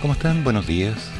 ¿Cómo 0.00 0.12
están? 0.12 0.44
Buenos 0.44 0.68
días. 0.68 1.10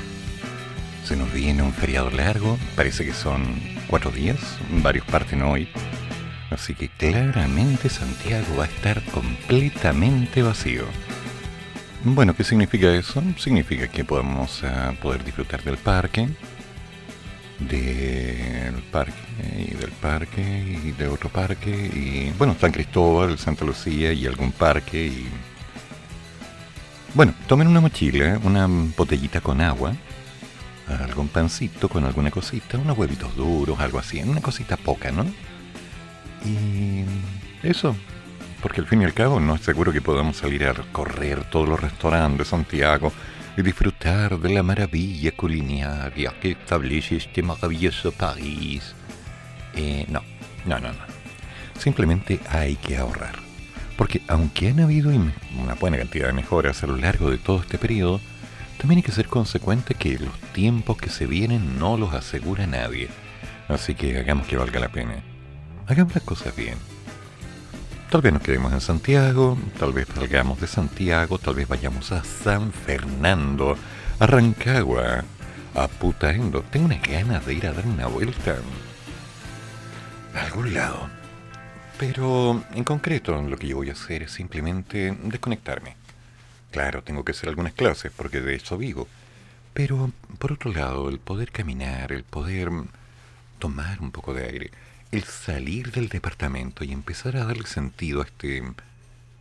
Se 1.05 1.17
nos 1.17 1.33
viene 1.33 1.65
un 1.65 1.73
feriado 1.73 2.11
largo, 2.11 2.57
parece 2.77 3.05
que 3.05 3.13
son 3.13 3.43
cuatro 3.89 4.13
días, 4.13 4.39
varios 4.83 5.05
parten 5.07 5.43
hoy. 5.43 5.69
Así 6.51 6.75
que 6.77 6.89
claramente 6.89 7.89
Santiago 7.89 8.57
va 8.57 8.65
a 8.65 8.69
estar 8.69 9.03
completamente 9.07 10.43
vacío. 10.43 10.85
Bueno, 12.05 12.37
¿qué 12.37 12.45
significa 12.45 12.95
eso? 12.95 13.21
Significa 13.37 13.89
que 13.89 14.05
podemos 14.05 14.63
eh, 14.63 14.69
poder 15.03 15.25
disfrutar 15.25 15.65
del 15.65 15.77
parque, 15.79 16.29
del 17.59 18.75
parque 18.93 19.13
y 19.57 19.75
del 19.75 19.91
parque 19.91 20.81
y 20.85 20.93
de 20.93 21.09
otro 21.09 21.31
parque 21.31 21.71
y 21.71 22.33
bueno, 22.39 22.55
San 22.61 22.71
Cristóbal, 22.71 23.39
Santa 23.39 23.65
Lucía 23.65 24.13
y 24.13 24.25
algún 24.25 24.53
parque 24.53 25.07
y 25.07 25.29
bueno, 27.19 27.35
tomen 27.49 27.67
una 27.67 27.81
mochila, 27.81 28.39
una 28.45 28.69
botellita 28.97 29.41
con 29.41 29.61
agua, 29.61 29.93
algún 30.87 31.27
pancito 31.27 31.89
con 31.89 32.05
alguna 32.05 32.31
cosita, 32.31 32.79
unos 32.79 32.97
huevitos 32.97 33.35
duros, 33.35 33.81
algo 33.81 33.99
así, 33.99 34.23
una 34.23 34.41
cosita 34.41 34.77
poca, 34.77 35.11
¿no? 35.11 35.25
Y 36.45 37.05
eso, 37.67 37.97
porque 38.63 38.83
al 38.83 38.87
fin 38.87 39.03
y 39.03 39.05
al 39.05 39.15
cabo 39.15 39.41
no 39.41 39.57
es 39.57 39.63
seguro 39.63 39.93
que 39.93 40.01
podamos 40.01 40.37
salir 40.37 40.65
a 40.65 40.73
recorrer 40.73 41.43
todos 41.51 41.69
los 41.69 41.81
restaurantes 41.81 42.39
de 42.39 42.45
Santiago 42.45 43.13
y 43.57 43.63
disfrutar 43.63 44.39
de 44.39 44.51
la 44.51 44.63
maravilla 44.63 45.33
culinaria 45.33 46.33
que 46.41 46.53
establece 46.53 47.17
este 47.17 47.43
maravilloso 47.43 48.13
país. 48.13 48.95
Eh, 49.75 50.07
no, 50.09 50.23
no, 50.67 50.79
no, 50.79 50.93
no. 50.93 51.81
Simplemente 51.81 52.39
hay 52.49 52.77
que 52.77 52.97
ahorrar. 52.97 53.48
Porque 53.99 54.23
aunque 54.29 54.69
han 54.69 54.79
habido 54.79 55.11
una 55.11 55.75
buena 55.75 55.99
cantidad 55.99 56.29
de 56.29 56.33
mejoras 56.33 56.85
a 56.85 56.87
lo 56.87 56.97
largo 56.97 57.33
de 57.33 57.37
todo 57.37 57.61
este 57.61 57.79
periodo, 57.79 58.21
también 58.79 58.99
hay 58.99 59.03
que 59.03 59.11
ser 59.11 59.27
consecuente 59.27 59.97
que 59.97 60.21
los 60.21 60.39
tiempos 60.53 60.97
que 60.97 61.11
se 61.11 61.27
vienen 61.27 61.81
no 61.81 61.97
los 61.97 62.15
asegura 62.15 62.69
nadie. 62.69 63.09
Así 63.67 63.97
que 63.97 64.17
hagamos 64.17 64.47
que 64.47 64.57
valga 64.57 64.79
la 64.79 64.89
pena. 64.89 65.21
Hagamos 65.89 66.15
las 66.15 66.23
cosas 66.23 66.55
bien. 66.55 66.77
Tal 68.09 68.23
vez 68.23 68.33
nos 68.33 68.43
quedemos 68.43 68.73
en 68.73 68.81
Santiago, 68.81 69.59
tal 69.81 69.93
vez 69.93 70.07
salgamos 70.15 70.61
de 70.61 70.69
Santiago, 70.69 71.39
tal 71.39 71.57
vez 71.57 71.67
vayamos 71.67 72.13
a 72.13 72.23
San 72.23 72.71
Fernando, 72.71 73.77
a 74.21 74.27
Rancagua, 74.27 75.25
a 75.75 75.89
Putaendo. 75.89 76.63
Tengo 76.63 76.87
unas 76.87 77.03
ganas 77.03 77.45
de 77.45 77.55
ir 77.55 77.67
a 77.67 77.73
dar 77.73 77.85
una 77.85 78.07
vuelta 78.07 78.59
a 80.37 80.45
algún 80.45 80.73
lado. 80.73 81.18
Pero 81.99 82.63
en 82.75 82.85
concreto 82.85 83.41
lo 83.43 83.57
que 83.57 83.67
yo 83.67 83.77
voy 83.77 83.91
a 83.91 83.93
hacer 83.93 84.23
es 84.23 84.33
simplemente 84.33 85.17
desconectarme. 85.25 85.97
Claro, 86.71 87.03
tengo 87.03 87.25
que 87.25 87.33
hacer 87.33 87.49
algunas 87.49 87.73
clases 87.73 88.13
porque 88.15 88.41
de 88.41 88.55
eso 88.55 88.79
vivo. 88.79 89.09
Pero 89.75 90.13
por 90.39 90.53
otro 90.53 90.73
lado, 90.73 91.09
el 91.09 91.19
poder 91.19 91.51
caminar, 91.51 92.13
el 92.13 92.25
poder 92.25 92.71
tomar 93.59 94.01
un 94.01 94.13
poco 94.13 94.35
de 94.35 94.47
aire, 94.47 94.71
el 95.11 95.25
salir 95.25 95.91
del 95.91 96.09
departamento 96.09 96.85
y 96.85 96.93
empezar 96.93 97.37
a 97.37 97.45
darle 97.45 97.67
sentido 97.67 98.23
a 98.23 98.25
este 98.25 98.63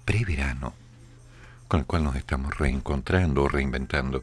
preverano 0.05 0.73
con 1.67 1.81
el 1.81 1.85
cual 1.85 2.03
nos 2.03 2.15
estamos 2.15 2.57
reencontrando 2.57 3.43
o 3.43 3.49
reinventando, 3.49 4.21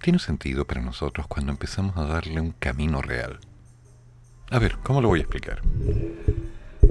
tiene 0.00 0.18
sentido 0.18 0.64
para 0.64 0.80
nosotros 0.80 1.26
cuando 1.26 1.52
empezamos 1.52 1.96
a 1.96 2.04
darle 2.04 2.40
un 2.40 2.52
camino 2.52 3.02
real. 3.02 3.40
A 4.50 4.58
ver, 4.58 4.78
¿cómo 4.84 5.00
lo 5.00 5.08
voy 5.08 5.20
a 5.20 5.22
explicar? 5.22 5.60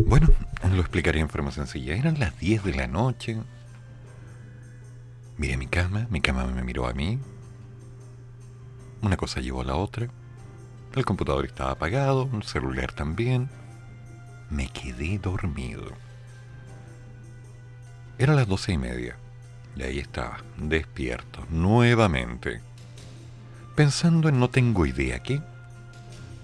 Bueno, 0.04 0.28
lo 0.74 0.82
explicaré 0.82 1.20
en 1.20 1.30
forma 1.30 1.52
sencilla. 1.52 1.96
Eran 1.96 2.20
las 2.20 2.38
10 2.40 2.64
de 2.64 2.74
la 2.74 2.88
noche. 2.88 3.38
Miré 5.38 5.58
mi 5.58 5.68
cama, 5.68 6.08
mi 6.10 6.22
cama 6.22 6.46
me 6.46 6.64
miró 6.64 6.88
a 6.88 6.94
mí. 6.94 7.20
Una 9.02 9.18
cosa 9.18 9.42
llevó 9.42 9.62
a 9.62 9.66
la 9.66 9.76
otra. 9.76 10.08
El 10.96 11.06
computador 11.06 11.46
estaba 11.46 11.72
apagado, 11.72 12.30
el 12.34 12.44
celular 12.44 12.92
también. 12.94 13.50
Me 14.50 14.68
quedé 14.70 15.20
dormido. 15.20 15.86
Eran 18.18 18.36
las 18.36 18.48
doce 18.48 18.74
y 18.74 18.78
media. 18.78 19.18
Y 19.76 19.84
ahí 19.84 20.00
estaba, 20.00 20.38
despierto, 20.58 21.46
nuevamente. 21.50 22.62
Pensando 23.76 24.30
en 24.30 24.40
no 24.40 24.50
tengo 24.50 24.86
idea 24.86 25.20
qué 25.20 25.42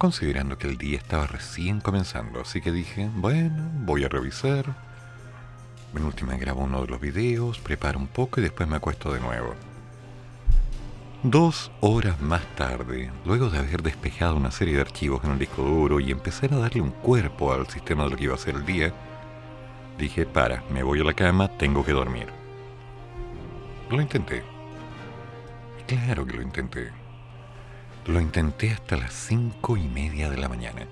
considerando 0.02 0.58
que 0.58 0.68
el 0.68 0.80
día 0.80 0.98
estaba 0.98 1.28
recién 1.28 1.80
comenzando, 1.80 2.42
así 2.42 2.60
que 2.60 2.72
dije, 2.72 3.08
bueno, 3.14 3.70
voy 3.86 4.04
a 4.04 4.10
revisar. 4.10 4.76
En 5.96 6.04
última 6.04 6.36
grabo 6.38 6.64
uno 6.64 6.82
de 6.82 6.88
los 6.88 7.00
videos, 7.00 7.60
preparo 7.60 8.00
un 8.00 8.08
poco 8.08 8.40
y 8.40 8.44
después 8.44 8.68
me 8.68 8.78
acuesto 8.78 9.14
de 9.14 9.20
nuevo. 9.20 9.54
Dos 11.22 11.72
horas 11.82 12.20
más 12.20 12.42
tarde, 12.56 13.12
luego 13.26 13.52
de 13.52 13.60
haber 13.60 13.84
despejado 13.84 14.38
una 14.38 14.50
serie 14.50 14.74
de 14.74 14.82
archivos 14.82 15.24
en 15.24 15.34
un 15.34 15.38
disco 15.38 15.62
duro 15.62 16.00
y 16.00 16.10
empezar 16.10 16.52
a 16.52 16.58
darle 16.58 16.82
un 16.82 16.90
cuerpo 16.90 17.54
al 17.54 17.68
sistema 17.68 18.06
de 18.06 18.10
lo 18.10 18.18
que 18.18 18.24
iba 18.24 18.34
a 18.34 18.40
ser 18.40 18.56
el 18.56 18.66
día, 18.66 18.92
dije, 20.00 20.26
para, 20.26 20.64
me 20.72 20.82
voy 20.82 21.02
a 21.02 21.04
la 21.04 21.14
cama, 21.14 21.48
tengo 21.60 21.86
que 21.86 21.92
dormir. 21.92 22.26
Lo 23.92 24.02
intenté. 24.02 24.42
Claro 25.86 26.26
que 26.26 26.38
lo 26.38 26.42
intenté. 26.42 27.01
Lo 28.08 28.20
intenté 28.20 28.72
hasta 28.72 28.98
las 28.98 29.14
cinco 29.14 29.78
y 29.78 29.88
media 29.88 30.32
de 30.32 30.38
la 30.38 30.50
mañana. 30.50 30.88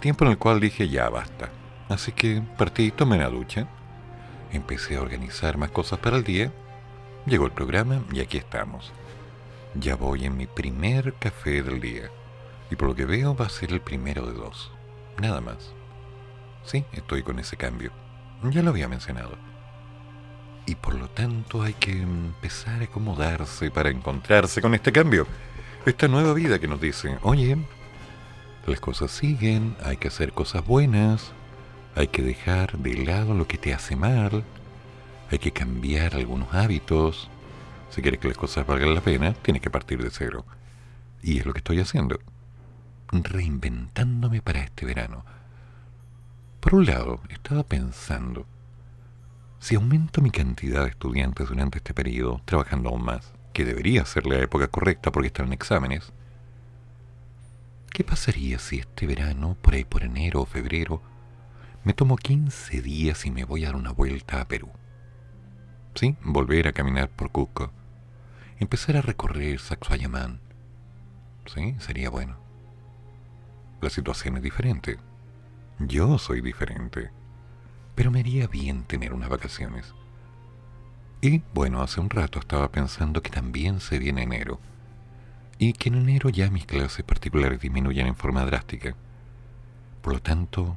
Tiempo 0.00 0.26
en 0.26 0.32
el 0.32 0.38
cual 0.38 0.60
dije 0.60 0.86
ya 0.88 1.08
basta. 1.08 1.48
Así 1.88 2.12
que 2.12 2.42
partí, 2.58 2.90
tomé 2.90 3.16
una 3.16 3.30
ducha. 3.30 3.66
Empecé 4.52 4.96
a 4.96 5.00
organizar 5.00 5.56
más 5.56 5.70
cosas 5.70 5.98
para 5.98 6.18
el 6.18 6.24
día. 6.24 6.52
Llegó 7.24 7.46
el 7.46 7.52
programa 7.52 8.02
y 8.12 8.20
aquí 8.20 8.36
estamos. 8.36 8.92
Ya 9.74 9.96
voy 9.96 10.26
en 10.26 10.36
mi 10.36 10.46
primer 10.46 11.14
café 11.14 11.62
del 11.62 11.80
día. 11.80 12.10
Y 12.70 12.76
por 12.76 12.88
lo 12.88 12.94
que 12.94 13.06
veo 13.06 13.34
va 13.34 13.46
a 13.46 13.50
ser 13.50 13.72
el 13.72 13.80
primero 13.80 14.26
de 14.26 14.34
dos. 14.34 14.70
Nada 15.18 15.40
más. 15.40 15.72
Sí, 16.64 16.84
estoy 16.92 17.22
con 17.22 17.38
ese 17.38 17.56
cambio. 17.56 17.92
Ya 18.42 18.62
lo 18.62 18.70
había 18.70 18.88
mencionado. 18.88 19.38
Y 20.66 20.74
por 20.74 20.96
lo 20.96 21.08
tanto 21.08 21.62
hay 21.62 21.72
que 21.72 21.92
empezar 21.92 22.82
a 22.82 22.84
acomodarse 22.84 23.70
para 23.70 23.88
encontrarse 23.88 24.60
con 24.60 24.74
este 24.74 24.92
cambio 24.92 25.26
esta 25.86 26.08
nueva 26.08 26.34
vida 26.34 26.58
que 26.58 26.66
nos 26.66 26.80
dice, 26.80 27.16
oye, 27.22 27.56
las 28.66 28.80
cosas 28.80 29.12
siguen, 29.12 29.76
hay 29.84 29.96
que 29.96 30.08
hacer 30.08 30.32
cosas 30.32 30.66
buenas, 30.66 31.32
hay 31.94 32.08
que 32.08 32.22
dejar 32.22 32.76
de 32.78 33.04
lado 33.04 33.34
lo 33.34 33.46
que 33.46 33.56
te 33.56 33.72
hace 33.72 33.94
mal, 33.94 34.42
hay 35.30 35.38
que 35.38 35.52
cambiar 35.52 36.16
algunos 36.16 36.52
hábitos. 36.52 37.30
Si 37.90 38.02
quieres 38.02 38.18
que 38.18 38.26
las 38.26 38.36
cosas 38.36 38.66
valgan 38.66 38.94
la 38.94 39.00
pena, 39.00 39.32
tienes 39.34 39.62
que 39.62 39.70
partir 39.70 40.02
de 40.02 40.10
cero. 40.10 40.44
Y 41.22 41.38
es 41.38 41.46
lo 41.46 41.52
que 41.52 41.60
estoy 41.60 41.78
haciendo. 41.78 42.18
Reinventándome 43.12 44.42
para 44.42 44.60
este 44.60 44.86
verano. 44.86 45.24
Por 46.58 46.74
un 46.74 46.86
lado, 46.86 47.20
estaba 47.28 47.62
pensando, 47.62 48.44
si 49.60 49.76
aumento 49.76 50.20
mi 50.20 50.32
cantidad 50.32 50.82
de 50.82 50.90
estudiantes 50.90 51.48
durante 51.48 51.78
este 51.78 51.94
periodo, 51.94 52.40
trabajando 52.44 52.88
aún 52.88 53.04
más, 53.04 53.35
que 53.56 53.64
debería 53.64 54.04
ser 54.04 54.26
la 54.26 54.36
época 54.36 54.68
correcta 54.68 55.10
porque 55.10 55.28
están 55.28 55.46
en 55.46 55.54
exámenes, 55.54 56.12
¿qué 57.90 58.04
pasaría 58.04 58.58
si 58.58 58.80
este 58.80 59.06
verano, 59.06 59.56
por 59.62 59.72
ahí 59.72 59.84
por 59.86 60.02
enero 60.02 60.42
o 60.42 60.44
febrero, 60.44 61.00
me 61.82 61.94
tomo 61.94 62.18
15 62.18 62.82
días 62.82 63.24
y 63.24 63.30
me 63.30 63.44
voy 63.44 63.64
a 63.64 63.68
dar 63.68 63.76
una 63.76 63.92
vuelta 63.92 64.42
a 64.42 64.46
Perú? 64.46 64.68
¿Sí? 65.94 66.16
Volver 66.22 66.68
a 66.68 66.74
caminar 66.74 67.08
por 67.08 67.30
Cusco. 67.30 67.72
Empezar 68.58 68.98
a 68.98 69.00
recorrer 69.00 69.58
Sacsayhuamán. 69.58 70.38
¿Sí? 71.46 71.76
Sería 71.78 72.10
bueno. 72.10 72.36
La 73.80 73.88
situación 73.88 74.36
es 74.36 74.42
diferente. 74.42 74.98
Yo 75.78 76.18
soy 76.18 76.42
diferente. 76.42 77.10
Pero 77.94 78.10
me 78.10 78.20
haría 78.20 78.48
bien 78.48 78.84
tener 78.84 79.14
unas 79.14 79.30
vacaciones. 79.30 79.94
Y 81.20 81.42
bueno, 81.54 81.82
hace 81.82 82.00
un 82.00 82.10
rato 82.10 82.38
estaba 82.38 82.70
pensando 82.70 83.22
que 83.22 83.30
también 83.30 83.80
se 83.80 83.98
viene 83.98 84.22
enero. 84.22 84.60
Y 85.58 85.72
que 85.72 85.88
en 85.88 85.96
enero 85.96 86.28
ya 86.28 86.50
mis 86.50 86.66
clases 86.66 87.04
particulares 87.04 87.60
disminuyen 87.60 88.06
en 88.06 88.16
forma 88.16 88.44
drástica. 88.44 88.94
Por 90.02 90.12
lo 90.14 90.20
tanto, 90.20 90.76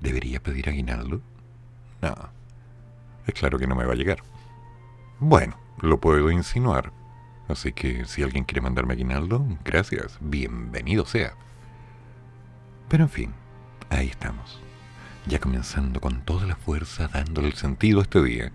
¿debería 0.00 0.42
pedir 0.42 0.68
aguinaldo? 0.68 1.20
No. 2.02 2.14
Es 3.26 3.34
claro 3.34 3.58
que 3.58 3.66
no 3.66 3.74
me 3.74 3.84
va 3.84 3.94
a 3.94 3.96
llegar. 3.96 4.22
Bueno, 5.18 5.56
lo 5.80 6.00
puedo 6.00 6.30
insinuar. 6.30 6.92
Así 7.48 7.72
que 7.72 8.04
si 8.04 8.22
alguien 8.22 8.44
quiere 8.44 8.60
mandarme 8.60 8.94
aguinaldo, 8.94 9.44
gracias, 9.64 10.18
bienvenido 10.20 11.04
sea. 11.04 11.34
Pero 12.88 13.04
en 13.04 13.10
fin, 13.10 13.34
ahí 13.88 14.08
estamos. 14.08 14.60
Ya 15.26 15.40
comenzando 15.40 16.00
con 16.00 16.22
toda 16.22 16.46
la 16.46 16.56
fuerza, 16.56 17.08
dándole 17.08 17.48
el 17.48 17.54
sentido 17.54 18.00
a 18.00 18.02
este 18.02 18.22
día. 18.22 18.52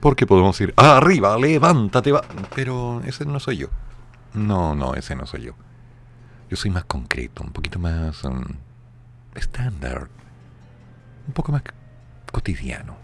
Porque 0.00 0.26
podemos 0.26 0.60
ir, 0.60 0.74
arriba, 0.76 1.36
levántate, 1.38 2.12
va. 2.12 2.22
Pero 2.54 3.00
ese 3.04 3.24
no 3.24 3.40
soy 3.40 3.58
yo. 3.58 3.68
No, 4.34 4.74
no, 4.74 4.94
ese 4.94 5.14
no 5.14 5.26
soy 5.26 5.42
yo. 5.42 5.54
Yo 6.50 6.56
soy 6.56 6.70
más 6.70 6.84
concreto, 6.84 7.42
un 7.42 7.52
poquito 7.52 7.78
más 7.78 8.22
um, 8.24 8.44
estándar, 9.34 10.08
un 11.26 11.32
poco 11.32 11.52
más 11.52 11.62
cotidiano. 12.30 12.96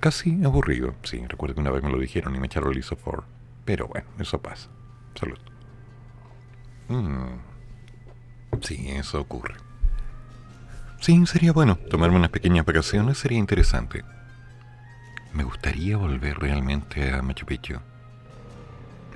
Casi 0.00 0.44
aburrido. 0.44 0.94
Sí, 1.02 1.24
recuerdo 1.26 1.54
que 1.54 1.60
una 1.62 1.70
vez 1.70 1.82
me 1.82 1.90
lo 1.90 1.98
dijeron 1.98 2.36
y 2.36 2.40
me 2.40 2.46
echaron 2.46 2.72
el 2.72 2.78
isofor. 2.78 3.24
Pero 3.64 3.88
bueno, 3.88 4.06
eso 4.18 4.40
pasa. 4.40 4.68
Salud. 5.14 5.38
Mm. 6.88 7.38
Sí, 8.60 8.90
eso 8.90 9.20
ocurre. 9.20 9.54
Sí, 11.00 11.24
sería 11.26 11.52
bueno. 11.52 11.76
Tomarme 11.90 12.16
unas 12.16 12.30
pequeñas 12.30 12.66
vacaciones 12.66 13.18
sería 13.18 13.38
interesante. 13.38 14.04
Me 15.34 15.42
gustaría 15.42 15.96
volver 15.96 16.38
realmente 16.38 17.12
a 17.12 17.20
Machu 17.20 17.44
Picchu. 17.44 17.80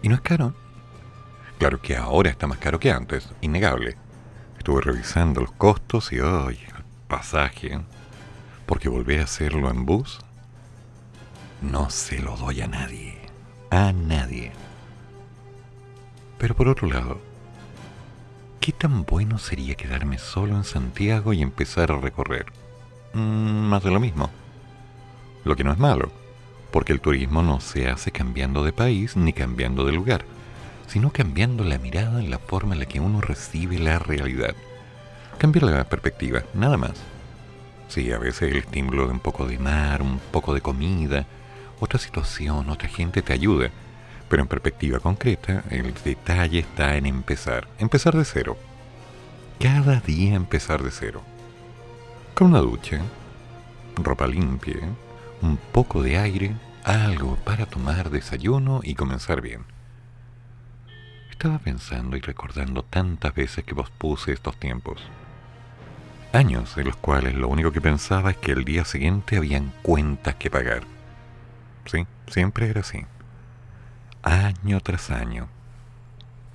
Y 0.02 0.08
no 0.08 0.16
es 0.16 0.20
caro. 0.20 0.52
Claro 1.58 1.80
que 1.80 1.96
ahora 1.96 2.28
está 2.28 2.48
más 2.48 2.58
caro 2.58 2.80
que 2.80 2.90
antes, 2.90 3.30
innegable. 3.40 3.96
Estuve 4.58 4.80
revisando 4.80 5.40
los 5.40 5.52
costos 5.52 6.12
y 6.12 6.18
hoy 6.18 6.58
el 6.76 6.84
pasaje, 7.06 7.80
porque 8.66 8.88
volver 8.88 9.20
a 9.20 9.24
hacerlo 9.24 9.70
en 9.70 9.86
bus, 9.86 10.18
no 11.62 11.88
se 11.88 12.18
lo 12.18 12.36
doy 12.36 12.62
a 12.62 12.66
nadie. 12.66 13.16
A 13.70 13.92
nadie. 13.92 14.50
Pero 16.38 16.56
por 16.56 16.68
otro 16.68 16.88
lado, 16.88 17.20
¿qué 18.60 18.72
tan 18.72 19.04
bueno 19.04 19.38
sería 19.38 19.76
quedarme 19.76 20.18
solo 20.18 20.56
en 20.56 20.64
Santiago 20.64 21.32
y 21.32 21.42
empezar 21.42 21.92
a 21.92 21.98
recorrer? 21.98 22.46
Mm, 23.14 23.68
más 23.68 23.84
de 23.84 23.90
lo 23.92 24.00
mismo. 24.00 24.30
Lo 25.44 25.56
que 25.56 25.64
no 25.64 25.72
es 25.72 25.78
malo, 25.78 26.10
porque 26.70 26.92
el 26.92 27.00
turismo 27.00 27.42
no 27.42 27.60
se 27.60 27.88
hace 27.88 28.10
cambiando 28.10 28.64
de 28.64 28.72
país 28.72 29.16
ni 29.16 29.32
cambiando 29.32 29.84
de 29.84 29.92
lugar 29.92 30.24
sino 30.88 31.12
cambiando 31.12 31.64
la 31.64 31.78
mirada 31.78 32.18
en 32.18 32.30
la 32.30 32.38
forma 32.38 32.74
en 32.74 32.80
la 32.80 32.86
que 32.86 32.98
uno 32.98 33.20
recibe 33.20 33.78
la 33.78 33.98
realidad. 33.98 34.54
Cambiar 35.36 35.64
la 35.64 35.84
perspectiva, 35.84 36.42
nada 36.54 36.76
más. 36.76 36.94
Sí, 37.88 38.10
a 38.10 38.18
veces 38.18 38.50
el 38.50 38.56
estímulo 38.56 39.06
de 39.06 39.12
un 39.12 39.20
poco 39.20 39.46
de 39.46 39.58
mar, 39.58 40.02
un 40.02 40.18
poco 40.32 40.54
de 40.54 40.62
comida, 40.62 41.26
otra 41.78 41.98
situación, 41.98 42.70
otra 42.70 42.88
gente 42.88 43.22
te 43.22 43.34
ayuda, 43.34 43.70
pero 44.28 44.42
en 44.42 44.48
perspectiva 44.48 44.98
concreta, 44.98 45.62
el 45.70 45.94
detalle 46.02 46.60
está 46.60 46.96
en 46.96 47.06
empezar, 47.06 47.68
empezar 47.78 48.16
de 48.16 48.24
cero. 48.24 48.56
Cada 49.60 50.00
día 50.00 50.34
empezar 50.34 50.82
de 50.82 50.90
cero. 50.90 51.22
Con 52.34 52.48
una 52.48 52.60
ducha, 52.60 53.00
ropa 53.96 54.26
limpia, 54.26 54.80
un 55.42 55.56
poco 55.56 56.02
de 56.02 56.18
aire, 56.18 56.54
algo 56.84 57.36
para 57.44 57.66
tomar 57.66 58.10
desayuno 58.10 58.80
y 58.82 58.94
comenzar 58.94 59.40
bien. 59.40 59.64
Estaba 61.30 61.58
pensando 61.58 62.16
y 62.16 62.20
recordando 62.20 62.82
tantas 62.82 63.34
veces 63.34 63.64
que 63.64 63.74
pospuse 63.74 64.32
estos 64.32 64.56
tiempos. 64.56 65.00
Años 66.32 66.76
en 66.76 66.86
los 66.86 66.96
cuales 66.96 67.34
lo 67.34 67.48
único 67.48 67.72
que 67.72 67.80
pensaba 67.80 68.30
es 68.30 68.36
que 68.36 68.52
el 68.52 68.64
día 68.64 68.84
siguiente 68.84 69.36
habían 69.36 69.72
cuentas 69.82 70.34
que 70.34 70.50
pagar. 70.50 70.82
Sí, 71.86 72.06
siempre 72.26 72.68
era 72.68 72.80
así. 72.80 73.06
Año 74.22 74.80
tras 74.80 75.10
año. 75.10 75.48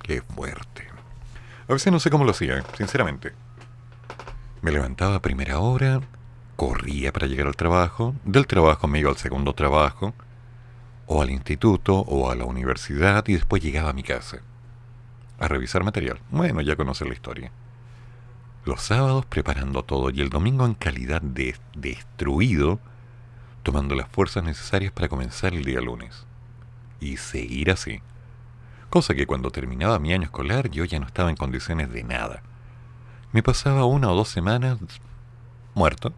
Qué 0.02 0.22
fuerte. 0.22 0.86
A 1.66 1.72
veces 1.72 1.92
no 1.92 1.98
sé 1.98 2.10
cómo 2.10 2.24
lo 2.24 2.32
hacía, 2.32 2.62
sinceramente. 2.76 3.32
Me 4.60 4.70
levantaba 4.70 5.16
a 5.16 5.22
primera 5.22 5.58
hora, 5.58 6.00
corría 6.56 7.12
para 7.12 7.26
llegar 7.26 7.46
al 7.46 7.56
trabajo, 7.56 8.14
del 8.24 8.46
trabajo 8.46 8.86
me 8.88 9.00
iba 9.00 9.10
al 9.10 9.16
segundo 9.16 9.52
trabajo, 9.54 10.14
o 11.06 11.20
al 11.22 11.30
instituto, 11.30 11.98
o 11.98 12.30
a 12.30 12.34
la 12.34 12.44
universidad, 12.44 13.26
y 13.28 13.34
después 13.34 13.62
llegaba 13.62 13.90
a 13.90 13.94
mi 13.94 14.02
casa 14.02 14.40
a 15.38 15.48
revisar 15.48 15.84
material. 15.84 16.18
Bueno, 16.30 16.60
ya 16.60 16.76
conoce 16.76 17.04
la 17.04 17.12
historia. 17.12 17.50
Los 18.64 18.80
sábados 18.80 19.26
preparando 19.26 19.82
todo 19.82 20.10
y 20.10 20.20
el 20.20 20.30
domingo 20.30 20.64
en 20.64 20.74
calidad 20.74 21.20
de 21.20 21.56
destruido, 21.74 22.78
tomando 23.62 23.94
las 23.94 24.08
fuerzas 24.08 24.44
necesarias 24.44 24.92
para 24.92 25.08
comenzar 25.08 25.54
el 25.54 25.64
día 25.64 25.80
lunes. 25.80 26.24
Y 27.00 27.18
seguir 27.18 27.70
así. 27.70 28.00
Cosa 28.88 29.14
que 29.14 29.26
cuando 29.26 29.50
terminaba 29.50 29.98
mi 29.98 30.12
año 30.12 30.24
escolar 30.24 30.70
yo 30.70 30.84
ya 30.84 31.00
no 31.00 31.06
estaba 31.06 31.30
en 31.30 31.36
condiciones 31.36 31.92
de 31.92 32.04
nada. 32.04 32.42
Me 33.32 33.42
pasaba 33.42 33.84
una 33.84 34.10
o 34.10 34.14
dos 34.14 34.28
semanas 34.28 34.78
muerto 35.74 36.14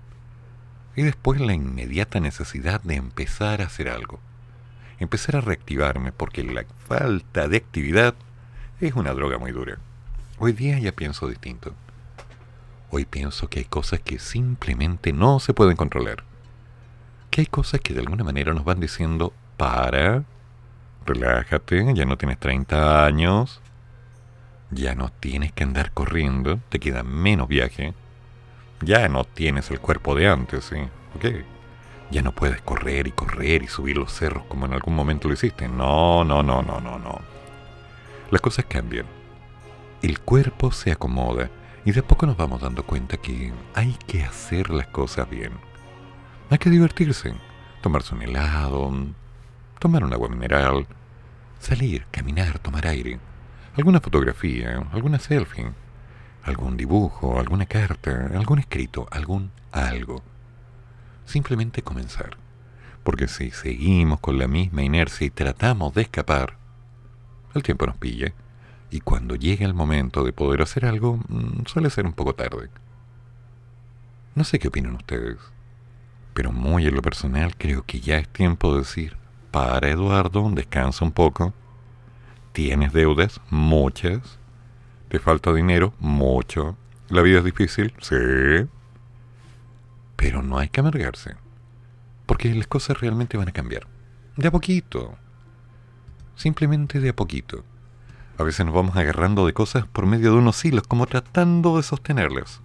y 0.97 1.03
después 1.03 1.41
la 1.41 1.53
inmediata 1.53 2.21
necesidad 2.21 2.81
de 2.81 2.95
empezar 2.95 3.61
a 3.61 3.67
hacer 3.67 3.91
algo. 3.91 4.19
Empezar 4.99 5.37
a 5.37 5.43
reactivarme 5.43 6.11
porque 6.11 6.43
la 6.43 6.65
falta 6.89 7.49
de 7.49 7.59
actividad 7.59 8.15
es 8.81 8.95
una 8.95 9.13
droga 9.13 9.37
muy 9.37 9.53
dura. 9.53 9.77
Hoy 10.39 10.53
día 10.53 10.79
ya 10.79 10.93
pienso 10.93 11.29
distinto. 11.29 11.75
Hoy 12.91 13.05
pienso 13.05 13.49
que 13.49 13.59
hay 13.59 13.65
cosas 13.67 14.01
que 14.01 14.19
simplemente 14.19 15.13
no 15.13 15.39
se 15.39 15.53
pueden 15.53 15.77
controlar. 15.77 16.25
Que 17.31 17.43
hay 17.43 17.47
cosas 17.47 17.81
que 17.81 17.93
de 17.93 18.01
alguna 18.01 18.25
manera 18.25 18.55
nos 18.55 18.65
van 18.65 18.81
diciendo, 18.81 19.35
para, 19.59 20.25
relájate, 21.05 21.93
ya 21.95 22.07
no 22.07 22.17
tienes 22.17 22.39
30 22.39 23.05
años, 23.05 23.61
ya 24.71 24.95
no 24.95 25.11
tienes 25.11 25.53
que 25.53 25.65
andar 25.65 25.93
corriendo, 25.93 26.59
te 26.71 26.79
queda 26.79 27.03
menos 27.03 27.49
viaje, 27.49 27.93
ya 28.81 29.09
no 29.09 29.25
tienes 29.25 29.71
el 29.71 29.81
cuerpo 29.81 30.15
de 30.15 30.29
antes, 30.29 30.65
¿sí? 30.65 30.77
¿Ok? 31.15 31.45
Ya 32.11 32.23
no 32.23 32.33
puedes 32.33 32.61
correr 32.63 33.07
y 33.07 33.13
correr 33.13 33.63
y 33.63 33.69
subir 33.69 33.97
los 33.97 34.13
cerros 34.13 34.45
como 34.45 34.67
en 34.67 34.75
algún 34.75 34.95
momento 34.95 35.29
lo 35.29 35.35
hiciste. 35.35 35.69
No, 35.69 36.25
no, 36.25 36.43
no, 36.43 36.63
no, 36.63 36.81
no, 36.81 36.99
no 36.99 37.37
las 38.31 38.41
cosas 38.41 38.65
cambian. 38.67 39.07
El 40.03 40.21
cuerpo 40.21 40.73
se 40.73 40.93
acomoda 40.93 41.51
y 41.85 41.93
de 41.93 42.01
a 42.01 42.07
poco 42.07 42.27
nos 42.27 42.37
vamos 42.37 42.61
dando 42.61 42.85
cuenta 42.85 43.17
que 43.17 43.53
hay 43.75 43.97
que 44.07 44.25
hacer 44.25 44.71
las 44.71 44.89
cosas 44.89 45.29
bien. 45.31 45.53
Hay 46.51 46.59
que 46.59 46.71
divertirse, 46.71 47.35
tomarse 47.83 48.15
un 48.15 48.23
helado, 48.23 48.93
tomar 49.79 50.05
un 50.05 50.13
agua 50.13 50.29
mineral, 50.29 50.87
salir, 51.59 52.07
caminar, 52.11 52.59
tomar 52.59 52.87
aire, 52.87 53.19
alguna 53.77 54.01
fotografía, 54.01 54.85
alguna 54.93 55.19
selfie, 55.19 55.71
algún 56.47 56.77
dibujo, 56.77 57.41
alguna 57.41 57.67
carta, 57.67 58.31
algún 58.35 58.61
escrito, 58.61 59.09
algún 59.11 59.51
algo. 59.73 60.23
Simplemente 61.25 61.83
comenzar. 61.83 62.37
Porque 63.03 63.29
si 63.29 63.51
seguimos 63.51 64.21
con 64.21 64.39
la 64.39 64.49
misma 64.49 64.83
inercia 64.83 65.27
y 65.27 65.31
tratamos 65.31 65.95
de 65.95 66.03
escapar, 66.03 66.57
el 67.55 67.63
tiempo 67.63 67.87
nos 67.87 67.97
pilla 67.97 68.33
y 68.91 69.01
cuando 69.01 69.35
llega 69.35 69.67
el 69.67 69.75
momento 69.75 70.25
de 70.25 70.33
poder 70.33 70.63
hacer 70.63 70.87
algo, 70.87 71.19
mm, 71.29 71.67
suele 71.67 71.91
ser 71.91 72.07
un 72.07 72.13
poco 72.13 72.35
tarde. 72.35 72.71
No 74.35 74.45
sé 74.45 74.59
qué 74.59 74.69
opinan 74.69 74.95
ustedes, 74.95 75.39
pero 76.33 76.53
muy 76.53 76.87
en 76.87 76.95
lo 76.95 77.03
personal 77.03 77.57
creo 77.57 77.85
que 77.85 78.01
ya 78.01 78.19
es 78.19 78.29
tiempo 78.29 78.73
de 78.73 78.81
decir, 78.81 79.17
para 79.51 79.89
Eduardo, 79.89 80.49
descansa 80.51 81.05
un 81.05 81.13
poco, 81.13 81.55
tienes 82.53 82.93
deudas, 82.93 83.41
muchas, 83.51 84.39
te 85.09 85.19
falta 85.19 85.53
dinero, 85.53 85.95
mucho, 85.99 86.77
la 87.09 87.23
vida 87.23 87.39
es 87.39 87.45
difícil, 87.45 87.95
sí, 88.01 88.17
pero 90.17 90.43
no 90.43 90.59
hay 90.59 90.69
que 90.69 90.81
amargarse, 90.81 91.37
porque 92.27 92.55
las 92.55 92.67
cosas 92.67 93.01
realmente 93.01 93.37
van 93.37 93.49
a 93.49 93.53
cambiar, 93.53 93.87
de 94.37 94.49
a 94.49 94.51
poquito 94.51 95.17
simplemente 96.37 97.01
de 97.01 97.09
a 97.09 97.17
poquito. 97.17 97.65
A 98.39 98.43
veces 98.43 98.65
nos 98.65 98.75
vamos 98.75 98.97
agarrando 98.97 99.47
de 99.47 99.55
cosas 99.55 99.87
por 99.87 100.07
medio 100.07 100.33
de 100.33 100.39
unos 100.39 100.63
hilos, 100.65 100.87
como 100.87 101.07
tratando 101.07 101.79
de 101.79 101.83
sostenerlas. 101.83 102.61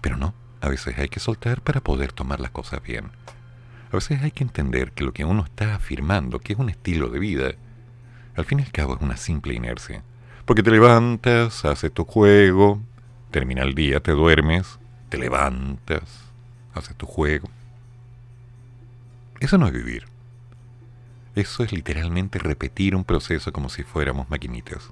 Pero 0.00 0.16
no, 0.16 0.34
a 0.60 0.68
veces 0.68 0.98
hay 0.98 1.08
que 1.08 1.20
soltar 1.20 1.60
para 1.60 1.82
poder 1.82 2.12
tomar 2.12 2.40
las 2.40 2.50
cosas 2.50 2.82
bien. 2.82 3.10
A 3.92 3.96
veces 3.96 4.22
hay 4.22 4.32
que 4.32 4.42
entender 4.42 4.92
que 4.92 5.04
lo 5.04 5.12
que 5.12 5.24
uno 5.24 5.44
está 5.44 5.74
afirmando, 5.74 6.40
que 6.40 6.54
es 6.54 6.58
un 6.58 6.70
estilo 6.70 7.08
de 7.08 7.18
vida, 7.18 7.52
al 8.34 8.44
fin 8.44 8.58
y 8.58 8.62
al 8.62 8.72
cabo 8.72 8.96
es 8.96 9.02
una 9.02 9.16
simple 9.16 9.54
inercia. 9.54 10.02
Porque 10.44 10.62
te 10.62 10.70
levantas, 10.70 11.64
haces 11.64 11.92
tu 11.92 12.04
juego, 12.04 12.80
termina 13.30 13.62
el 13.62 13.74
día, 13.74 14.00
te 14.00 14.12
duermes, 14.12 14.78
te 15.08 15.18
levantas, 15.18 16.02
haces 16.74 16.94
tu 16.96 17.06
juego. 17.06 17.48
Eso 19.40 19.58
no 19.58 19.66
es 19.66 19.72
vivir. 19.72 20.04
Eso 21.34 21.64
es 21.64 21.72
literalmente 21.72 22.38
repetir 22.38 22.94
un 22.94 23.04
proceso 23.04 23.52
como 23.52 23.68
si 23.68 23.82
fuéramos 23.82 24.30
maquinitas. 24.30 24.90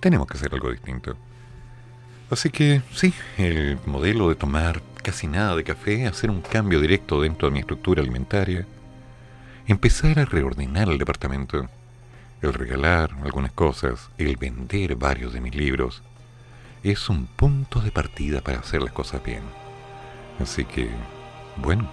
Tenemos 0.00 0.26
que 0.26 0.36
hacer 0.36 0.52
algo 0.52 0.70
distinto. 0.70 1.16
Así 2.30 2.50
que 2.50 2.82
sí, 2.92 3.14
el 3.38 3.78
modelo 3.86 4.28
de 4.28 4.34
tomar 4.34 4.82
casi 5.02 5.26
nada 5.26 5.54
de 5.54 5.64
café, 5.64 6.06
hacer 6.06 6.30
un 6.30 6.40
cambio 6.40 6.80
directo 6.80 7.20
dentro 7.20 7.48
de 7.48 7.52
mi 7.52 7.60
estructura 7.60 8.02
alimentaria, 8.02 8.66
empezar 9.66 10.18
a 10.18 10.24
reordenar 10.24 10.88
el 10.88 10.98
departamento, 10.98 11.68
el 12.42 12.52
regalar 12.52 13.10
algunas 13.22 13.52
cosas, 13.52 14.10
el 14.18 14.36
vender 14.36 14.96
varios 14.96 15.32
de 15.32 15.40
mis 15.40 15.54
libros, 15.54 16.02
es 16.82 17.08
un 17.08 17.26
punto 17.26 17.80
de 17.80 17.90
partida 17.90 18.40
para 18.42 18.58
hacer 18.58 18.82
las 18.82 18.92
cosas 18.92 19.22
bien. 19.24 19.42
Así 20.38 20.64
que, 20.64 20.90
bueno, 21.56 21.90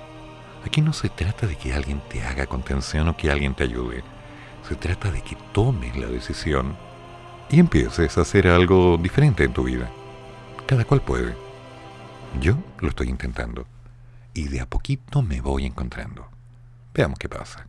aquí 0.65 0.81
no 0.81 0.93
se 0.93 1.09
trata 1.09 1.47
de 1.47 1.55
que 1.55 1.73
alguien 1.73 2.01
te 2.09 2.21
haga 2.23 2.45
contención 2.45 3.07
o 3.07 3.15
que 3.15 3.31
alguien 3.31 3.55
te 3.55 3.63
ayude. 3.63 4.03
Se 4.67 4.75
trata 4.75 5.11
de 5.11 5.21
que 5.21 5.37
tomes 5.53 5.95
la 5.95 6.07
decisión 6.07 6.75
y 7.49 7.59
empieces 7.59 8.17
a 8.17 8.21
hacer 8.21 8.47
algo 8.47 8.97
diferente 8.97 9.43
en 9.43 9.53
tu 9.53 9.63
vida. 9.63 9.89
Cada 10.65 10.85
cual 10.85 11.01
puede. 11.01 11.35
Yo 12.39 12.57
lo 12.79 12.89
estoy 12.89 13.09
intentando. 13.09 13.65
Y 14.33 14.47
de 14.47 14.61
a 14.61 14.65
poquito 14.65 15.21
me 15.21 15.41
voy 15.41 15.65
encontrando. 15.65 16.27
Veamos 16.93 17.19
qué 17.19 17.27
pasa. 17.27 17.67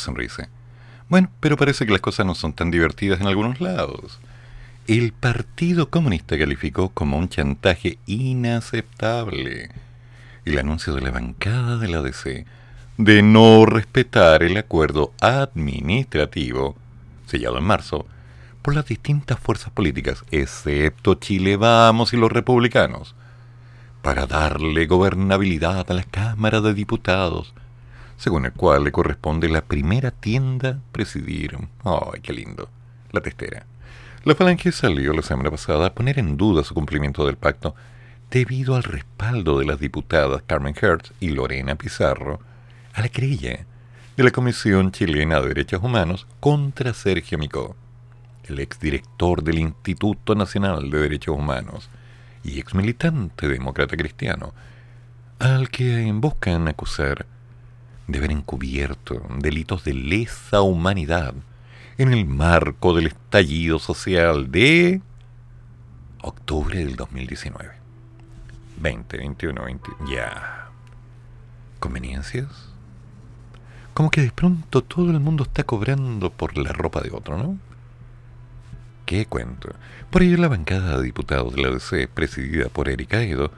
Sonrisa. 0.00 0.48
Bueno, 1.08 1.30
pero 1.40 1.56
parece 1.56 1.86
que 1.86 1.92
las 1.92 2.00
cosas 2.00 2.26
no 2.26 2.34
son 2.34 2.52
tan 2.52 2.70
divertidas 2.70 3.20
en 3.20 3.26
algunos 3.26 3.60
lados. 3.60 4.18
El 4.86 5.12
Partido 5.12 5.90
Comunista 5.90 6.36
calificó 6.38 6.88
como 6.88 7.18
un 7.18 7.28
chantaje 7.28 7.98
inaceptable 8.06 9.70
el 10.44 10.58
anuncio 10.58 10.94
de 10.94 11.02
la 11.02 11.10
bancada 11.10 11.76
de 11.76 11.88
la 11.88 12.02
DC 12.02 12.46
de 12.96 13.22
no 13.22 13.66
respetar 13.66 14.42
el 14.42 14.56
acuerdo 14.56 15.12
administrativo 15.20 16.76
sellado 17.26 17.58
en 17.58 17.64
marzo 17.64 18.06
por 18.62 18.74
las 18.74 18.86
distintas 18.86 19.38
fuerzas 19.38 19.70
políticas, 19.70 20.24
excepto 20.30 21.14
Chile 21.14 21.56
Vamos 21.56 22.12
y 22.12 22.16
los 22.16 22.30
republicanos, 22.30 23.14
para 24.02 24.26
darle 24.26 24.86
gobernabilidad 24.86 25.90
a 25.90 25.94
la 25.94 26.02
Cámara 26.02 26.60
de 26.60 26.74
Diputados 26.74 27.54
según 28.20 28.44
el 28.44 28.52
cual 28.52 28.84
le 28.84 28.92
corresponde 28.92 29.48
la 29.48 29.62
primera 29.62 30.10
tienda 30.10 30.78
presidir. 30.92 31.56
¡Ay, 31.84 32.20
qué 32.22 32.34
lindo! 32.34 32.68
La 33.12 33.22
testera. 33.22 33.64
La 34.24 34.34
Falange 34.34 34.72
salió 34.72 35.14
la 35.14 35.22
semana 35.22 35.50
pasada 35.50 35.86
a 35.86 35.94
poner 35.94 36.18
en 36.18 36.36
duda 36.36 36.62
su 36.62 36.74
cumplimiento 36.74 37.24
del 37.24 37.38
pacto 37.38 37.74
debido 38.30 38.76
al 38.76 38.82
respaldo 38.82 39.58
de 39.58 39.64
las 39.64 39.80
diputadas 39.80 40.42
Carmen 40.46 40.74
Hertz 40.78 41.14
y 41.18 41.30
Lorena 41.30 41.76
Pizarro 41.76 42.40
a 42.92 43.00
la 43.00 43.08
querella 43.08 43.64
de 44.18 44.22
la 44.22 44.30
Comisión 44.30 44.92
Chilena 44.92 45.40
de 45.40 45.48
Derechos 45.48 45.82
Humanos 45.82 46.26
contra 46.40 46.92
Sergio 46.92 47.38
Micó, 47.38 47.74
el 48.44 48.60
exdirector 48.60 49.42
del 49.42 49.60
Instituto 49.60 50.34
Nacional 50.34 50.90
de 50.90 50.98
Derechos 50.98 51.38
Humanos 51.38 51.88
y 52.44 52.60
exmilitante 52.60 53.48
demócrata 53.48 53.96
cristiano, 53.96 54.52
al 55.38 55.70
que 55.70 56.12
buscan 56.12 56.68
acusar 56.68 57.24
de 58.10 58.18
haber 58.18 58.30
encubierto 58.32 59.22
delitos 59.38 59.84
de 59.84 59.94
lesa 59.94 60.62
humanidad 60.62 61.34
en 61.98 62.12
el 62.12 62.26
marco 62.26 62.94
del 62.94 63.08
estallido 63.08 63.78
social 63.78 64.50
de 64.50 65.00
octubre 66.22 66.78
del 66.78 66.96
2019. 66.96 67.70
20, 68.80 69.16
21, 69.16 69.64
20. 69.64 69.90
Ya. 70.08 70.68
¿Conveniencias? 71.78 72.48
Como 73.94 74.10
que 74.10 74.22
de 74.22 74.32
pronto 74.32 74.82
todo 74.82 75.10
el 75.10 75.20
mundo 75.20 75.44
está 75.44 75.64
cobrando 75.64 76.30
por 76.30 76.56
la 76.56 76.72
ropa 76.72 77.00
de 77.00 77.10
otro, 77.10 77.36
¿no? 77.36 77.58
¿qué 79.10 79.26
cuento? 79.26 79.70
Por 80.08 80.22
ello 80.22 80.36
la 80.36 80.46
bancada 80.46 80.96
de 80.96 81.02
diputados 81.02 81.52
de 81.56 81.62
la 81.62 81.70
DC, 81.70 82.06
presidida 82.06 82.68
por 82.68 82.88
Erika 82.88 83.20
Edo, 83.20 83.50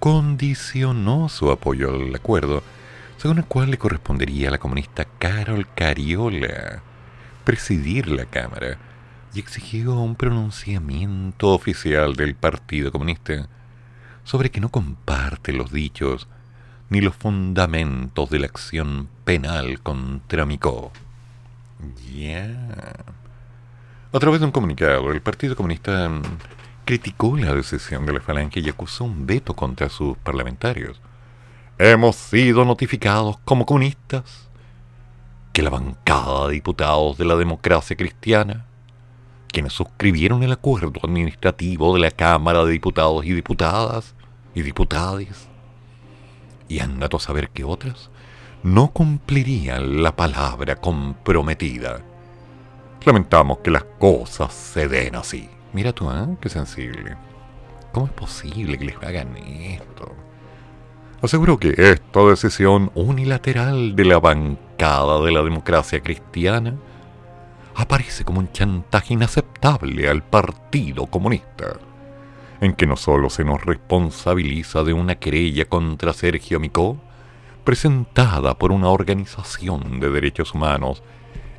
condicionó 0.00 1.30
su 1.30 1.50
apoyo 1.50 1.94
al 1.94 2.14
acuerdo, 2.14 2.62
según 3.18 3.38
el 3.38 3.44
cual 3.44 3.70
le 3.70 3.78
correspondería 3.78 4.48
a 4.48 4.52
la 4.52 4.58
comunista 4.58 5.04
Carol 5.18 5.66
Cariola 5.74 6.82
presidir 7.44 8.08
la 8.08 8.26
Cámara 8.26 8.78
y 9.34 9.40
exigió 9.40 9.94
un 9.94 10.14
pronunciamiento 10.14 11.48
oficial 11.48 12.14
del 12.14 12.36
Partido 12.36 12.92
Comunista 12.92 13.48
sobre 14.22 14.50
que 14.50 14.60
no 14.60 14.68
comparte 14.68 15.52
los 15.52 15.72
dichos 15.72 16.28
ni 16.90 17.00
los 17.00 17.16
fundamentos 17.16 18.30
de 18.30 18.38
la 18.38 18.46
acción 18.46 19.08
penal 19.24 19.80
contra 19.80 20.46
Micó. 20.46 20.92
Ya. 22.14 22.94
A 24.12 24.18
través 24.18 24.40
de 24.40 24.46
un 24.46 24.52
comunicado, 24.52 25.10
el 25.10 25.20
Partido 25.20 25.56
Comunista 25.56 26.08
mm, 26.08 26.22
criticó 26.84 27.36
la 27.36 27.52
decisión 27.52 28.06
de 28.06 28.12
la 28.12 28.20
Falange 28.20 28.60
y 28.60 28.68
acusó 28.68 29.04
un 29.04 29.26
veto 29.26 29.54
contra 29.54 29.88
sus 29.88 30.16
parlamentarios. 30.18 31.00
Hemos 31.80 32.16
sido 32.16 32.64
notificados 32.64 33.38
como 33.44 33.64
comunistas 33.64 34.48
que 35.52 35.62
la 35.62 35.70
bancada 35.70 36.48
de 36.48 36.54
diputados 36.54 37.16
de 37.16 37.24
la 37.24 37.36
democracia 37.36 37.94
cristiana, 37.96 38.66
quienes 39.46 39.74
suscribieron 39.74 40.42
el 40.42 40.50
acuerdo 40.50 40.98
administrativo 41.04 41.94
de 41.94 42.00
la 42.00 42.10
Cámara 42.10 42.64
de 42.64 42.72
Diputados 42.72 43.24
y 43.24 43.32
Diputadas 43.32 44.16
y 44.56 44.62
Diputades, 44.62 45.46
y 46.66 46.80
anda 46.80 47.08
a 47.12 47.18
saber 47.20 47.50
que 47.50 47.62
otras, 47.62 48.10
no 48.64 48.90
cumplirían 48.90 50.02
la 50.02 50.16
palabra 50.16 50.74
comprometida. 50.74 52.00
Lamentamos 53.04 53.58
que 53.58 53.70
las 53.70 53.84
cosas 54.00 54.52
se 54.52 54.88
den 54.88 55.14
así. 55.14 55.48
Mira 55.72 55.92
tú, 55.92 56.10
¿eh? 56.10 56.36
Qué 56.40 56.48
sensible. 56.48 57.16
¿Cómo 57.92 58.06
es 58.06 58.12
posible 58.14 58.76
que 58.76 58.86
les 58.86 58.96
hagan 58.96 59.36
esto? 59.36 60.27
Aseguro 61.20 61.58
que 61.58 61.74
esta 61.76 62.20
decisión 62.26 62.92
unilateral 62.94 63.96
de 63.96 64.04
la 64.04 64.20
bancada 64.20 65.20
de 65.20 65.32
la 65.32 65.42
democracia 65.42 66.00
cristiana 66.00 66.76
aparece 67.74 68.24
como 68.24 68.38
un 68.38 68.52
chantaje 68.52 69.14
inaceptable 69.14 70.08
al 70.08 70.22
Partido 70.22 71.06
Comunista, 71.06 71.76
en 72.60 72.72
que 72.72 72.86
no 72.86 72.96
solo 72.96 73.30
se 73.30 73.44
nos 73.44 73.64
responsabiliza 73.64 74.84
de 74.84 74.92
una 74.92 75.16
querella 75.16 75.64
contra 75.64 76.12
Sergio 76.12 76.60
Micó, 76.60 76.96
presentada 77.64 78.56
por 78.56 78.70
una 78.70 78.88
organización 78.88 79.98
de 79.98 80.10
derechos 80.10 80.54
humanos 80.54 81.02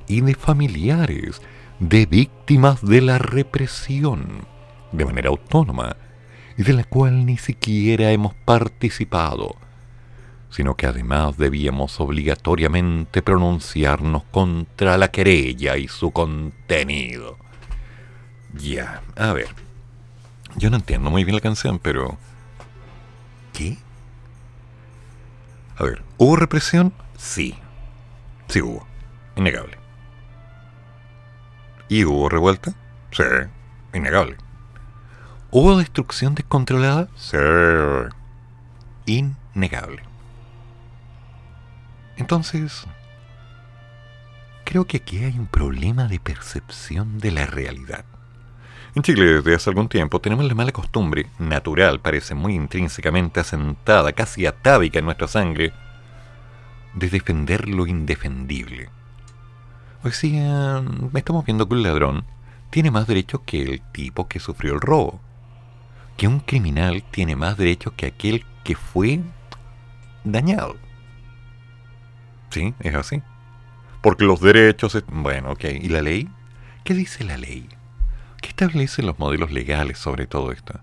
y 0.07 0.21
de 0.21 0.35
familiares 0.35 1.41
de 1.79 2.05
víctimas 2.05 2.81
de 2.81 3.01
la 3.01 3.17
represión, 3.17 4.45
de 4.93 5.03
manera 5.03 5.29
autónoma, 5.29 5.97
y 6.59 6.63
de 6.63 6.73
la 6.73 6.83
cual 6.83 7.25
ni 7.25 7.37
siquiera 7.37 8.11
hemos 8.11 8.33
participado, 8.33 9.55
sino 10.49 10.75
que 10.75 10.87
además 10.87 11.37
debíamos 11.37 12.01
obligatoriamente 12.01 13.21
pronunciarnos 13.21 14.23
contra 14.25 14.97
la 14.97 15.07
querella 15.07 15.77
y 15.77 15.87
su 15.87 16.11
contenido. 16.11 17.37
Ya, 18.53 19.01
a 19.15 19.31
ver. 19.31 19.47
Yo 20.57 20.69
no 20.69 20.75
entiendo 20.75 21.09
muy 21.09 21.23
bien 21.23 21.35
la 21.35 21.41
canción, 21.41 21.79
pero... 21.79 22.17
¿Qué? 23.53 23.77
A 25.77 25.85
ver, 25.85 26.03
¿hubo 26.17 26.35
represión? 26.35 26.91
Sí. 27.17 27.55
Sí 28.49 28.61
hubo. 28.61 28.85
Innegable. 29.37 29.77
¿Y 31.87 32.03
hubo 32.03 32.27
revuelta? 32.27 32.73
Sí. 33.11 33.23
Innegable. 33.93 34.35
¿Hubo 35.51 35.77
destrucción 35.77 36.35
descontrolada? 36.35 37.07
Sí. 37.15 37.37
Innegable. 39.05 40.03
Entonces, 42.17 42.85
creo 44.63 44.85
que 44.85 44.97
aquí 44.97 45.23
hay 45.23 45.39
un 45.39 45.47
problema 45.47 46.07
de 46.07 46.19
percepción 46.19 47.17
de 47.17 47.31
la 47.31 47.47
realidad. 47.47 48.05
En 48.93 49.01
Chile 49.01 49.25
desde 49.25 49.55
hace 49.55 49.69
algún 49.71 49.89
tiempo 49.89 50.19
tenemos 50.19 50.45
la 50.45 50.53
mala 50.53 50.71
costumbre, 50.71 51.27
natural, 51.39 51.99
parece 51.99 52.35
muy 52.35 52.53
intrínsecamente 52.53 53.39
asentada, 53.39 54.11
casi 54.11 54.45
atávica 54.45 54.99
en 54.99 55.05
nuestra 55.05 55.27
sangre, 55.27 55.73
de 56.93 57.09
defender 57.09 57.67
lo 57.67 57.87
indefendible. 57.87 58.89
O 60.03 60.11
sea, 60.11 60.83
estamos 61.15 61.45
viendo 61.45 61.67
que 61.67 61.73
un 61.73 61.83
ladrón 61.83 62.25
tiene 62.69 62.91
más 62.91 63.07
derechos 63.07 63.41
que 63.45 63.61
el 63.63 63.81
tipo 63.91 64.27
que 64.27 64.39
sufrió 64.39 64.73
el 64.73 64.81
robo. 64.81 65.19
Que 66.19 66.27
un 66.27 66.41
criminal 66.41 67.01
tiene 67.11 67.37
más 67.37 67.55
derechos 67.55 67.93
que 67.93 68.07
aquel 68.07 68.43
que 68.65 68.75
fue 68.75 69.21
dañado. 70.25 70.75
Sí, 72.49 72.73
es 72.81 72.93
así. 72.93 73.23
Porque 74.01 74.25
los 74.25 74.41
derechos... 74.41 75.01
Bueno, 75.07 75.51
ok. 75.51 75.63
¿Y 75.81 75.87
la 75.87 76.01
ley? 76.01 76.27
¿Qué 76.83 76.93
dice 76.93 77.23
la 77.23 77.37
ley? 77.37 77.69
¿Qué 78.41 78.49
establecen 78.49 79.05
los 79.05 79.17
modelos 79.17 79.53
legales 79.53 79.97
sobre 79.97 80.27
todo 80.27 80.51
esto? 80.51 80.81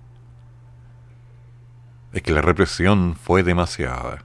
Es 2.14 2.22
que 2.22 2.32
la 2.32 2.40
represión 2.40 3.14
fue 3.14 3.42
demasiada. 3.42 4.24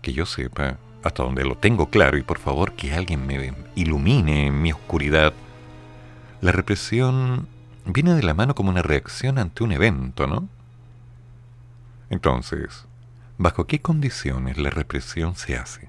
Que 0.00 0.14
yo 0.14 0.24
sepa, 0.24 0.78
hasta 1.04 1.24
donde 1.24 1.44
lo 1.44 1.58
tengo 1.58 1.90
claro, 1.90 2.16
y 2.16 2.22
por 2.22 2.38
favor 2.38 2.72
que 2.72 2.94
alguien 2.94 3.26
me 3.26 3.52
ilumine 3.74 4.46
en 4.46 4.62
mi 4.62 4.72
oscuridad, 4.72 5.34
la 6.40 6.52
represión 6.52 7.48
viene 7.84 8.14
de 8.14 8.22
la 8.22 8.34
mano 8.34 8.54
como 8.54 8.70
una 8.70 8.82
reacción 8.82 9.38
ante 9.38 9.64
un 9.64 9.72
evento, 9.72 10.26
¿no? 10.26 10.48
Entonces, 12.10 12.86
¿bajo 13.38 13.66
qué 13.66 13.80
condiciones 13.80 14.58
la 14.58 14.70
represión 14.70 15.34
se 15.34 15.56
hace? 15.56 15.88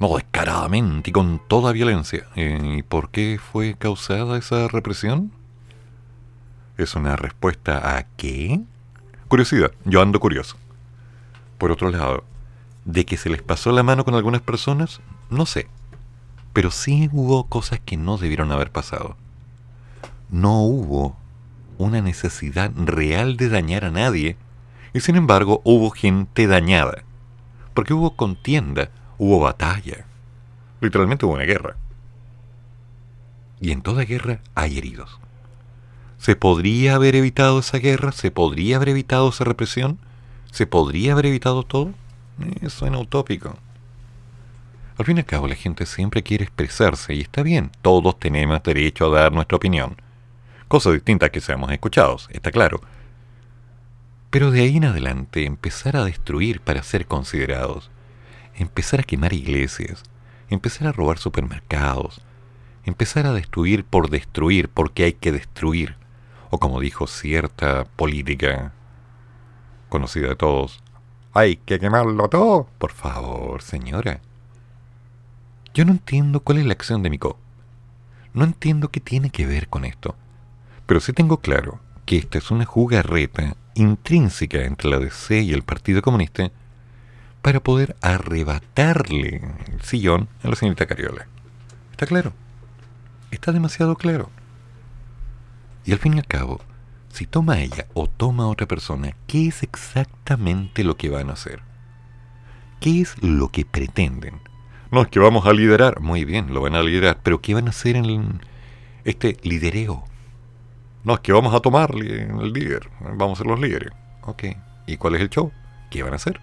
No 0.00 0.16
descaradamente 0.16 1.10
y 1.10 1.12
con 1.12 1.40
toda 1.48 1.72
violencia. 1.72 2.26
¿Y 2.36 2.82
por 2.82 3.10
qué 3.10 3.38
fue 3.40 3.74
causada 3.74 4.38
esa 4.38 4.68
represión? 4.68 5.32
¿Es 6.76 6.94
una 6.94 7.16
respuesta 7.16 7.96
a 7.96 8.04
qué? 8.16 8.60
Curiosidad, 9.26 9.72
yo 9.84 10.00
ando 10.00 10.20
curioso. 10.20 10.56
Por 11.58 11.72
otro 11.72 11.90
lado, 11.90 12.24
de 12.84 13.04
que 13.04 13.16
se 13.16 13.28
les 13.28 13.42
pasó 13.42 13.72
la 13.72 13.82
mano 13.82 14.04
con 14.04 14.14
algunas 14.14 14.40
personas, 14.40 15.00
no 15.30 15.44
sé. 15.44 15.68
Pero 16.52 16.70
sí 16.70 17.10
hubo 17.12 17.44
cosas 17.48 17.80
que 17.84 17.96
no 17.96 18.16
debieron 18.16 18.52
haber 18.52 18.70
pasado. 18.70 19.16
No 20.30 20.62
hubo 20.62 21.16
una 21.78 22.00
necesidad 22.02 22.72
real 22.74 23.36
de 23.36 23.48
dañar 23.48 23.84
a 23.84 23.90
nadie, 23.90 24.36
y 24.92 25.00
sin 25.00 25.16
embargo 25.16 25.60
hubo 25.64 25.90
gente 25.90 26.46
dañada. 26.46 27.04
Porque 27.74 27.94
hubo 27.94 28.16
contienda, 28.16 28.90
hubo 29.16 29.40
batalla. 29.40 30.04
Literalmente 30.80 31.24
hubo 31.24 31.34
una 31.34 31.44
guerra. 31.44 31.76
Y 33.60 33.72
en 33.72 33.82
toda 33.82 34.04
guerra 34.04 34.40
hay 34.54 34.78
heridos. 34.78 35.18
¿Se 36.18 36.36
podría 36.36 36.96
haber 36.96 37.14
evitado 37.14 37.60
esa 37.60 37.78
guerra? 37.78 38.12
¿Se 38.12 38.30
podría 38.30 38.76
haber 38.76 38.90
evitado 38.90 39.28
esa 39.28 39.44
represión? 39.44 39.98
¿Se 40.50 40.66
podría 40.66 41.12
haber 41.12 41.26
evitado 41.26 41.62
todo? 41.62 41.92
Eh, 42.40 42.70
suena 42.70 42.98
utópico. 42.98 43.56
Al 44.96 45.04
fin 45.04 45.16
y 45.16 45.20
al 45.20 45.26
cabo, 45.26 45.46
la 45.46 45.54
gente 45.54 45.86
siempre 45.86 46.24
quiere 46.24 46.44
expresarse 46.44 47.14
y 47.14 47.20
está 47.20 47.44
bien, 47.44 47.70
todos 47.82 48.18
tenemos 48.18 48.60
derecho 48.64 49.06
a 49.06 49.20
dar 49.20 49.32
nuestra 49.32 49.56
opinión. 49.56 49.96
Cosa 50.68 50.90
distinta 50.90 51.30
que 51.30 51.40
seamos 51.40 51.72
escuchados, 51.72 52.28
está 52.30 52.50
claro. 52.50 52.82
Pero 54.28 54.50
de 54.50 54.60
ahí 54.60 54.76
en 54.76 54.84
adelante, 54.84 55.46
empezar 55.46 55.96
a 55.96 56.04
destruir 56.04 56.60
para 56.60 56.82
ser 56.82 57.06
considerados, 57.06 57.90
empezar 58.54 59.00
a 59.00 59.04
quemar 59.04 59.32
iglesias, 59.32 60.02
empezar 60.50 60.86
a 60.86 60.92
robar 60.92 61.16
supermercados, 61.16 62.20
empezar 62.84 63.24
a 63.24 63.32
destruir 63.32 63.84
por 63.84 64.10
destruir 64.10 64.68
porque 64.68 65.04
hay 65.04 65.14
que 65.14 65.32
destruir, 65.32 65.96
o 66.50 66.58
como 66.58 66.80
dijo 66.80 67.06
cierta 67.06 67.86
política 67.86 68.74
conocida 69.88 70.28
de 70.28 70.36
todos, 70.36 70.82
hay 71.32 71.56
que 71.56 71.78
quemarlo 71.78 72.28
todo. 72.28 72.68
Por 72.76 72.92
favor, 72.92 73.62
señora. 73.62 74.20
Yo 75.72 75.86
no 75.86 75.92
entiendo 75.92 76.40
cuál 76.40 76.58
es 76.58 76.66
la 76.66 76.72
acción 76.72 77.02
de 77.02 77.08
Miko. 77.08 77.38
No 78.34 78.44
entiendo 78.44 78.90
qué 78.90 79.00
tiene 79.00 79.30
que 79.30 79.46
ver 79.46 79.68
con 79.68 79.86
esto. 79.86 80.14
Pero 80.88 81.00
sí 81.00 81.12
tengo 81.12 81.36
claro 81.36 81.80
que 82.06 82.16
esta 82.16 82.38
es 82.38 82.50
una 82.50 82.64
jugarreta 82.64 83.56
intrínseca 83.74 84.64
entre 84.64 84.88
la 84.88 84.98
DC 84.98 85.42
y 85.42 85.52
el 85.52 85.62
Partido 85.62 86.00
Comunista 86.00 86.50
para 87.42 87.60
poder 87.60 87.94
arrebatarle 88.00 89.42
el 89.70 89.82
sillón 89.82 90.28
a 90.42 90.48
la 90.48 90.56
señorita 90.56 90.86
Cariola. 90.86 91.26
¿Está 91.90 92.06
claro? 92.06 92.32
Está 93.30 93.52
demasiado 93.52 93.96
claro. 93.96 94.30
Y 95.84 95.92
al 95.92 95.98
fin 95.98 96.14
y 96.14 96.20
al 96.20 96.26
cabo, 96.26 96.62
si 97.12 97.26
toma 97.26 97.60
ella 97.60 97.84
o 97.92 98.06
toma 98.06 98.48
otra 98.48 98.66
persona, 98.66 99.14
¿qué 99.26 99.48
es 99.48 99.62
exactamente 99.62 100.84
lo 100.84 100.96
que 100.96 101.10
van 101.10 101.28
a 101.28 101.34
hacer? 101.34 101.60
¿Qué 102.80 103.02
es 103.02 103.22
lo 103.22 103.50
que 103.50 103.66
pretenden? 103.66 104.40
No 104.90 105.02
es 105.02 105.08
que 105.08 105.18
vamos 105.18 105.44
a 105.44 105.52
liderar, 105.52 106.00
muy 106.00 106.24
bien, 106.24 106.54
lo 106.54 106.62
van 106.62 106.76
a 106.76 106.82
liderar, 106.82 107.18
pero 107.22 107.42
¿qué 107.42 107.52
van 107.52 107.66
a 107.66 107.70
hacer 107.70 107.94
en 107.96 108.40
este 109.04 109.36
lidereo? 109.42 110.07
No, 111.04 111.14
es 111.14 111.20
que 111.20 111.32
vamos 111.32 111.54
a 111.54 111.60
tomar 111.60 111.94
el 111.94 112.52
líder. 112.52 112.90
Vamos 113.00 113.38
a 113.38 113.42
ser 113.42 113.46
los 113.46 113.60
líderes. 113.60 113.92
Ok. 114.22 114.44
¿Y 114.86 114.96
cuál 114.96 115.14
es 115.14 115.22
el 115.22 115.30
show? 115.30 115.52
¿Qué 115.90 116.02
van 116.02 116.12
a 116.12 116.16
hacer? 116.16 116.40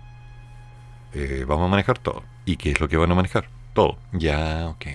Eh, 1.14 1.46
vamos 1.48 1.68
a 1.68 1.70
manejar 1.70 1.98
todo. 1.98 2.24
¿Y 2.46 2.58
qué 2.58 2.72
es 2.72 2.80
lo 2.80 2.88
que 2.88 2.98
van 2.98 3.12
a 3.12 3.16
manejar? 3.16 3.50
Todo. 3.74 3.98
Ya, 4.12 4.68
ok. 4.68 4.86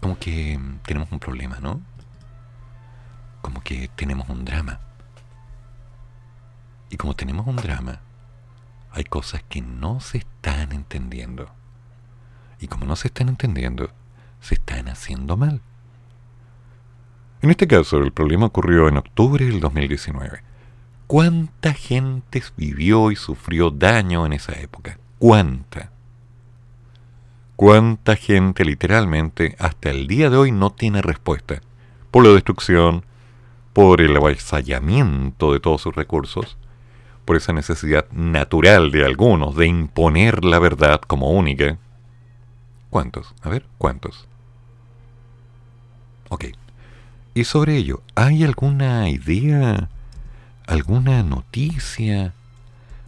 Como 0.00 0.18
que 0.18 0.58
tenemos 0.84 1.10
un 1.12 1.18
problema, 1.18 1.58
¿no? 1.60 1.80
Como 3.42 3.62
que 3.62 3.88
tenemos 3.96 4.28
un 4.28 4.44
drama. 4.44 4.80
Y 6.90 6.96
como 6.96 7.14
tenemos 7.14 7.46
un 7.46 7.56
drama, 7.56 8.00
hay 8.90 9.04
cosas 9.04 9.42
que 9.48 9.60
no 9.60 10.00
se 10.00 10.18
están 10.18 10.72
entendiendo. 10.72 11.48
Y 12.58 12.66
como 12.66 12.84
no 12.86 12.96
se 12.96 13.08
están 13.08 13.28
entendiendo, 13.28 13.90
se 14.40 14.54
están 14.54 14.88
haciendo 14.88 15.36
mal. 15.36 15.60
En 17.42 17.50
este 17.50 17.66
caso, 17.66 17.98
el 17.98 18.12
problema 18.12 18.46
ocurrió 18.46 18.88
en 18.88 18.98
octubre 18.98 19.44
del 19.44 19.60
2019. 19.60 20.42
¿Cuánta 21.06 21.72
gente 21.72 22.42
vivió 22.56 23.10
y 23.10 23.16
sufrió 23.16 23.70
daño 23.70 24.26
en 24.26 24.34
esa 24.34 24.52
época? 24.60 24.98
¿Cuánta? 25.18 25.90
¿Cuánta 27.56 28.16
gente 28.16 28.64
literalmente 28.64 29.56
hasta 29.58 29.90
el 29.90 30.06
día 30.06 30.28
de 30.28 30.36
hoy 30.36 30.52
no 30.52 30.70
tiene 30.70 31.02
respuesta? 31.02 31.62
Por 32.10 32.26
la 32.26 32.32
destrucción, 32.32 33.04
por 33.72 34.02
el 34.02 34.16
avasallamiento 34.16 35.52
de 35.52 35.60
todos 35.60 35.80
sus 35.80 35.94
recursos, 35.94 36.58
por 37.24 37.36
esa 37.36 37.52
necesidad 37.52 38.06
natural 38.12 38.90
de 38.90 39.04
algunos 39.04 39.56
de 39.56 39.66
imponer 39.66 40.44
la 40.44 40.58
verdad 40.58 41.00
como 41.00 41.30
única. 41.30 41.78
¿Cuántos? 42.90 43.34
A 43.42 43.48
ver, 43.48 43.66
¿cuántos? 43.78 44.28
Ok. 46.28 46.46
Y 47.34 47.44
sobre 47.44 47.76
ello, 47.76 48.02
¿hay 48.16 48.42
alguna 48.42 49.08
idea, 49.08 49.88
alguna 50.66 51.22
noticia, 51.22 52.34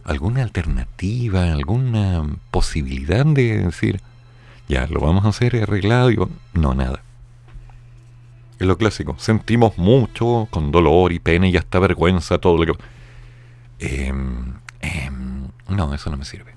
alguna 0.05 0.43
alternativa, 0.43 1.51
alguna 1.51 2.23
posibilidad 2.49 3.25
de 3.25 3.65
decir, 3.65 4.01
ya, 4.69 4.87
lo 4.87 5.01
vamos 5.01 5.25
a 5.25 5.29
hacer 5.29 5.61
arreglado? 5.61 6.09
Y, 6.09 6.17
no, 6.53 6.73
nada. 6.73 7.03
Es 8.59 8.67
lo 8.67 8.77
clásico. 8.77 9.15
Sentimos 9.19 9.77
mucho, 9.77 10.47
con 10.49 10.71
dolor 10.71 11.11
y 11.11 11.19
pena 11.19 11.47
y 11.47 11.57
hasta 11.57 11.79
vergüenza 11.79 12.37
todo 12.37 12.63
lo 12.63 12.75
que... 12.75 12.83
Em, 13.79 14.53
em, 14.79 15.49
no, 15.67 15.93
eso 15.93 16.09
no 16.09 16.15
me 16.15 16.23
sirve. 16.23 16.53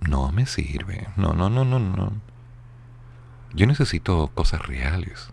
No 0.00 0.32
me 0.32 0.46
sirve. 0.46 1.06
No, 1.16 1.32
no, 1.32 1.48
no, 1.48 1.64
no, 1.64 1.78
no. 1.78 2.12
Yo 3.54 3.66
necesito 3.66 4.30
cosas 4.34 4.66
reales. 4.66 5.30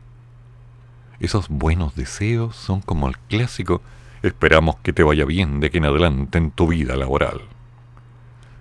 Esos 1.19 1.49
buenos 1.49 1.95
deseos 1.95 2.55
son 2.55 2.81
como 2.81 3.07
el 3.07 3.17
clásico 3.17 3.81
esperamos 4.21 4.77
que 4.77 4.93
te 4.93 5.03
vaya 5.03 5.25
bien 5.25 5.59
de 5.59 5.67
aquí 5.67 5.77
en 5.77 5.85
adelante 5.85 6.37
en 6.37 6.51
tu 6.51 6.67
vida 6.67 6.95
laboral. 6.95 7.41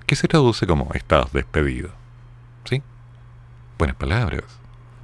Que 0.06 0.16
se 0.16 0.28
traduce 0.28 0.66
como 0.66 0.90
estás 0.94 1.32
despedido. 1.32 1.90
¿Sí? 2.64 2.82
Buenas 3.78 3.96
palabras. 3.96 4.44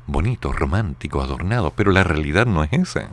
Bonito, 0.07 0.53
romántico, 0.53 1.21
adornado, 1.21 1.73
pero 1.75 1.93
la 1.93 2.05
realidad 2.05 2.47
no 2.47 2.65
es 2.65 2.73
esa. 2.73 3.11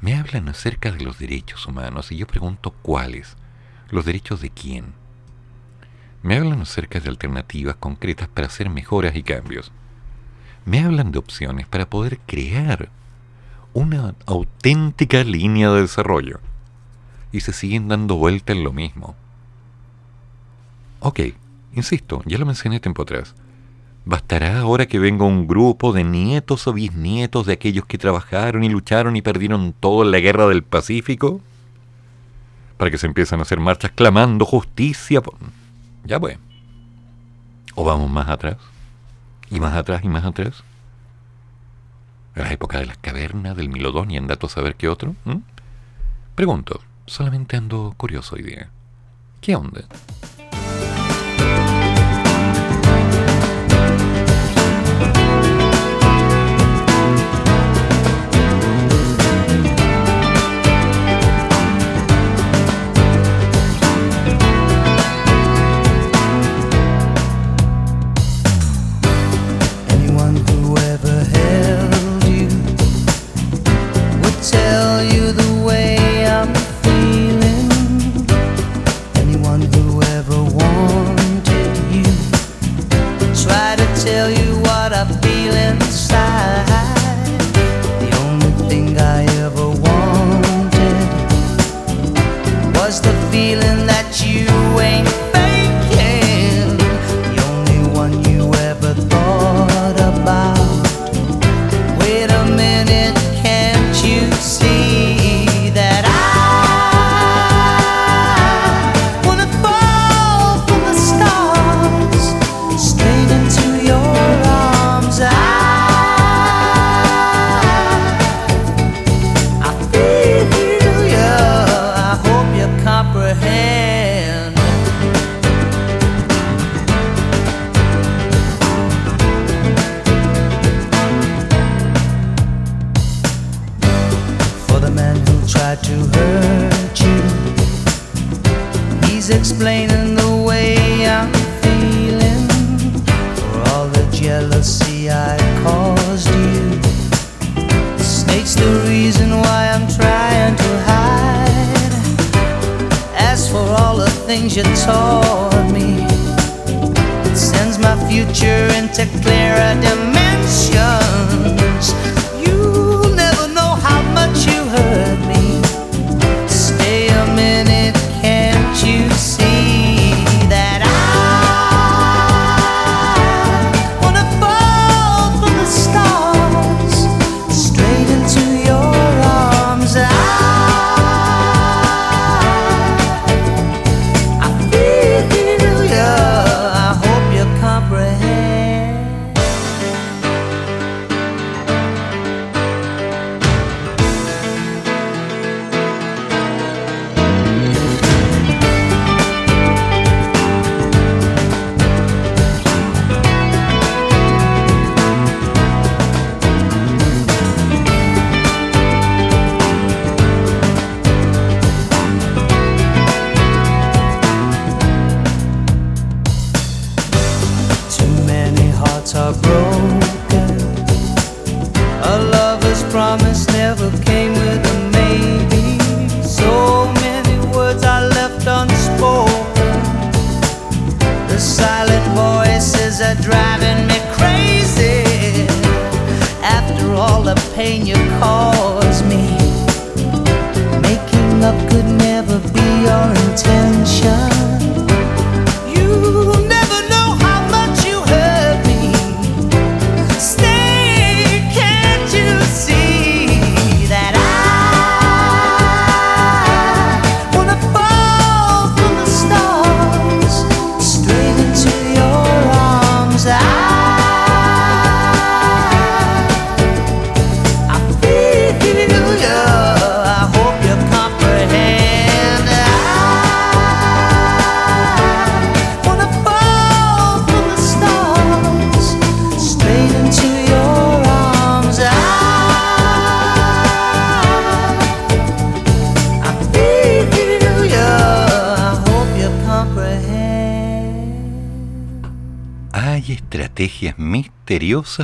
Me 0.00 0.16
hablan 0.16 0.48
acerca 0.48 0.92
de 0.92 1.02
los 1.02 1.18
derechos 1.18 1.66
humanos 1.66 2.12
y 2.12 2.16
yo 2.16 2.26
pregunto 2.26 2.74
cuáles. 2.82 3.36
¿Los 3.90 4.04
derechos 4.04 4.40
de 4.40 4.50
quién? 4.50 4.92
Me 6.22 6.36
hablan 6.36 6.60
acerca 6.60 7.00
de 7.00 7.08
alternativas 7.08 7.76
concretas 7.76 8.28
para 8.28 8.48
hacer 8.48 8.68
mejoras 8.68 9.14
y 9.16 9.22
cambios. 9.22 9.72
Me 10.64 10.80
hablan 10.80 11.12
de 11.12 11.18
opciones 11.18 11.66
para 11.66 11.88
poder 11.88 12.18
crear 12.26 12.88
una 13.74 14.14
auténtica 14.26 15.22
línea 15.24 15.70
de 15.70 15.82
desarrollo. 15.82 16.40
Y 17.32 17.40
se 17.40 17.52
siguen 17.52 17.88
dando 17.88 18.16
vuelta 18.16 18.52
en 18.52 18.64
lo 18.64 18.72
mismo. 18.72 19.16
Ok, 21.00 21.20
insisto, 21.74 22.22
ya 22.24 22.38
lo 22.38 22.46
mencioné 22.46 22.80
tiempo 22.80 23.02
atrás. 23.02 23.34
¿Bastará 24.06 24.60
ahora 24.60 24.86
que 24.86 24.98
venga 24.98 25.24
un 25.24 25.46
grupo 25.46 25.92
de 25.92 26.04
nietos 26.04 26.66
o 26.66 26.72
bisnietos 26.72 27.46
de 27.46 27.54
aquellos 27.54 27.86
que 27.86 27.98
trabajaron 27.98 28.62
y 28.62 28.68
lucharon 28.68 29.16
y 29.16 29.22
perdieron 29.22 29.74
todo 29.78 30.02
en 30.02 30.12
la 30.12 30.20
guerra 30.20 30.46
del 30.46 30.62
Pacífico? 30.62 31.40
Para 32.76 32.90
que 32.90 32.98
se 32.98 33.06
empiecen 33.06 33.40
a 33.40 33.42
hacer 33.42 33.60
marchas 33.60 33.92
clamando 33.92 34.44
justicia. 34.44 35.20
Ya 36.04 36.20
pues. 36.20 36.38
¿O 37.74 37.84
vamos 37.84 38.10
más 38.10 38.28
atrás? 38.28 38.56
¿Y 39.50 39.60
más 39.60 39.74
atrás 39.74 40.02
y 40.04 40.08
más 40.08 40.24
atrás? 40.24 40.64
¿A 42.34 42.40
la 42.40 42.52
época 42.52 42.78
de 42.78 42.86
las 42.86 42.98
cavernas, 42.98 43.56
del 43.56 43.68
Milodón 43.68 44.10
y 44.10 44.16
anda 44.16 44.38
a 44.40 44.48
saber 44.48 44.74
qué 44.74 44.88
otro? 44.88 45.14
Pregunto, 46.34 46.80
solamente 47.06 47.56
ando 47.56 47.94
curioso 47.96 48.34
hoy 48.34 48.42
día. 48.42 48.70
¿Qué 49.40 49.54
onda? 49.54 49.82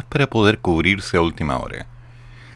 Para 0.09 0.29
poder 0.29 0.59
cubrirse 0.59 1.17
a 1.17 1.21
última 1.21 1.59
hora. 1.59 1.87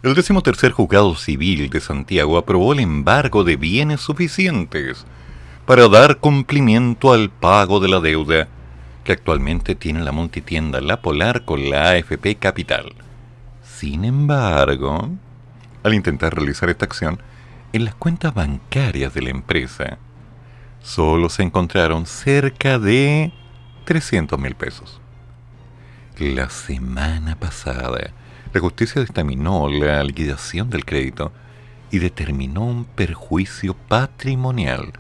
El 0.03 0.15
decimotercer 0.15 0.73
juzgado 0.73 1.15
civil 1.17 1.71
de 1.71 1.81
Santiago 1.81 2.37
aprobó 2.37 2.73
el 2.73 2.81
embargo 2.81 3.43
de 3.43 3.57
bienes 3.57 4.01
suficientes 4.01 5.05
para 5.67 5.89
dar 5.89 6.19
cumplimiento 6.19 7.13
al 7.13 7.31
pago 7.31 7.81
de 7.81 7.89
la 7.89 8.01
deuda 8.01 8.49
que 9.03 9.13
actualmente 9.13 9.75
tiene 9.75 10.03
la 10.03 10.13
multitienda 10.13 10.81
La 10.81 11.01
Polar 11.01 11.45
con 11.45 11.71
la 11.71 11.91
AFP 11.91 12.37
Capital. 12.37 12.93
Sin 13.63 14.05
embargo, 14.05 15.11
al 15.83 15.95
intentar 15.95 16.35
realizar 16.35 16.69
esta 16.71 16.85
acción, 16.85 17.21
en 17.73 17.85
las 17.85 17.95
cuentas 17.95 18.35
bancarias 18.35 19.13
de 19.15 19.23
la 19.23 19.31
empresa 19.31 19.99
solo 20.83 21.29
se 21.29 21.43
encontraron 21.43 22.07
cerca 22.07 22.79
de 22.79 23.33
300 23.85 24.39
mil 24.39 24.55
pesos. 24.55 25.01
La 26.19 26.49
semana 26.49 27.35
pasada, 27.35 28.13
la 28.53 28.61
justicia 28.61 29.01
dictaminó 29.01 29.69
la 29.69 30.05
liquidación 30.05 30.71
del 30.71 30.85
crédito 30.85 31.33
y 31.91 31.99
determinó 31.99 32.65
un 32.65 32.85
perjuicio 32.85 33.75
patrimonial 33.75 34.93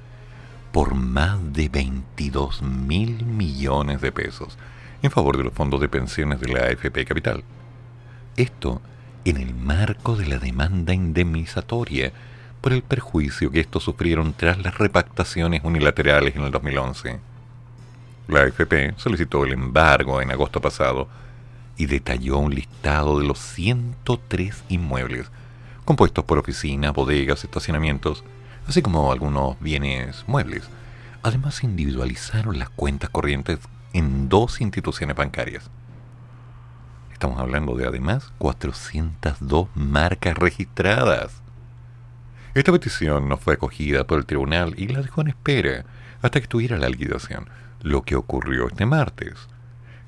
por 0.72 0.96
más 0.96 1.38
de 1.52 1.68
22 1.68 2.62
mil 2.62 3.24
millones 3.24 4.00
de 4.00 4.10
pesos 4.10 4.58
en 5.02 5.12
favor 5.12 5.36
de 5.36 5.44
los 5.44 5.52
fondos 5.52 5.80
de 5.80 5.88
pensiones 5.88 6.40
de 6.40 6.52
la 6.52 6.64
AFP 6.64 7.04
Capital. 7.04 7.44
Esto 8.36 8.82
en 9.24 9.36
el 9.36 9.54
marco 9.54 10.16
de 10.16 10.26
la 10.26 10.38
demanda 10.38 10.94
indemnizatoria 10.94 12.12
por 12.60 12.72
el 12.72 12.82
perjuicio 12.82 13.52
que 13.52 13.60
estos 13.60 13.84
sufrieron 13.84 14.32
tras 14.32 14.58
las 14.58 14.78
repactaciones 14.78 15.62
unilaterales 15.62 16.34
en 16.34 16.42
el 16.42 16.50
2011. 16.50 17.33
La 18.26 18.40
AFP 18.40 18.94
solicitó 18.96 19.44
el 19.44 19.52
embargo 19.52 20.22
en 20.22 20.30
agosto 20.30 20.60
pasado 20.60 21.08
y 21.76 21.86
detalló 21.86 22.38
un 22.38 22.54
listado 22.54 23.18
de 23.18 23.26
los 23.26 23.38
103 23.38 24.64
inmuebles, 24.70 25.30
compuestos 25.84 26.24
por 26.24 26.38
oficinas, 26.38 26.94
bodegas, 26.94 27.44
estacionamientos, 27.44 28.24
así 28.66 28.80
como 28.80 29.12
algunos 29.12 29.60
bienes 29.60 30.24
muebles. 30.26 30.64
Además, 31.22 31.62
individualizaron 31.64 32.58
las 32.58 32.70
cuentas 32.70 33.10
corrientes 33.10 33.58
en 33.92 34.28
dos 34.28 34.60
instituciones 34.60 35.16
bancarias. 35.16 35.70
Estamos 37.12 37.38
hablando 37.38 37.76
de 37.76 37.86
además 37.86 38.32
402 38.38 39.68
marcas 39.74 40.36
registradas. 40.36 41.42
Esta 42.54 42.72
petición 42.72 43.28
no 43.28 43.36
fue 43.36 43.54
acogida 43.54 44.04
por 44.06 44.18
el 44.18 44.26
tribunal 44.26 44.74
y 44.78 44.88
la 44.88 45.02
dejó 45.02 45.20
en 45.20 45.28
espera 45.28 45.84
hasta 46.22 46.40
que 46.40 46.46
tuviera 46.46 46.78
la 46.78 46.88
liquidación, 46.88 47.48
lo 47.84 48.02
que 48.02 48.16
ocurrió 48.16 48.66
este 48.66 48.86
martes, 48.86 49.34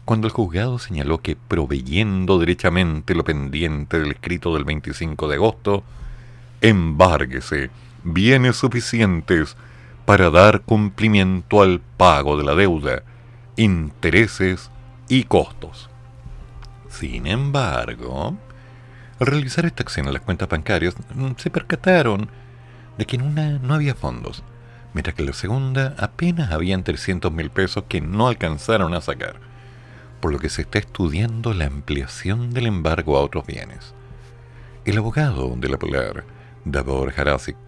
cuando 0.06 0.26
el 0.26 0.32
juzgado 0.32 0.78
señaló 0.78 1.20
que 1.20 1.36
proveyendo 1.36 2.38
derechamente 2.38 3.14
lo 3.14 3.22
pendiente 3.22 4.00
del 4.00 4.12
escrito 4.12 4.54
del 4.54 4.64
25 4.64 5.28
de 5.28 5.34
agosto, 5.34 5.84
embárguese 6.62 7.70
bienes 8.02 8.56
suficientes 8.56 9.56
para 10.06 10.30
dar 10.30 10.62
cumplimiento 10.62 11.60
al 11.60 11.80
pago 11.80 12.38
de 12.38 12.44
la 12.44 12.54
deuda, 12.54 13.02
intereses 13.56 14.70
y 15.08 15.24
costos. 15.24 15.90
Sin 16.88 17.26
embargo, 17.26 18.36
al 19.20 19.26
realizar 19.26 19.66
esta 19.66 19.82
acción 19.82 20.06
en 20.06 20.14
las 20.14 20.22
cuentas 20.22 20.48
bancarias, 20.48 20.94
mm, 21.14 21.32
se 21.36 21.50
percataron 21.50 22.30
de 22.96 23.04
que 23.04 23.16
en 23.16 23.22
una 23.22 23.58
no 23.58 23.74
había 23.74 23.94
fondos, 23.94 24.42
mientras 24.96 25.14
que 25.14 25.24
la 25.24 25.34
segunda 25.34 25.94
apenas 25.98 26.52
habían 26.52 26.82
300 26.82 27.30
mil 27.30 27.50
pesos 27.50 27.84
que 27.86 28.00
no 28.00 28.28
alcanzaron 28.28 28.94
a 28.94 29.02
sacar, 29.02 29.36
por 30.22 30.32
lo 30.32 30.38
que 30.38 30.48
se 30.48 30.62
está 30.62 30.78
estudiando 30.78 31.52
la 31.52 31.66
ampliación 31.66 32.54
del 32.54 32.64
embargo 32.64 33.18
a 33.18 33.20
otros 33.20 33.44
bienes. 33.44 33.92
El 34.86 34.96
abogado 34.96 35.54
de 35.54 35.68
la 35.68 35.76
Polar, 35.76 36.24
Davor 36.64 37.12
Harasik, 37.14 37.58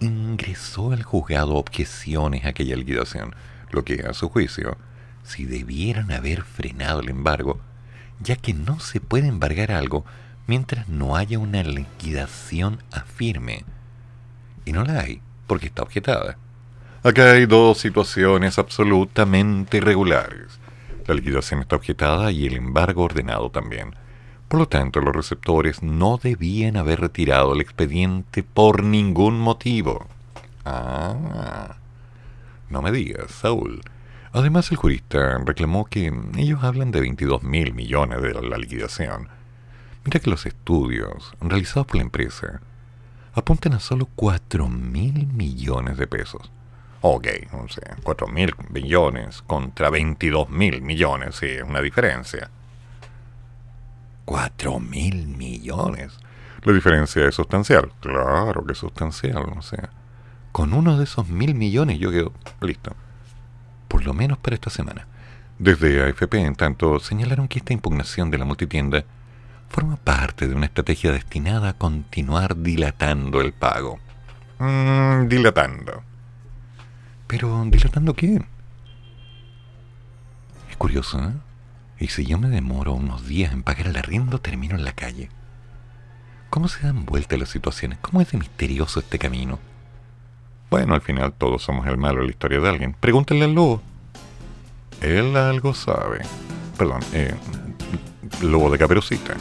ingresó 0.00 0.92
al 0.92 1.02
juzgado 1.02 1.56
objeciones 1.56 2.46
a 2.46 2.48
aquella 2.48 2.76
liquidación, 2.76 3.34
lo 3.70 3.84
que, 3.84 4.06
a 4.08 4.14
su 4.14 4.30
juicio, 4.30 4.78
si 5.24 5.44
debieran 5.44 6.10
haber 6.10 6.40
frenado 6.40 7.00
el 7.00 7.10
embargo, 7.10 7.60
ya 8.20 8.36
que 8.36 8.54
no 8.54 8.80
se 8.80 8.98
puede 8.98 9.28
embargar 9.28 9.72
algo 9.72 10.06
mientras 10.46 10.88
no 10.88 11.16
haya 11.16 11.38
una 11.38 11.62
liquidación 11.62 12.82
afirme. 12.92 13.66
Y 14.64 14.72
no 14.72 14.84
la 14.84 15.00
hay, 15.00 15.20
porque 15.46 15.66
está 15.66 15.82
objetada. 15.82 16.36
Acá 17.02 17.32
hay 17.32 17.46
dos 17.46 17.78
situaciones 17.78 18.58
absolutamente 18.58 19.76
irregulares. 19.76 20.58
La 21.06 21.14
liquidación 21.14 21.60
está 21.60 21.76
objetada 21.76 22.32
y 22.32 22.46
el 22.46 22.54
embargo 22.54 23.02
ordenado 23.02 23.50
también. 23.50 23.94
Por 24.48 24.60
lo 24.60 24.68
tanto, 24.68 25.00
los 25.00 25.14
receptores 25.14 25.82
no 25.82 26.18
debían 26.22 26.76
haber 26.76 27.00
retirado 27.00 27.52
el 27.52 27.60
expediente 27.60 28.42
por 28.42 28.82
ningún 28.82 29.38
motivo. 29.38 30.06
Ah, 30.64 31.76
no 32.70 32.80
me 32.80 32.90
digas, 32.90 33.32
Saúl. 33.32 33.82
Además, 34.32 34.70
el 34.70 34.78
jurista 34.78 35.38
reclamó 35.44 35.84
que 35.84 36.12
ellos 36.36 36.64
hablan 36.64 36.90
de 36.90 37.00
22 37.00 37.42
mil 37.42 37.74
millones 37.74 38.22
de 38.22 38.32
la 38.34 38.56
liquidación. 38.56 39.28
Mira 40.04 40.20
que 40.20 40.30
los 40.30 40.46
estudios 40.46 41.34
realizados 41.40 41.86
por 41.86 41.96
la 41.96 42.02
empresa 42.02 42.60
apuntan 43.34 43.74
a 43.74 43.80
solo 43.80 44.08
4 44.14 44.68
mil 44.68 45.26
millones 45.26 45.96
de 45.96 46.06
pesos. 46.06 46.50
Ok, 47.00 47.26
o 47.52 47.68
sea, 47.68 47.96
4 48.02 48.26
mil 48.28 48.54
millones 48.70 49.42
contra 49.42 49.90
22 49.90 50.48
mil 50.48 50.80
millones, 50.80 51.36
sí, 51.36 51.46
es 51.46 51.62
una 51.62 51.80
diferencia. 51.80 52.50
¿Cuatro 54.24 54.80
mil 54.80 55.26
millones? 55.26 56.18
La 56.62 56.72
diferencia 56.72 57.28
es 57.28 57.34
sustancial. 57.34 57.92
Claro 58.00 58.64
que 58.64 58.72
es 58.72 58.78
sustancial, 58.78 59.52
o 59.54 59.60
sea. 59.60 59.90
Con 60.50 60.72
uno 60.72 60.96
de 60.96 61.04
esos 61.04 61.28
mil 61.28 61.54
millones 61.54 61.98
yo 61.98 62.10
quedo 62.10 62.32
listo. 62.62 62.94
Por 63.86 64.04
lo 64.04 64.14
menos 64.14 64.38
para 64.38 64.54
esta 64.54 64.70
semana. 64.70 65.06
Desde 65.58 66.02
AFP, 66.02 66.38
en 66.38 66.54
tanto, 66.54 66.98
señalaron 67.00 67.48
que 67.48 67.58
esta 67.58 67.74
impugnación 67.74 68.30
de 68.30 68.38
la 68.38 68.46
multitienda 68.46 69.04
forma 69.74 69.96
parte 69.96 70.46
de 70.46 70.54
una 70.54 70.66
estrategia 70.66 71.10
destinada 71.10 71.70
a 71.70 71.72
continuar 71.72 72.56
dilatando 72.56 73.40
el 73.40 73.52
pago. 73.52 73.98
Mmm, 74.60 75.26
dilatando. 75.26 76.04
Pero, 77.26 77.64
¿dilatando 77.66 78.14
qué? 78.14 78.40
Es 80.70 80.76
curioso, 80.76 81.18
¿eh? 81.18 81.32
Y 81.98 82.06
si 82.06 82.24
yo 82.24 82.38
me 82.38 82.50
demoro 82.50 82.92
unos 82.92 83.26
días 83.26 83.52
en 83.52 83.64
pagar 83.64 83.88
el 83.88 83.96
arriendo, 83.96 84.40
termino 84.40 84.76
en 84.76 84.84
la 84.84 84.92
calle. 84.92 85.28
¿Cómo 86.50 86.68
se 86.68 86.86
dan 86.86 87.04
vueltas 87.04 87.40
las 87.40 87.48
situaciones? 87.48 87.98
¿Cómo 87.98 88.20
es 88.20 88.30
de 88.30 88.38
misterioso 88.38 89.00
este 89.00 89.18
camino? 89.18 89.58
Bueno, 90.70 90.94
al 90.94 91.00
final 91.00 91.32
todos 91.32 91.64
somos 91.64 91.88
el 91.88 91.98
malo 91.98 92.20
en 92.20 92.26
la 92.26 92.32
historia 92.32 92.60
de 92.60 92.68
alguien. 92.68 92.94
Pregúntenle 93.00 93.46
al 93.46 93.54
lobo. 93.54 93.82
Él 95.00 95.36
algo 95.36 95.74
sabe. 95.74 96.20
Perdón, 96.78 97.00
eh, 97.12 97.34
lobo 98.40 98.70
de 98.70 98.78
caperucita. 98.78 99.34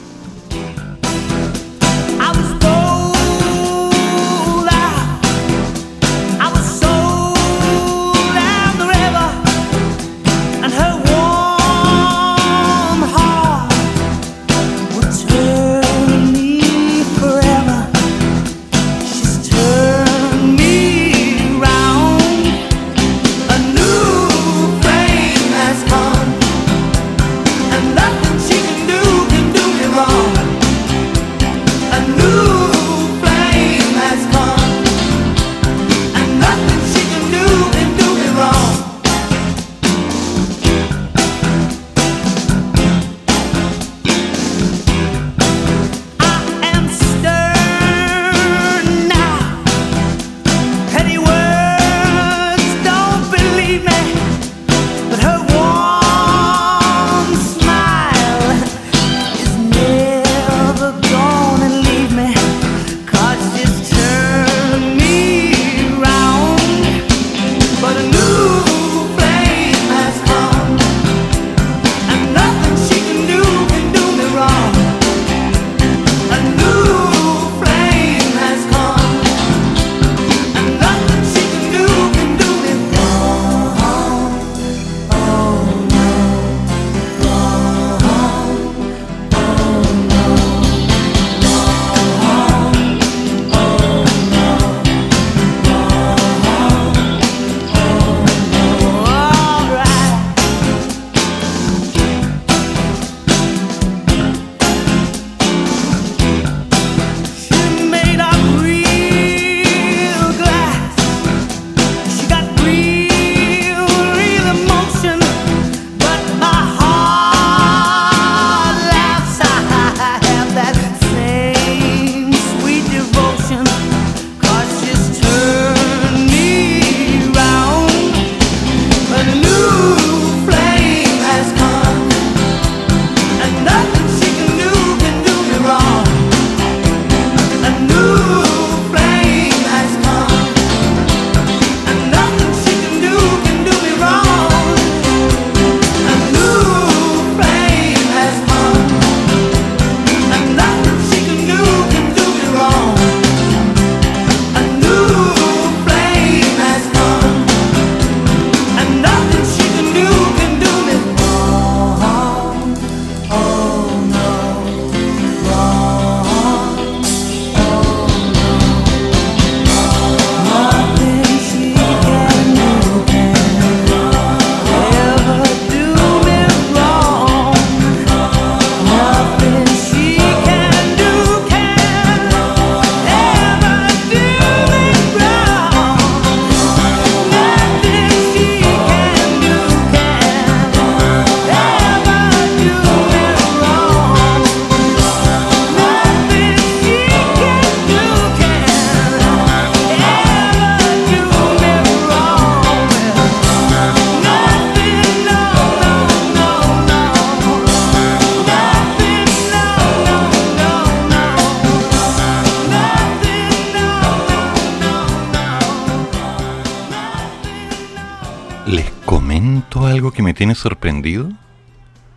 ¿Les 218.65 218.89
comento 219.05 219.85
algo 219.85 220.11
que 220.11 220.23
me 220.23 220.33
tiene 220.33 220.55
sorprendido? 220.55 221.29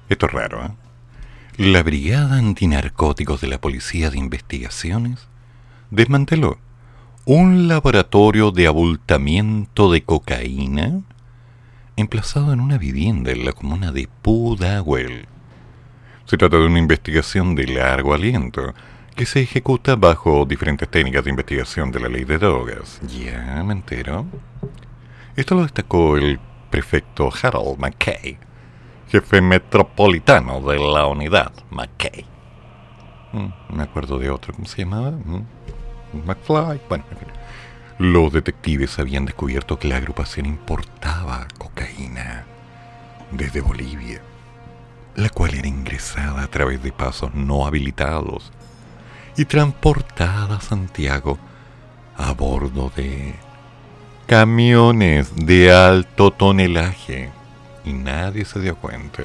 Esto 0.09 0.27
es 0.27 0.33
raro, 0.33 0.65
¿eh? 0.65 0.71
La 1.57 1.83
Brigada 1.83 2.37
Antinarcóticos 2.37 3.41
de 3.41 3.49
la 3.49 3.61
Policía 3.61 4.11
de 4.11 4.19
Investigaciones 4.19 5.27
desmanteló 5.91 6.59
un 7.25 7.67
laboratorio 7.67 8.53
de 8.53 8.69
abultamiento 8.69 9.91
de 9.91 10.05
cocaína 10.05 11.01
emplazado 11.97 12.53
en 12.53 12.61
una 12.61 12.79
vivienda 12.79 13.33
en 13.33 13.45
la 13.45 13.53
comuna 13.53 13.91
de 13.91 14.09
Pudahuel. 14.23 15.27
Se 16.27 16.37
trata 16.37 16.59
de 16.59 16.67
una 16.67 16.79
investigación 16.79 17.57
de 17.57 17.67
largo 17.67 18.15
aliento 18.15 18.73
que 19.17 19.27
se 19.27 19.41
ejecuta 19.41 19.97
bajo 19.97 20.45
diferentes 20.45 20.89
técnicas 20.89 21.25
de 21.25 21.31
investigación 21.31 21.91
de 21.91 22.01
la 22.01 22.09
ley 22.09 22.25
de 22.25 22.39
drogas. 22.39 23.01
Ya 23.19 23.65
me 23.65 23.73
entero. 23.73 24.27
Esto 25.37 25.55
lo 25.55 25.62
destacó 25.62 26.16
el 26.16 26.41
prefecto 26.70 27.30
Harold 27.43 27.78
McKay, 27.78 28.39
jefe 29.11 29.43
metropolitano 29.43 30.62
de 30.62 30.78
la 30.78 31.07
unidad 31.07 31.53
McKay. 31.70 32.24
Mm, 33.32 33.76
me 33.76 33.82
acuerdo 33.82 34.18
de 34.18 34.30
otro, 34.30 34.55
¿cómo 34.55 34.66
se 34.66 34.82
llamaba? 34.82 35.11
Mm, 35.11 35.45
McFly. 36.24 36.80
Bueno, 36.89 37.05
los 37.99 38.32
detectives 38.32 38.99
habían 38.99 39.26
descubierto 39.26 39.78
que 39.78 39.89
la 39.89 39.97
agrupación 39.97 40.47
importaba 40.47 41.47
cocaína 41.59 42.47
desde 43.30 43.61
Bolivia, 43.61 44.22
la 45.16 45.28
cual 45.28 45.53
era 45.55 45.68
ingresada 45.68 46.45
a 46.45 46.51
través 46.51 46.82
de 46.82 46.93
pasos 46.93 47.34
no 47.34 47.66
habilitados 47.66 48.53
y 49.37 49.45
transportada 49.45 50.57
a 50.57 50.61
Santiago 50.62 51.39
a 52.16 52.32
bordo 52.32 52.91
de 52.97 53.34
camiones 54.27 55.33
de 55.37 55.72
alto 55.72 56.33
tonelaje. 56.33 57.31
Y 57.85 57.93
nadie 57.93 58.45
se 58.45 58.61
dio 58.61 58.77
cuenta. 58.77 59.22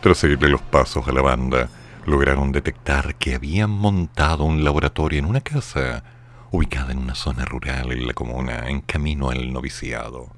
Tras 0.00 0.18
seguirle 0.18 0.48
los 0.48 0.62
pasos 0.62 1.08
a 1.08 1.12
la 1.12 1.20
banda, 1.20 1.68
lograron 2.06 2.52
detectar 2.52 3.16
que 3.16 3.34
habían 3.34 3.70
montado 3.70 4.44
un 4.44 4.62
laboratorio 4.62 5.18
en 5.18 5.24
una 5.24 5.40
casa 5.40 6.04
ubicada 6.52 6.92
en 6.92 6.98
una 6.98 7.16
zona 7.16 7.44
rural 7.44 7.90
en 7.90 8.06
la 8.06 8.14
comuna, 8.14 8.68
en 8.68 8.80
camino 8.80 9.30
al 9.30 9.52
noviciado. 9.52 10.28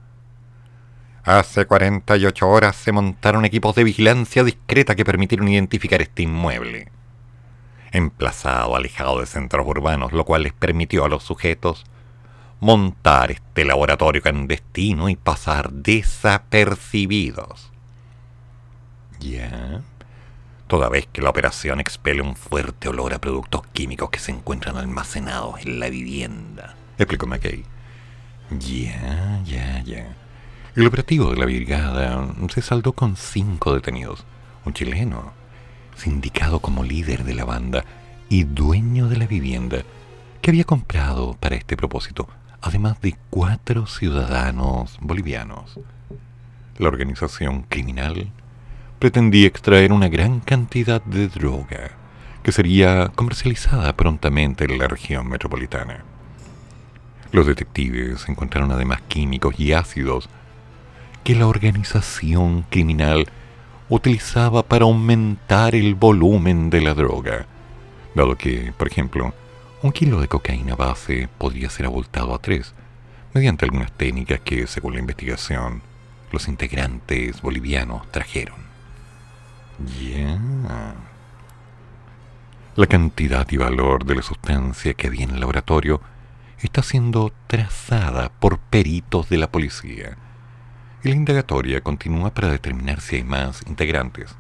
Hace 1.23 1.67
48 1.67 2.49
horas 2.49 2.77
se 2.77 2.93
montaron 2.93 3.45
equipos 3.45 3.75
de 3.75 3.85
vigilancia 3.85 4.43
discreta 4.43 4.97
que 4.97 5.05
permitieron 5.05 5.47
identificar 5.49 6.01
este 6.01 6.23
inmueble 6.23 6.89
emplazado 7.93 8.77
alejado 8.77 9.21
de 9.21 9.27
centros 9.27 9.67
urbanos, 9.67 10.13
lo 10.13 10.25
cual 10.25 10.45
les 10.45 10.53
permitió 10.53 11.05
a 11.05 11.09
los 11.09 11.25
sujetos 11.25 11.85
montar 12.61 13.31
este 13.31 13.65
laboratorio 13.65 14.23
clandestino 14.23 15.09
y 15.09 15.17
pasar 15.17 15.73
desapercibidos. 15.73 17.71
Ya. 19.19 19.81
Toda 20.67 20.89
vez 20.89 21.09
que 21.13 21.23
la 21.23 21.31
operación 21.31 21.81
expele 21.81 22.23
un 22.23 22.37
fuerte 22.37 22.89
olor 22.89 23.13
a 23.13 23.19
productos 23.19 23.67
químicos 23.73 24.11
que 24.11 24.21
se 24.21 24.31
encuentran 24.31 24.77
almacenados 24.77 25.61
en 25.67 25.81
la 25.81 25.89
vivienda. 25.89 26.77
Explicó 26.97 27.27
McKay. 27.27 27.65
Ya, 28.59 29.41
ya, 29.45 29.83
ya. 29.83 30.17
El 30.77 30.87
operativo 30.87 31.31
de 31.31 31.37
la 31.37 31.47
brigada 31.47 32.29
se 32.53 32.63
saldó 32.63 32.93
con 32.93 33.17
cinco 33.17 33.75
detenidos. 33.75 34.25
Un 34.65 34.73
chileno, 34.75 35.33
sindicado 35.97 36.61
como 36.61 36.85
líder 36.85 37.25
de 37.25 37.35
la 37.35 37.45
banda 37.45 37.85
y 38.29 38.45
dueño 38.45 39.09
de 39.09 39.17
la 39.17 39.27
vivienda 39.27 39.83
que 40.41 40.51
había 40.51 40.65
comprado 40.65 41.37
para 41.41 41.57
este 41.57 41.77
propósito, 41.77 42.29
además 42.63 43.01
de 43.01 43.17
cuatro 43.31 43.87
ciudadanos 43.87 44.99
bolivianos. 45.01 45.79
La 46.79 46.89
organización 46.89 47.63
criminal 47.63 48.31
pretendía 48.99 49.47
extraer 49.47 49.93
una 49.93 50.09
gran 50.09 50.41
cantidad 50.41 51.03
de 51.03 51.29
droga 51.29 51.93
que 52.43 52.53
sería 52.53 53.11
comercializada 53.15 53.95
prontamente 53.97 54.65
en 54.65 54.79
la 54.79 54.89
región 54.89 55.29
metropolitana. 55.29 56.05
Los 57.33 57.47
detectives 57.47 58.29
encontraron 58.29 58.73
además 58.73 59.01
químicos 59.09 59.59
y 59.59 59.73
ácidos 59.73 60.29
que 61.23 61.35
la 61.35 61.47
organización 61.47 62.65
criminal 62.71 63.27
utilizaba 63.89 64.63
para 64.63 64.85
aumentar 64.85 65.75
el 65.75 65.95
volumen 65.95 66.71
de 66.71 66.81
la 66.81 66.95
droga, 66.95 67.47
dado 68.15 68.37
que, 68.37 68.73
por 68.77 68.89
ejemplo, 68.89 69.35
un 69.83 69.93
kilo 69.93 70.21
de 70.21 70.29
cocaína 70.29 70.75
base 70.75 71.29
podría 71.39 71.71
ser 71.71 71.87
abultado 71.87 72.35
a 72.35 72.39
tres, 72.39 72.75
mediante 73.33 73.65
algunas 73.65 73.93
técnicas 73.93 74.41
que, 74.41 74.67
según 74.67 74.95
la 74.95 75.01
investigación, 75.01 75.83
los 76.33 76.49
integrantes 76.49 77.41
bolivianos 77.41 78.11
trajeron. 78.11 78.57
Ya. 80.01 80.39
La 82.77 82.87
cantidad 82.87 83.47
y 83.51 83.57
valor 83.57 84.05
de 84.05 84.17
la 84.17 84.23
sustancia 84.23 84.95
que 84.95 85.07
había 85.07 85.25
en 85.25 85.31
el 85.31 85.41
laboratorio 85.41 86.01
está 86.61 86.83
siendo 86.83 87.33
trazada 87.47 88.31
por 88.39 88.59
peritos 88.59 89.29
de 89.29 89.39
la 89.39 89.51
policía 89.51 90.17
y 91.03 91.09
la 91.09 91.15
indagatoria 91.15 91.81
continúa 91.81 92.33
para 92.35 92.51
determinar 92.51 93.01
si 93.01 93.17
hay 93.17 93.25
más 93.25 93.63
integrantes. 93.67 94.35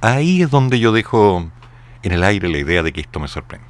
Ahí 0.00 0.42
es 0.42 0.50
donde 0.50 0.80
yo 0.80 0.92
dejo 0.92 1.50
en 2.02 2.12
el 2.12 2.24
aire 2.24 2.48
la 2.48 2.58
idea 2.58 2.82
de 2.82 2.92
que 2.92 3.02
esto 3.02 3.20
me 3.20 3.28
sorprende. 3.28 3.69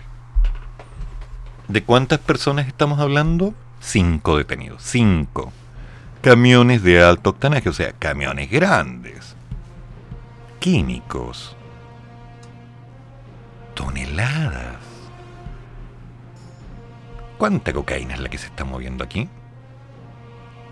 ¿De 1.70 1.84
cuántas 1.84 2.18
personas 2.18 2.66
estamos 2.66 2.98
hablando? 2.98 3.54
Cinco 3.78 4.36
detenidos. 4.36 4.82
Cinco. 4.82 5.52
Camiones 6.20 6.82
de 6.82 7.00
alto 7.00 7.30
octanaje, 7.30 7.68
o 7.68 7.72
sea, 7.72 7.92
camiones 7.92 8.50
grandes. 8.50 9.36
Químicos. 10.58 11.54
Toneladas. 13.74 14.78
¿Cuánta 17.38 17.72
cocaína 17.72 18.14
es 18.14 18.20
la 18.20 18.28
que 18.28 18.38
se 18.38 18.46
está 18.46 18.64
moviendo 18.64 19.04
aquí? 19.04 19.28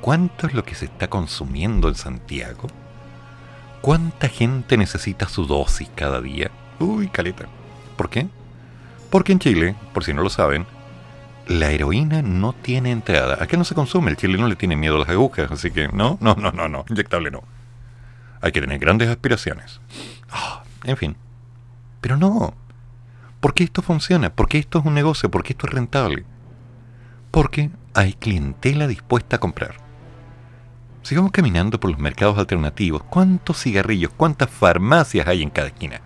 ¿Cuánto 0.01 0.49
es 0.49 0.55
lo 0.55 0.64
que 0.64 0.74
se 0.74 0.86
está 0.86 1.09
consumiendo 1.09 1.88
en 1.88 1.94
Santiago? 1.94 2.66
¿Cuánta 3.82 4.28
gente 4.28 4.76
necesita 4.76 5.28
su 5.28 5.46
dosis 5.46 5.88
cada 5.94 6.20
día? 6.20 6.51
Uy, 6.80 7.07
caleta. 7.07 7.46
¿Por 7.96 8.11
qué? 8.11 8.26
Porque 9.11 9.30
en 9.30 9.38
Chile, 9.38 9.76
por 9.94 10.03
si 10.03 10.12
no 10.12 10.24
lo 10.24 10.28
saben, 10.28 10.66
la 11.49 11.70
heroína 11.70 12.20
no 12.22 12.53
tiene 12.53 12.90
entrada. 12.90 13.42
Acá 13.42 13.57
no 13.57 13.64
se 13.64 13.74
consume, 13.74 14.11
el 14.11 14.16
chileno 14.16 14.46
le 14.46 14.57
tiene 14.57 14.76
miedo 14.76 14.96
a 14.96 15.01
las 15.01 15.09
agujas, 15.09 15.51
así 15.51 15.70
que 15.70 15.88
no, 15.88 16.18
no, 16.20 16.34
no, 16.34 16.53
no, 16.53 16.68
no, 16.68 16.84
inyectable 16.88 17.30
no. 17.30 17.42
Hay 18.40 18.53
que 18.53 18.61
tener 18.61 18.78
grandes 18.78 19.09
aspiraciones. 19.09 19.80
Ah, 20.30 20.62
en 20.84 20.96
fin. 20.96 21.16
Pero 22.01 22.16
no. 22.16 22.55
¿Por 23.40 23.55
qué 23.55 23.64
esto 23.64 23.82
funciona? 23.82 24.30
¿Por 24.30 24.49
qué 24.49 24.59
esto 24.59 24.78
es 24.78 24.84
un 24.84 24.94
negocio? 24.94 25.30
¿Por 25.30 25.42
qué 25.42 25.55
esto 25.55 25.66
es 25.66 25.72
rentable? 25.72 26.24
Porque 27.30 27.70
hay 27.94 28.12
clientela 28.12 28.86
dispuesta 28.86 29.36
a 29.36 29.40
comprar. 29.40 29.76
Sigamos 31.03 31.32
caminando 31.32 31.80
por 31.80 31.90
los 31.90 31.99
mercados 31.99 32.36
alternativos. 32.38 33.03
¿Cuántos 33.05 33.62
cigarrillos, 33.62 34.12
cuántas 34.14 34.51
farmacias 34.51 35.26
hay 35.26 35.42
en 35.42 35.51
cada 35.51 35.68
esquina? 35.68 36.03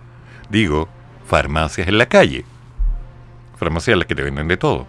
Digo, 0.49 0.87
farmacias 1.25 1.87
en 1.87 1.97
la 1.97 2.05
calle. 2.05 2.45
Farmacias 3.57 3.97
las 3.97 4.07
que 4.07 4.15
te 4.15 4.23
venden 4.23 4.47
de 4.47 4.57
todo. 4.57 4.87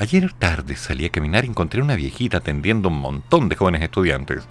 Ayer 0.00 0.32
tarde 0.32 0.74
salí 0.74 1.04
a 1.04 1.10
caminar 1.10 1.44
y 1.44 1.48
encontré 1.48 1.80
una 1.80 1.94
viejita 1.94 2.38
atendiendo 2.38 2.88
un 2.88 3.00
montón 3.00 3.48
de 3.48 3.54
jóvenes 3.54 3.82
estudiantes 3.82 4.42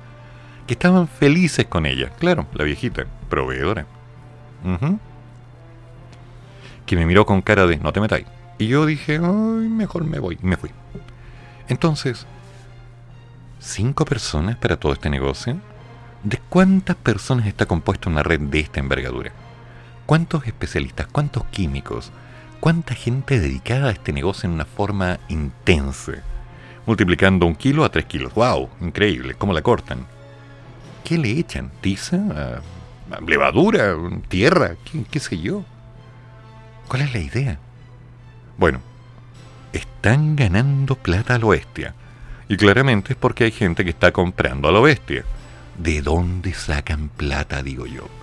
que 0.67 0.73
estaban 0.73 1.07
felices 1.07 1.65
con 1.65 1.85
ella. 1.85 2.11
Claro, 2.19 2.47
la 2.53 2.63
viejita, 2.63 3.05
proveedora. 3.29 3.85
Que 6.85 6.95
me 6.95 7.05
miró 7.05 7.25
con 7.25 7.41
cara 7.41 7.65
de 7.65 7.77
no 7.77 7.91
te 7.91 7.99
metáis. 7.99 8.25
Y 8.59 8.67
yo 8.67 8.85
dije, 8.85 9.15
ay, 9.15 9.67
mejor 9.67 10.05
me 10.05 10.19
voy. 10.19 10.37
Y 10.41 10.45
me 10.45 10.55
fui. 10.55 10.69
Entonces, 11.67 12.25
¿Cinco 13.61 14.05
personas 14.05 14.55
para 14.55 14.77
todo 14.77 14.93
este 14.93 15.09
negocio? 15.09 15.57
¿De 16.23 16.39
cuántas 16.47 16.95
personas 16.95 17.45
está 17.45 17.65
compuesta 17.65 18.09
una 18.09 18.23
red 18.23 18.39
de 18.39 18.61
esta 18.61 18.79
envergadura? 18.79 19.33
¿Cuántos 20.05 20.47
especialistas, 20.47 21.07
cuántos 21.07 21.43
químicos, 21.47 22.13
cuánta 22.59 22.95
gente 22.95 23.39
dedicada 23.39 23.89
a 23.89 23.91
este 23.91 24.13
negocio 24.13 24.47
en 24.47 24.53
una 24.53 24.65
forma 24.65 25.19
intensa? 25.29 26.13
Multiplicando 26.85 27.45
un 27.45 27.55
kilo 27.55 27.83
a 27.83 27.89
tres 27.89 28.05
kilos. 28.05 28.33
¡Wow! 28.33 28.69
Increíble. 28.81 29.35
¿Cómo 29.35 29.53
la 29.53 29.61
cortan? 29.61 30.05
¿Qué 31.03 31.17
le 31.17 31.31
echan? 31.31 31.71
¿Tiza? 31.81 32.61
¿Levadura? 33.25 33.95
¿Tierra? 34.27 34.75
¿Qué, 34.85 35.03
qué 35.09 35.19
sé 35.19 35.39
yo? 35.39 35.63
¿Cuál 36.87 37.03
es 37.03 37.13
la 37.13 37.19
idea? 37.19 37.59
Bueno, 38.57 38.81
están 39.73 40.35
ganando 40.35 40.95
plata 40.95 41.35
a 41.35 41.39
lo 41.39 41.49
bestia 41.49 41.93
y 42.47 42.57
claramente 42.57 43.13
es 43.13 43.17
porque 43.17 43.45
hay 43.45 43.51
gente 43.51 43.83
que 43.83 43.91
está 43.91 44.11
comprando 44.11 44.67
a 44.67 44.71
lo 44.71 44.81
bestia. 44.81 45.23
¿De 45.77 46.01
dónde 46.01 46.53
sacan 46.53 47.09
plata, 47.09 47.63
digo 47.63 47.85
yo? 47.85 48.18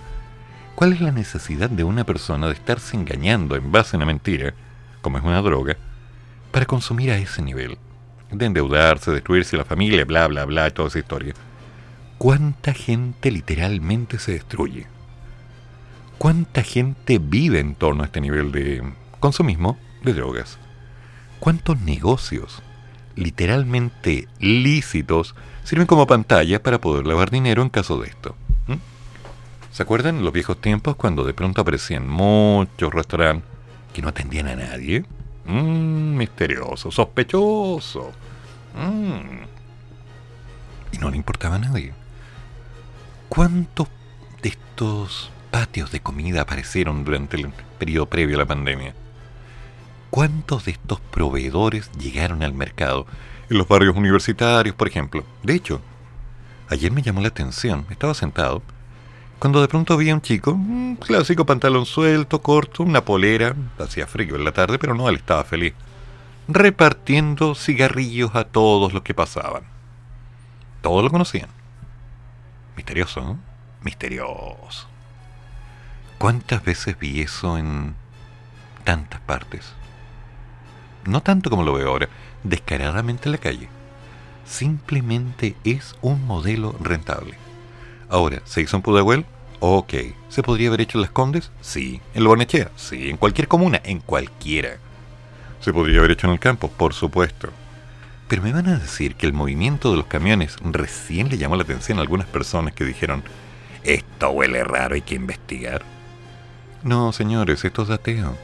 ¿Cuál 0.77 0.93
es 0.93 1.01
la 1.01 1.11
necesidad 1.11 1.71
de 1.71 1.83
una 1.83 2.03
persona 2.03 2.45
de 2.45 2.53
estarse 2.53 2.95
engañando 2.95 3.55
en 3.55 3.71
base 3.71 3.95
a 3.95 3.97
una 3.97 4.05
mentira, 4.05 4.53
como 5.01 5.17
es 5.17 5.23
una 5.23 5.41
droga, 5.41 5.75
para 6.51 6.67
consumir 6.67 7.09
a 7.09 7.17
ese 7.17 7.41
nivel? 7.41 7.79
De 8.31 8.45
endeudarse, 8.45 9.09
destruirse 9.09 9.57
la 9.57 9.65
familia, 9.65 10.05
bla, 10.05 10.27
bla, 10.27 10.45
bla, 10.45 10.69
toda 10.69 10.89
esa 10.89 10.99
historia. 10.99 11.33
¿Cuánta 12.19 12.75
gente 12.75 13.31
literalmente 13.31 14.19
se 14.19 14.33
destruye? 14.33 14.85
¿Cuánta 16.19 16.61
gente 16.61 17.17
vive 17.17 17.59
en 17.59 17.73
torno 17.73 18.03
a 18.03 18.05
este 18.05 18.21
nivel 18.21 18.51
de 18.51 18.83
consumismo 19.19 19.79
de 20.03 20.13
drogas? 20.13 20.59
¿Cuántos 21.39 21.81
negocios 21.81 22.61
literalmente 23.15 24.27
lícitos 24.39 25.33
sirven 25.63 25.87
como 25.87 26.05
pantalla 26.05 26.61
para 26.61 26.79
poder 26.79 27.07
lavar 27.07 27.31
dinero 27.31 27.63
en 27.63 27.69
caso 27.69 27.99
de 27.99 28.09
esto? 28.09 28.35
¿Se 29.77 29.83
acuerdan 29.83 30.23
los 30.23 30.33
viejos 30.33 30.59
tiempos 30.59 30.95
cuando 30.95 31.23
de 31.23 31.35
pronto 31.35 31.61
aparecían 31.61 32.09
muchos 32.09 32.91
restaurantes 32.91 33.47
que 33.93 34.01
no 34.01 34.07
atendían 34.07 34.47
a 34.47 34.55
nadie? 34.55 35.05
Mmm, 35.45 36.17
misterioso, 36.17 36.89
sospechoso. 36.89 38.11
Mm. 38.73 39.43
Y 40.93 40.97
no 40.97 41.11
le 41.11 41.17
importaba 41.17 41.57
a 41.57 41.59
nadie. 41.59 41.93
¿Cuántos 43.29 43.87
de 44.41 44.49
estos 44.49 45.29
patios 45.51 45.91
de 45.91 45.99
comida 45.99 46.41
aparecieron 46.41 47.03
durante 47.03 47.37
el 47.37 47.49
periodo 47.77 48.07
previo 48.07 48.37
a 48.37 48.39
la 48.39 48.47
pandemia? 48.47 48.95
¿Cuántos 50.09 50.65
de 50.65 50.71
estos 50.71 51.01
proveedores 51.01 51.91
llegaron 51.99 52.41
al 52.41 52.55
mercado? 52.55 53.05
En 53.47 53.59
los 53.59 53.67
barrios 53.67 53.95
universitarios, 53.95 54.75
por 54.75 54.87
ejemplo. 54.87 55.23
De 55.43 55.53
hecho, 55.53 55.81
ayer 56.67 56.91
me 56.91 57.03
llamó 57.03 57.21
la 57.21 57.27
atención, 57.27 57.85
estaba 57.91 58.15
sentado, 58.15 58.63
cuando 59.39 59.61
de 59.61 59.67
pronto 59.67 59.97
vi 59.97 60.09
a 60.09 60.15
un 60.15 60.21
chico, 60.21 60.51
un 60.51 60.95
clásico 60.95 61.45
pantalón 61.45 61.85
suelto, 61.85 62.41
corto, 62.41 62.83
una 62.83 63.05
polera, 63.05 63.55
hacía 63.77 64.07
frío 64.07 64.35
en 64.35 64.43
la 64.43 64.51
tarde, 64.51 64.79
pero 64.79 64.95
no, 64.95 65.07
él 65.09 65.15
estaba 65.15 65.43
feliz, 65.43 65.73
repartiendo 66.47 67.53
cigarrillos 67.53 68.33
a 68.35 68.45
todos 68.45 68.93
los 68.93 69.03
que 69.03 69.13
pasaban. 69.13 69.63
Todos 70.81 71.03
lo 71.03 71.11
conocían. 71.11 71.49
Misterioso, 72.75 73.21
¿no? 73.21 73.39
Misterioso. 73.83 74.87
¿Cuántas 76.17 76.63
veces 76.63 76.97
vi 76.97 77.21
eso 77.21 77.59
en 77.59 77.93
tantas 78.83 79.21
partes? 79.21 79.73
No 81.05 81.21
tanto 81.21 81.51
como 81.51 81.63
lo 81.63 81.73
veo 81.73 81.89
ahora, 81.89 82.09
descaradamente 82.43 83.29
en 83.29 83.33
la 83.33 83.37
calle. 83.37 83.69
Simplemente 84.45 85.55
es 85.63 85.95
un 86.01 86.25
modelo 86.25 86.75
rentable. 86.79 87.37
Ahora, 88.09 88.41
¿se 88.45 88.61
hizo 88.61 88.77
en 88.77 88.83
Pudahuel? 88.83 89.25
Ok. 89.59 89.93
¿Se 90.29 90.43
podría 90.43 90.69
haber 90.69 90.81
hecho 90.81 90.97
en 90.97 91.01
Las 91.01 91.11
Condes? 91.11 91.51
Sí. 91.61 92.01
¿En 92.13 92.23
Lobanechea? 92.23 92.71
Sí. 92.75 93.09
¿En 93.09 93.17
cualquier 93.17 93.47
comuna? 93.47 93.81
En 93.83 93.99
cualquiera. 93.99 94.77
¿Se 95.59 95.73
podría 95.73 95.99
haber 95.99 96.11
hecho 96.11 96.27
en 96.27 96.33
el 96.33 96.39
campo? 96.39 96.69
Por 96.69 96.93
supuesto. 96.93 97.49
Pero 98.27 98.41
me 98.41 98.53
van 98.53 98.67
a 98.67 98.77
decir 98.77 99.15
que 99.15 99.25
el 99.25 99.33
movimiento 99.33 99.91
de 99.91 99.97
los 99.97 100.05
camiones 100.05 100.57
recién 100.61 101.29
le 101.29 101.37
llamó 101.37 101.55
la 101.55 101.63
atención 101.63 101.97
a 101.97 102.01
algunas 102.01 102.27
personas 102.27 102.73
que 102.73 102.85
dijeron, 102.85 103.23
esto 103.83 104.29
huele 104.31 104.63
raro, 104.63 104.95
hay 104.95 105.01
que 105.01 105.15
investigar. 105.15 105.83
No, 106.83 107.11
señores, 107.13 107.63
esto 107.63 107.83
es 107.83 107.89
ateo. 107.89 108.37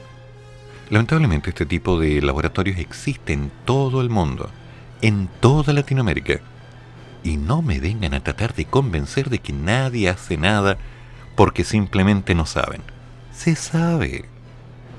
Lamentablemente 0.90 1.50
este 1.50 1.66
tipo 1.66 2.00
de 2.00 2.22
laboratorios 2.22 2.80
existe 2.80 3.34
en 3.34 3.52
todo 3.66 4.02
el 4.02 4.10
mundo, 4.10 4.50
en 5.02 5.30
toda 5.40 5.74
Latinoamérica. 5.74 6.40
Y 7.24 7.38
no 7.38 7.62
me 7.62 7.80
vengan 7.80 8.14
a 8.14 8.24
tratar 8.24 8.54
de 8.54 8.66
convencer 8.66 9.30
de 9.30 9.40
que 9.40 9.54
nadie 9.54 10.10
hace 10.10 10.38
nada 10.38 10.78
porque 11.36 11.64
simplemente 11.64 12.36
no 12.36 12.46
saben. 12.46 12.82
Se 13.32 13.56
sabe. 13.56 14.26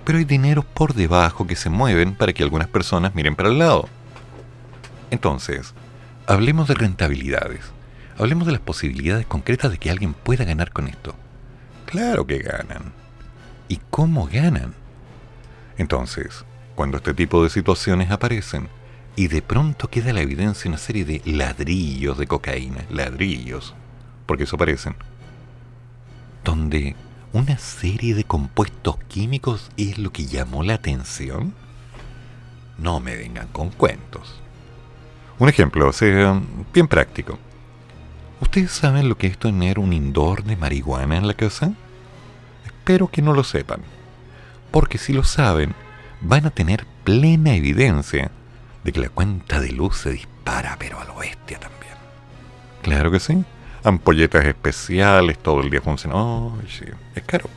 Pero 0.04 0.18
hay 0.18 0.24
dineros 0.24 0.64
por 0.64 0.94
debajo 0.94 1.46
que 1.46 1.56
se 1.56 1.70
mueven 1.70 2.14
para 2.14 2.32
que 2.32 2.42
algunas 2.42 2.68
personas 2.68 3.14
miren 3.14 3.36
para 3.36 3.48
el 3.48 3.58
lado. 3.58 3.88
Entonces, 5.10 5.74
hablemos 6.26 6.68
de 6.68 6.74
rentabilidades. 6.74 7.60
Hablemos 8.18 8.46
de 8.46 8.52
las 8.52 8.60
posibilidades 8.60 9.26
concretas 9.26 9.70
de 9.70 9.78
que 9.78 9.90
alguien 9.90 10.14
pueda 10.14 10.44
ganar 10.44 10.72
con 10.72 10.88
esto. 10.88 11.14
Claro 11.86 12.26
que 12.26 12.38
ganan. 12.38 12.92
¿Y 13.68 13.80
cómo 13.90 14.26
ganan? 14.26 14.74
Entonces, 15.78 16.44
cuando 16.74 16.98
este 16.98 17.14
tipo 17.14 17.42
de 17.42 17.50
situaciones 17.50 18.10
aparecen 18.10 18.68
y 19.16 19.28
de 19.28 19.42
pronto 19.42 19.88
queda 19.88 20.12
la 20.12 20.20
evidencia 20.20 20.68
una 20.68 20.78
serie 20.78 21.04
de 21.04 21.22
ladrillos 21.24 22.18
de 22.18 22.26
cocaína, 22.26 22.84
ladrillos, 22.90 23.74
porque 24.26 24.44
eso 24.44 24.56
aparecen, 24.56 24.96
donde 26.42 26.96
una 27.32 27.58
serie 27.58 28.14
de 28.14 28.24
compuestos 28.24 28.96
químicos 29.08 29.70
es 29.76 29.98
lo 29.98 30.12
que 30.12 30.26
llamó 30.26 30.62
la 30.62 30.74
atención, 30.74 31.54
no 32.78 33.00
me 33.00 33.16
vengan 33.16 33.48
con 33.48 33.70
cuentos. 33.70 34.40
Un 35.38 35.48
ejemplo, 35.48 35.88
o 35.88 35.92
sea, 35.92 36.40
bien 36.72 36.88
práctico. 36.88 37.38
¿Ustedes 38.40 38.72
saben 38.72 39.08
lo 39.08 39.16
que 39.16 39.26
es 39.26 39.38
tener 39.38 39.78
un 39.78 39.92
indoor 39.92 40.44
de 40.44 40.56
marihuana 40.56 41.16
en 41.16 41.26
la 41.26 41.34
casa? 41.34 41.72
Espero 42.64 43.08
que 43.08 43.22
no 43.22 43.32
lo 43.32 43.42
sepan. 43.42 43.80
Porque 44.70 44.98
si 44.98 45.12
lo 45.12 45.24
saben, 45.24 45.74
van 46.20 46.46
a 46.46 46.50
tener 46.50 46.86
plena 47.04 47.54
evidencia 47.54 48.30
de 48.84 48.92
que 48.92 49.00
la 49.00 49.08
cuenta 49.08 49.60
de 49.60 49.72
luz 49.72 49.96
se 49.96 50.10
dispara, 50.12 50.76
pero 50.78 51.00
a 51.00 51.04
lo 51.04 51.16
bestia 51.16 51.58
también. 51.58 51.94
Claro 52.82 53.10
que 53.10 53.20
sí. 53.20 53.44
Ampolletas 53.82 54.44
especiales, 54.44 55.38
todo 55.38 55.60
el 55.60 55.70
día 55.70 55.80
funciona. 55.80 56.16
Sí, 56.68 56.84
es 57.14 57.22
caro. 57.24 57.48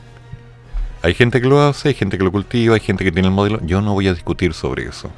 Hay 1.02 1.14
gente 1.14 1.40
que 1.40 1.46
lo 1.46 1.62
hace, 1.62 1.88
hay 1.88 1.94
gente 1.94 2.18
que 2.18 2.24
lo 2.24 2.32
cultiva, 2.32 2.74
hay 2.74 2.80
gente 2.80 3.04
que 3.04 3.12
tiene 3.12 3.28
el 3.28 3.34
modelo. 3.34 3.60
Yo 3.64 3.80
no 3.80 3.94
voy 3.94 4.08
a 4.08 4.14
discutir 4.14 4.52
sobre 4.52 4.86
eso 4.86 5.10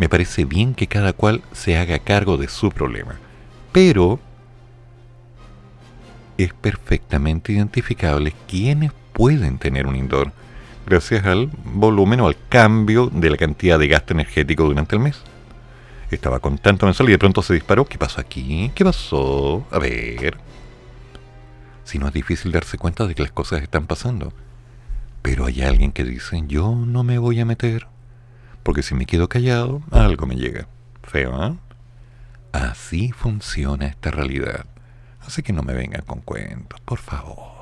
me 0.00 0.08
parece 0.08 0.46
bien 0.46 0.74
que 0.74 0.86
cada 0.86 1.12
cual 1.12 1.42
se 1.52 1.76
haga 1.76 1.98
cargo 1.98 2.38
de 2.38 2.48
su 2.48 2.70
problema. 2.70 3.16
Pero 3.70 4.18
es 6.38 6.54
perfectamente 6.54 7.52
identificable 7.52 8.32
quiénes 8.48 8.92
pueden 9.12 9.58
tener 9.58 9.86
un 9.86 9.96
indoor 9.96 10.32
gracias 10.86 11.26
al 11.26 11.50
volumen 11.64 12.20
o 12.20 12.28
al 12.28 12.36
cambio 12.48 13.10
de 13.12 13.28
la 13.28 13.36
cantidad 13.36 13.78
de 13.78 13.88
gasto 13.88 14.14
energético 14.14 14.64
durante 14.64 14.96
el 14.96 15.02
mes. 15.02 15.20
Estaba 16.10 16.40
con 16.40 16.58
tanto 16.58 16.86
mensual 16.86 17.08
y 17.08 17.12
de 17.12 17.18
pronto 17.18 17.42
se 17.42 17.54
disparó. 17.54 17.84
¿Qué 17.84 17.98
pasó 17.98 18.20
aquí? 18.20 18.70
¿Qué 18.74 18.84
pasó? 18.84 19.66
A 19.70 19.78
ver. 19.78 20.36
Si 21.84 21.98
no 21.98 22.08
es 22.08 22.12
difícil 22.12 22.52
darse 22.52 22.78
cuenta 22.78 23.06
de 23.06 23.14
que 23.14 23.22
las 23.22 23.32
cosas 23.32 23.62
están 23.62 23.86
pasando. 23.86 24.32
Pero 25.22 25.46
hay 25.46 25.62
alguien 25.62 25.92
que 25.92 26.04
dice, 26.04 26.42
yo 26.46 26.74
no 26.74 27.04
me 27.04 27.18
voy 27.18 27.40
a 27.40 27.44
meter 27.44 27.86
porque 28.62 28.82
si 28.82 28.94
me 28.94 29.06
quedo 29.06 29.28
callado, 29.28 29.82
algo 29.90 30.26
me 30.26 30.36
llega. 30.36 30.66
Feo, 31.02 31.44
¿eh? 31.44 31.56
Así 32.52 33.12
funciona 33.12 33.86
esta 33.86 34.10
realidad. 34.10 34.66
Así 35.20 35.42
que 35.42 35.52
no 35.52 35.62
me 35.62 35.74
vengan 35.74 36.02
con 36.02 36.20
cuentos, 36.20 36.80
por 36.80 36.98
favor. 36.98 37.59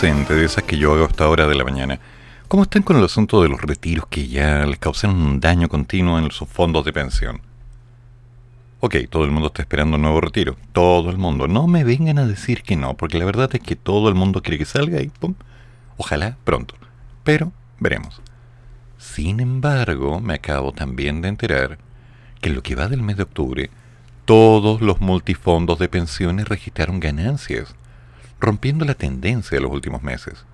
De 0.00 0.46
esas 0.46 0.64
que 0.64 0.78
yo 0.78 0.94
hago 0.94 1.04
a 1.04 1.08
esta 1.08 1.28
hora 1.28 1.46
de 1.46 1.54
la 1.54 1.62
mañana. 1.62 2.00
¿Cómo 2.48 2.62
están 2.62 2.82
con 2.82 2.96
el 2.96 3.04
asunto 3.04 3.42
de 3.42 3.50
los 3.50 3.60
retiros 3.60 4.06
que 4.06 4.28
ya 4.28 4.64
les 4.64 4.78
causaron 4.78 5.20
un 5.20 5.40
daño 5.40 5.68
continuo 5.68 6.18
en 6.18 6.30
sus 6.30 6.48
fondos 6.48 6.86
de 6.86 6.92
pensión? 6.94 7.42
Ok, 8.80 8.96
todo 9.10 9.26
el 9.26 9.30
mundo 9.30 9.48
está 9.48 9.60
esperando 9.60 9.96
un 9.96 10.02
nuevo 10.02 10.22
retiro. 10.22 10.56
Todo 10.72 11.10
el 11.10 11.18
mundo. 11.18 11.48
No 11.48 11.66
me 11.66 11.84
vengan 11.84 12.18
a 12.18 12.26
decir 12.26 12.62
que 12.62 12.76
no, 12.76 12.96
porque 12.96 13.18
la 13.18 13.26
verdad 13.26 13.50
es 13.52 13.60
que 13.60 13.76
todo 13.76 14.08
el 14.08 14.14
mundo 14.14 14.40
quiere 14.40 14.56
que 14.56 14.64
salga 14.64 15.02
y 15.02 15.08
pum. 15.08 15.34
Ojalá 15.98 16.38
pronto. 16.44 16.76
Pero 17.22 17.52
veremos. 17.78 18.22
Sin 18.96 19.38
embargo, 19.38 20.18
me 20.18 20.32
acabo 20.32 20.72
también 20.72 21.20
de 21.20 21.28
enterar 21.28 21.76
que 22.40 22.48
en 22.48 22.54
lo 22.54 22.62
que 22.62 22.74
va 22.74 22.88
del 22.88 23.02
mes 23.02 23.18
de 23.18 23.24
octubre, 23.24 23.68
todos 24.24 24.80
los 24.80 25.02
multifondos 25.02 25.78
de 25.78 25.90
pensiones 25.90 26.48
registraron 26.48 27.00
ganancias, 27.00 27.76
rompiendo 28.40 28.84
la 28.84 28.94
tendencia 28.94 29.56
de 29.56 29.62
los 29.62 29.70
últimos 29.70 30.02
meses. 30.02 30.46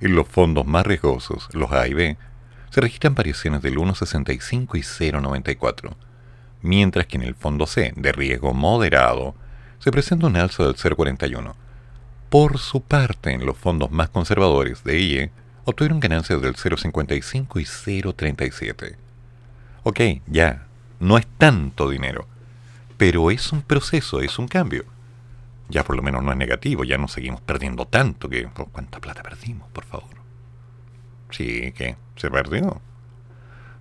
En 0.00 0.14
los 0.14 0.28
fondos 0.28 0.66
más 0.66 0.86
riesgosos, 0.86 1.48
los 1.52 1.72
A 1.72 1.88
y 1.88 1.94
B, 1.94 2.16
se 2.70 2.80
registran 2.80 3.14
variaciones 3.14 3.62
del 3.62 3.76
1,65 3.76 4.76
y 4.76 4.82
0,94, 4.82 5.94
mientras 6.60 7.06
que 7.06 7.16
en 7.16 7.22
el 7.22 7.34
fondo 7.34 7.66
C, 7.66 7.94
de 7.96 8.12
riesgo 8.12 8.52
moderado, 8.52 9.34
se 9.78 9.90
presenta 9.90 10.26
un 10.26 10.36
alza 10.36 10.64
del 10.64 10.74
0,41. 10.74 11.54
Por 12.28 12.58
su 12.58 12.82
parte, 12.82 13.32
en 13.32 13.46
los 13.46 13.56
fondos 13.56 13.90
más 13.90 14.10
conservadores 14.10 14.84
de 14.84 15.00
IE, 15.00 15.30
obtuvieron 15.64 16.00
ganancias 16.00 16.42
del 16.42 16.56
0,55 16.56 17.60
y 17.60 18.02
0,37. 18.02 18.96
Ok, 19.84 20.00
ya, 20.26 20.66
no 21.00 21.16
es 21.16 21.26
tanto 21.38 21.88
dinero, 21.88 22.26
pero 22.96 23.30
es 23.30 23.52
un 23.52 23.62
proceso, 23.62 24.20
es 24.20 24.38
un 24.38 24.48
cambio 24.48 24.84
ya 25.74 25.82
por 25.82 25.96
lo 25.96 26.02
menos 26.02 26.22
no 26.22 26.30
es 26.30 26.38
negativo, 26.38 26.84
ya 26.84 26.98
no 26.98 27.08
seguimos 27.08 27.40
perdiendo 27.40 27.84
tanto 27.84 28.28
que... 28.28 28.46
Oh, 28.46 28.66
¿Cuánta 28.66 29.00
plata 29.00 29.24
perdimos, 29.24 29.68
por 29.70 29.84
favor? 29.84 30.08
Sí, 31.30 31.72
que 31.72 31.96
se 32.14 32.30
perdió. 32.30 32.80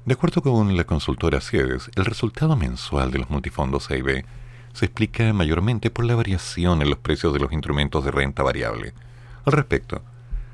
De 0.04 0.16
acuerdo 0.16 0.42
con 0.42 0.76
la 0.76 0.86
consultora 0.86 1.40
CIEDES, 1.40 1.92
el 1.96 2.06
resultado 2.06 2.56
mensual 2.56 3.12
de 3.12 3.20
los 3.20 3.30
multifondos 3.30 3.92
A 3.92 3.96
se 4.74 4.86
explica 4.86 5.32
mayormente 5.34 5.92
por 5.92 6.06
la 6.06 6.16
variación 6.16 6.82
en 6.82 6.90
los 6.90 6.98
precios 6.98 7.32
de 7.32 7.40
los 7.40 7.54
instrumentos 7.54 8.04
de 8.04 8.10
renta 8.10 8.42
variable. 8.42 8.96
Al 9.46 9.54
respecto, 9.54 10.02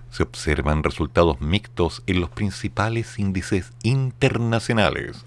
se 0.09 0.23
observan 0.23 0.83
resultados 0.83 1.39
mixtos 1.39 2.03
en 2.05 2.19
los 2.19 2.29
principales 2.29 3.17
índices 3.17 3.71
internacionales, 3.81 5.23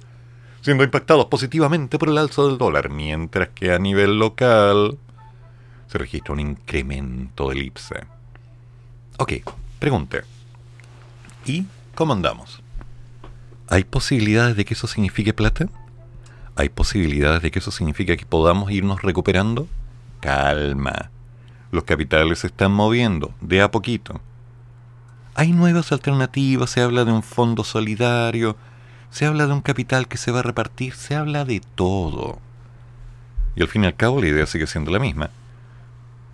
siendo 0.61 0.85
impactados 0.85 1.25
positivamente 1.27 1.99
por 1.99 2.11
el 2.11 2.19
alza 2.19 2.43
del 2.43 2.59
dólar, 2.59 2.91
mientras 2.91 3.49
que 3.49 3.73
a 3.73 3.79
nivel 3.79 4.19
local 4.19 4.99
se 5.93 5.99
registra 5.99 6.33
un 6.33 6.41
incremento 6.41 7.51
del 7.51 7.65
IPSA. 7.65 8.07
Ok, 9.19 9.35
pregunta. 9.79 10.25
¿Y 11.45 11.67
cómo 11.95 12.15
andamos? 12.15 12.63
¿Hay 13.69 13.85
posibilidades 13.85 14.57
de 14.57 14.65
que 14.65 14.73
eso 14.73 14.87
signifique 14.87 15.35
plata? 15.35 15.69
¿Hay 16.57 16.71
posibilidades 16.71 17.43
de 17.43 17.51
que 17.51 17.59
eso 17.59 17.71
signifique 17.71 18.17
que 18.17 18.25
podamos 18.25 18.71
irnos 18.71 19.03
recuperando? 19.03 19.69
Calma. 20.21 21.11
Los 21.71 21.85
capitales 21.85 22.39
se 22.39 22.47
están 22.47 22.73
moviendo 22.73 23.35
de 23.43 23.61
a 23.61 23.71
poquito. 23.71 24.19
Hay 25.35 25.53
nuevas 25.53 25.93
alternativas, 25.93 26.71
se 26.71 26.81
habla 26.81 27.05
de 27.05 27.13
un 27.13 27.23
fondo 27.23 27.65
solidario, 27.65 28.57
se 29.11 29.27
habla 29.27 29.47
de 29.47 29.53
un 29.53 29.61
capital 29.61 30.09
que 30.09 30.17
se 30.17 30.31
va 30.31 30.39
a 30.39 30.43
repartir, 30.43 30.95
se 30.95 31.17
habla 31.17 31.45
de 31.45 31.61
todo. 31.75 32.39
Y 33.57 33.61
al 33.61 33.69
fin 33.69 33.85
y 33.85 33.89
al 33.89 33.97
cabo 33.97 34.23
la 34.23 34.29
idea 34.29 34.47
sigue 34.47 34.67
siendo 34.67 34.91
la 34.91 34.99
misma 34.99 35.29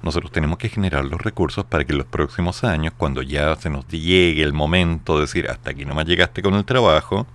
nosotros 0.02 0.30
tenemos 0.30 0.58
que 0.58 0.68
generar 0.68 1.04
los 1.04 1.20
recursos 1.20 1.64
para 1.64 1.84
que 1.84 1.92
en 1.92 1.98
los 1.98 2.06
próximos 2.06 2.64
años, 2.64 2.94
cuando 2.96 3.22
ya 3.22 3.56
se 3.56 3.70
nos 3.70 3.86
llegue 3.88 4.42
el 4.42 4.52
momento 4.52 5.16
de 5.16 5.22
decir, 5.22 5.50
hasta 5.50 5.70
aquí 5.70 5.84
no 5.84 5.94
me 5.94 6.04
llegaste 6.04 6.42
con 6.42 6.54
el 6.54 6.64
trabajo, 6.64 7.26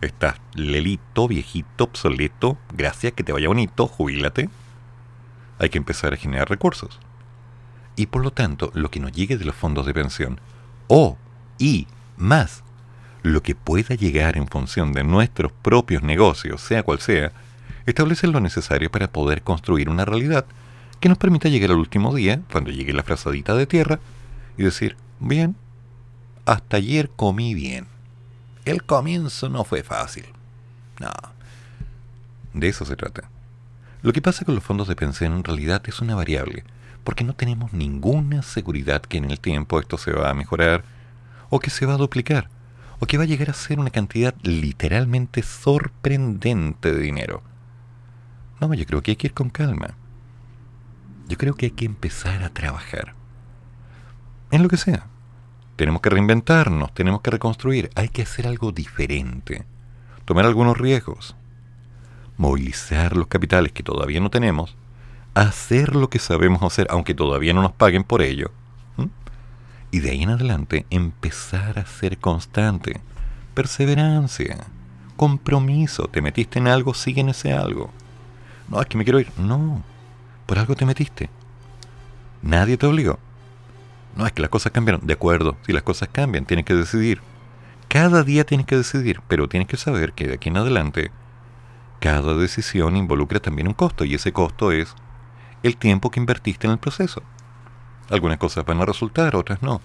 estás 0.00 0.36
lelito, 0.54 1.28
viejito, 1.28 1.84
obsoleto, 1.84 2.58
gracias, 2.72 3.14
que 3.14 3.24
te 3.24 3.32
vaya 3.32 3.48
bonito, 3.48 3.86
jubílate, 3.86 4.50
hay 5.58 5.70
que 5.70 5.78
empezar 5.78 6.12
a 6.12 6.16
generar 6.16 6.48
recursos. 6.48 7.00
Y 7.96 8.06
por 8.06 8.22
lo 8.22 8.30
tanto, 8.30 8.70
lo 8.74 8.90
que 8.90 9.00
nos 9.00 9.12
llegue 9.12 9.38
de 9.38 9.44
los 9.44 9.56
fondos 9.56 9.86
de 9.86 9.94
pensión, 9.94 10.40
o, 10.88 11.16
y, 11.58 11.86
más, 12.16 12.62
lo 13.22 13.42
que 13.42 13.54
pueda 13.54 13.94
llegar 13.94 14.36
en 14.36 14.46
función 14.46 14.92
de 14.92 15.04
nuestros 15.04 15.52
propios 15.52 16.02
negocios, 16.02 16.60
sea 16.60 16.82
cual 16.82 17.00
sea, 17.00 17.32
establece 17.86 18.26
lo 18.26 18.40
necesario 18.40 18.90
para 18.90 19.10
poder 19.10 19.42
construir 19.42 19.88
una 19.88 20.04
realidad 20.04 20.46
que 21.00 21.08
nos 21.08 21.18
permita 21.18 21.48
llegar 21.48 21.70
al 21.70 21.78
último 21.78 22.14
día, 22.14 22.40
cuando 22.50 22.70
llegue 22.70 22.92
la 22.92 23.02
frazadita 23.02 23.54
de 23.54 23.66
tierra, 23.66 24.00
y 24.56 24.64
decir, 24.64 24.96
bien, 25.20 25.56
hasta 26.44 26.78
ayer 26.78 27.10
comí 27.14 27.54
bien. 27.54 27.86
El 28.64 28.82
comienzo 28.84 29.48
no 29.48 29.64
fue 29.64 29.82
fácil. 29.82 30.26
No. 31.00 31.12
De 32.54 32.68
eso 32.68 32.84
se 32.84 32.96
trata. 32.96 33.30
Lo 34.02 34.12
que 34.12 34.22
pasa 34.22 34.44
con 34.44 34.54
los 34.54 34.64
fondos 34.64 34.88
de 34.88 34.96
pensión 34.96 35.32
en 35.32 35.44
realidad 35.44 35.82
es 35.86 36.00
una 36.00 36.14
variable, 36.14 36.64
porque 37.04 37.24
no 37.24 37.34
tenemos 37.34 37.72
ninguna 37.72 38.42
seguridad 38.42 39.02
que 39.02 39.18
en 39.18 39.30
el 39.30 39.40
tiempo 39.40 39.80
esto 39.80 39.98
se 39.98 40.12
va 40.12 40.30
a 40.30 40.34
mejorar, 40.34 40.84
o 41.50 41.60
que 41.60 41.70
se 41.70 41.86
va 41.86 41.94
a 41.94 41.98
duplicar, 41.98 42.48
o 43.00 43.06
que 43.06 43.16
va 43.16 43.24
a 43.24 43.26
llegar 43.26 43.50
a 43.50 43.54
ser 43.54 43.78
una 43.78 43.90
cantidad 43.90 44.34
literalmente 44.42 45.42
sorprendente 45.42 46.92
de 46.92 47.00
dinero. 47.00 47.42
No, 48.60 48.72
yo 48.74 48.84
creo 48.86 49.02
que 49.02 49.12
hay 49.12 49.16
que 49.16 49.28
ir 49.28 49.34
con 49.34 49.50
calma. 49.50 49.94
Yo 51.28 51.36
creo 51.36 51.54
que 51.54 51.66
hay 51.66 51.72
que 51.72 51.84
empezar 51.84 52.42
a 52.42 52.48
trabajar. 52.48 53.14
En 54.50 54.62
lo 54.62 54.68
que 54.68 54.78
sea. 54.78 55.06
Tenemos 55.76 56.00
que 56.00 56.08
reinventarnos, 56.10 56.92
tenemos 56.94 57.20
que 57.20 57.30
reconstruir, 57.30 57.90
hay 57.94 58.08
que 58.08 58.22
hacer 58.22 58.48
algo 58.48 58.72
diferente. 58.72 59.64
Tomar 60.24 60.46
algunos 60.46 60.78
riesgos. 60.78 61.36
Movilizar 62.38 63.14
los 63.14 63.28
capitales 63.28 63.72
que 63.72 63.82
todavía 63.82 64.20
no 64.20 64.30
tenemos. 64.30 64.74
Hacer 65.34 65.94
lo 65.94 66.08
que 66.08 66.18
sabemos 66.18 66.62
hacer, 66.62 66.86
aunque 66.90 67.14
todavía 67.14 67.52
no 67.52 67.62
nos 67.62 67.72
paguen 67.72 68.04
por 68.04 68.22
ello. 68.22 68.50
Y 69.90 70.00
de 70.00 70.10
ahí 70.10 70.22
en 70.22 70.30
adelante 70.30 70.86
empezar 70.90 71.78
a 71.78 71.86
ser 71.86 72.18
constante. 72.18 73.00
Perseverancia. 73.54 74.66
Compromiso. 75.16 76.08
Te 76.08 76.22
metiste 76.22 76.58
en 76.58 76.68
algo, 76.68 76.94
sigue 76.94 77.20
en 77.20 77.28
ese 77.28 77.52
algo. 77.52 77.90
No, 78.68 78.80
es 78.80 78.86
que 78.86 78.98
me 78.98 79.04
quiero 79.04 79.20
ir. 79.20 79.30
No 79.38 79.82
por 80.48 80.58
algo 80.58 80.74
te 80.74 80.86
metiste. 80.86 81.28
Nadie 82.40 82.78
te 82.78 82.86
obligó. 82.86 83.18
No, 84.16 84.26
es 84.26 84.32
que 84.32 84.40
las 84.40 84.50
cosas 84.50 84.72
cambiaron. 84.72 85.06
De 85.06 85.12
acuerdo, 85.12 85.58
si 85.66 85.74
las 85.74 85.82
cosas 85.82 86.08
cambian, 86.10 86.46
tienes 86.46 86.64
que 86.64 86.74
decidir. 86.74 87.20
Cada 87.88 88.22
día 88.22 88.44
tienes 88.44 88.66
que 88.66 88.78
decidir, 88.78 89.20
pero 89.28 89.50
tienes 89.50 89.68
que 89.68 89.76
saber 89.76 90.14
que 90.14 90.26
de 90.26 90.34
aquí 90.34 90.48
en 90.48 90.56
adelante, 90.56 91.10
cada 92.00 92.32
decisión 92.32 92.96
involucra 92.96 93.40
también 93.40 93.68
un 93.68 93.74
costo, 93.74 94.06
y 94.06 94.14
ese 94.14 94.32
costo 94.32 94.72
es 94.72 94.94
el 95.62 95.76
tiempo 95.76 96.10
que 96.10 96.18
invertiste 96.18 96.66
en 96.66 96.72
el 96.72 96.78
proceso. 96.78 97.22
Algunas 98.08 98.38
cosas 98.38 98.64
van 98.64 98.80
a 98.80 98.86
resultar, 98.86 99.36
otras 99.36 99.62
no. 99.62 99.82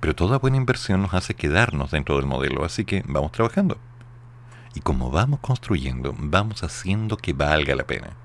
Pero 0.00 0.16
toda 0.16 0.38
buena 0.38 0.56
inversión 0.56 1.00
nos 1.02 1.14
hace 1.14 1.34
quedarnos 1.34 1.92
dentro 1.92 2.16
del 2.16 2.26
modelo, 2.26 2.64
así 2.64 2.84
que 2.84 3.04
vamos 3.06 3.30
trabajando. 3.30 3.78
Y 4.74 4.80
como 4.80 5.12
vamos 5.12 5.38
construyendo, 5.38 6.12
vamos 6.18 6.64
haciendo 6.64 7.16
que 7.16 7.34
valga 7.34 7.76
la 7.76 7.84
pena. 7.86 8.16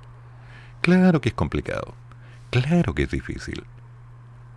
Claro 0.86 1.20
que 1.20 1.30
es 1.30 1.36
complicado. 1.36 1.96
Claro 2.52 2.94
que 2.94 3.02
es 3.02 3.10
difícil. 3.10 3.64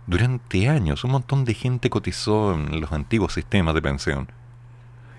Durante 0.05 0.69
años 0.69 1.03
un 1.03 1.09
montón 1.09 1.43
de 1.43 1.55
gente 1.55 1.89
cotizó 1.89 2.53
en 2.53 2.81
los 2.81 2.91
antiguos 2.91 3.33
sistemas 3.33 3.73
de 3.73 3.81
pensión. 3.81 4.31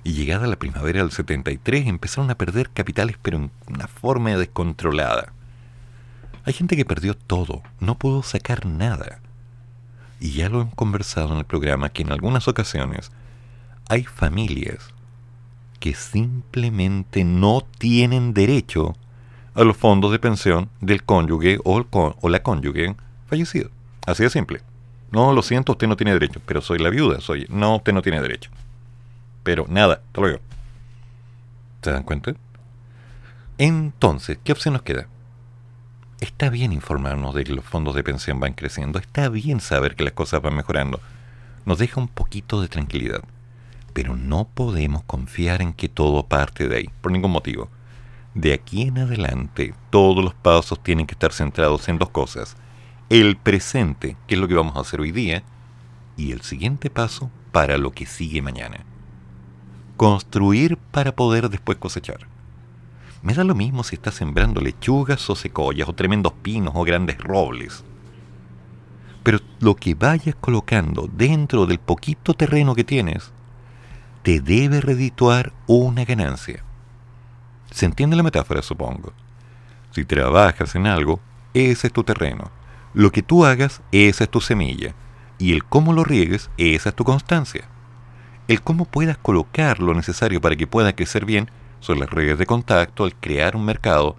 Y 0.04 0.12
llegada 0.12 0.46
la 0.46 0.54
primavera 0.54 1.00
del 1.00 1.10
73 1.10 1.88
empezaron 1.88 2.30
a 2.30 2.36
perder 2.36 2.70
capitales 2.70 3.16
pero 3.20 3.38
en 3.38 3.50
una 3.66 3.88
forma 3.88 4.30
descontrolada. 4.36 5.32
Hay 6.44 6.52
gente 6.52 6.76
que 6.76 6.84
perdió 6.84 7.16
todo, 7.16 7.64
no 7.80 7.98
pudo 7.98 8.22
sacar 8.22 8.64
nada. 8.64 9.18
Y 10.20 10.34
ya 10.34 10.48
lo 10.48 10.60
hemos 10.60 10.74
conversado 10.76 11.32
en 11.32 11.38
el 11.38 11.44
programa 11.44 11.88
que 11.88 12.02
en 12.02 12.12
algunas 12.12 12.46
ocasiones 12.46 13.10
hay 13.88 14.04
familias 14.04 14.94
que 15.80 15.92
simplemente 15.92 17.24
no 17.24 17.66
tienen 17.80 18.32
derecho 18.32 18.94
a 19.54 19.64
los 19.64 19.76
fondos 19.76 20.12
de 20.12 20.18
pensión 20.18 20.70
del 20.80 21.02
cónyuge 21.02 21.58
o, 21.64 21.84
o 21.90 22.28
la 22.28 22.42
cónyuge 22.42 22.94
fallecido. 23.26 23.70
Así 24.06 24.22
de 24.22 24.30
simple. 24.30 24.60
No, 25.10 25.32
lo 25.32 25.42
siento, 25.42 25.72
usted 25.72 25.88
no 25.88 25.96
tiene 25.96 26.12
derecho, 26.12 26.40
pero 26.46 26.60
soy 26.60 26.78
la 26.78 26.90
viuda, 26.90 27.20
soy... 27.20 27.46
No, 27.50 27.76
usted 27.76 27.92
no 27.92 28.02
tiene 28.02 28.20
derecho. 28.20 28.50
Pero 29.42 29.66
nada, 29.68 30.02
te 30.12 30.20
lo 30.20 30.26
digo. 30.28 30.40
¿Se 31.82 31.90
dan 31.90 32.04
cuenta? 32.04 32.34
Entonces, 33.58 34.38
¿qué 34.44 34.52
opción 34.52 34.74
nos 34.74 34.82
queda? 34.82 35.08
Está 36.20 36.48
bien 36.48 36.72
informarnos 36.72 37.34
de 37.34 37.44
que 37.44 37.52
los 37.52 37.64
fondos 37.64 37.94
de 37.94 38.04
pensión 38.04 38.38
van 38.38 38.52
creciendo, 38.52 38.98
está 38.98 39.28
bien 39.28 39.60
saber 39.60 39.96
que 39.96 40.04
las 40.04 40.12
cosas 40.12 40.42
van 40.42 40.54
mejorando. 40.54 41.00
Nos 41.64 41.78
deja 41.78 42.00
un 42.00 42.08
poquito 42.08 42.60
de 42.60 42.68
tranquilidad. 42.68 43.22
Pero 43.92 44.16
no 44.16 44.46
podemos 44.46 45.02
confiar 45.02 45.60
en 45.60 45.72
que 45.72 45.88
todo 45.88 46.26
parte 46.26 46.68
de 46.68 46.76
ahí, 46.76 46.90
por 47.00 47.10
ningún 47.10 47.32
motivo 47.32 47.68
de 48.34 48.52
aquí 48.52 48.82
en 48.82 48.98
adelante 48.98 49.74
todos 49.90 50.24
los 50.24 50.34
pasos 50.34 50.80
tienen 50.82 51.06
que 51.06 51.14
estar 51.14 51.32
centrados 51.32 51.88
en 51.88 51.98
dos 51.98 52.10
cosas. 52.10 52.56
el 53.08 53.36
presente, 53.36 54.16
que 54.28 54.36
es 54.36 54.40
lo 54.40 54.46
que 54.46 54.54
vamos 54.54 54.76
a 54.76 54.80
hacer 54.80 55.00
hoy 55.00 55.10
día, 55.10 55.42
y 56.16 56.30
el 56.30 56.42
siguiente 56.42 56.90
paso 56.90 57.28
para 57.50 57.76
lo 57.76 57.90
que 57.90 58.06
sigue 58.06 58.40
mañana. 58.40 58.84
Construir 59.96 60.76
para 60.76 61.16
poder 61.16 61.48
después 61.48 61.76
cosechar. 61.78 62.28
Me 63.22 63.34
da 63.34 63.42
lo 63.42 63.56
mismo 63.56 63.82
si 63.82 63.96
estás 63.96 64.14
sembrando 64.14 64.60
lechugas 64.60 65.28
o 65.28 65.34
secoyas 65.34 65.88
o 65.88 65.92
tremendos 65.92 66.32
pinos 66.34 66.72
o 66.76 66.84
grandes 66.84 67.18
robles. 67.18 67.84
Pero 69.24 69.40
lo 69.58 69.74
que 69.74 69.94
vayas 69.94 70.36
colocando 70.36 71.10
dentro 71.12 71.66
del 71.66 71.80
poquito 71.80 72.34
terreno 72.34 72.76
que 72.76 72.84
tienes, 72.84 73.32
te 74.22 74.40
debe 74.40 74.80
redituar 74.80 75.52
una 75.66 76.04
ganancia. 76.04 76.64
¿Se 77.70 77.86
entiende 77.86 78.16
la 78.16 78.22
metáfora, 78.22 78.62
supongo? 78.62 79.12
Si 79.92 80.04
trabajas 80.04 80.74
en 80.74 80.86
algo, 80.86 81.20
ese 81.54 81.88
es 81.88 81.92
tu 81.92 82.04
terreno. 82.04 82.50
Lo 82.94 83.12
que 83.12 83.22
tú 83.22 83.44
hagas, 83.44 83.82
esa 83.92 84.24
es 84.24 84.30
tu 84.30 84.40
semilla. 84.40 84.94
Y 85.38 85.52
el 85.52 85.64
cómo 85.64 85.92
lo 85.92 86.04
riegues, 86.04 86.50
esa 86.58 86.90
es 86.90 86.94
tu 86.94 87.04
constancia. 87.04 87.68
El 88.48 88.62
cómo 88.62 88.84
puedas 88.84 89.16
colocar 89.18 89.80
lo 89.80 89.94
necesario 89.94 90.40
para 90.40 90.56
que 90.56 90.66
pueda 90.66 90.94
crecer 90.94 91.24
bien 91.24 91.50
son 91.78 92.00
las 92.00 92.10
redes 92.10 92.38
de 92.38 92.46
contacto 92.46 93.04
al 93.04 93.14
crear 93.14 93.56
un 93.56 93.64
mercado. 93.64 94.16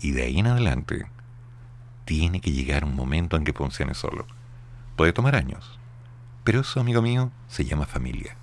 Y 0.00 0.12
de 0.12 0.24
ahí 0.24 0.38
en 0.38 0.46
adelante, 0.46 1.06
tiene 2.04 2.40
que 2.40 2.52
llegar 2.52 2.84
un 2.84 2.94
momento 2.94 3.36
en 3.36 3.44
que 3.44 3.52
funcione 3.52 3.94
solo. 3.94 4.26
Puede 4.96 5.12
tomar 5.12 5.34
años. 5.34 5.78
Pero 6.44 6.60
eso, 6.60 6.80
amigo 6.80 7.00
mío, 7.00 7.30
se 7.48 7.64
llama 7.64 7.86
familia. 7.86 8.36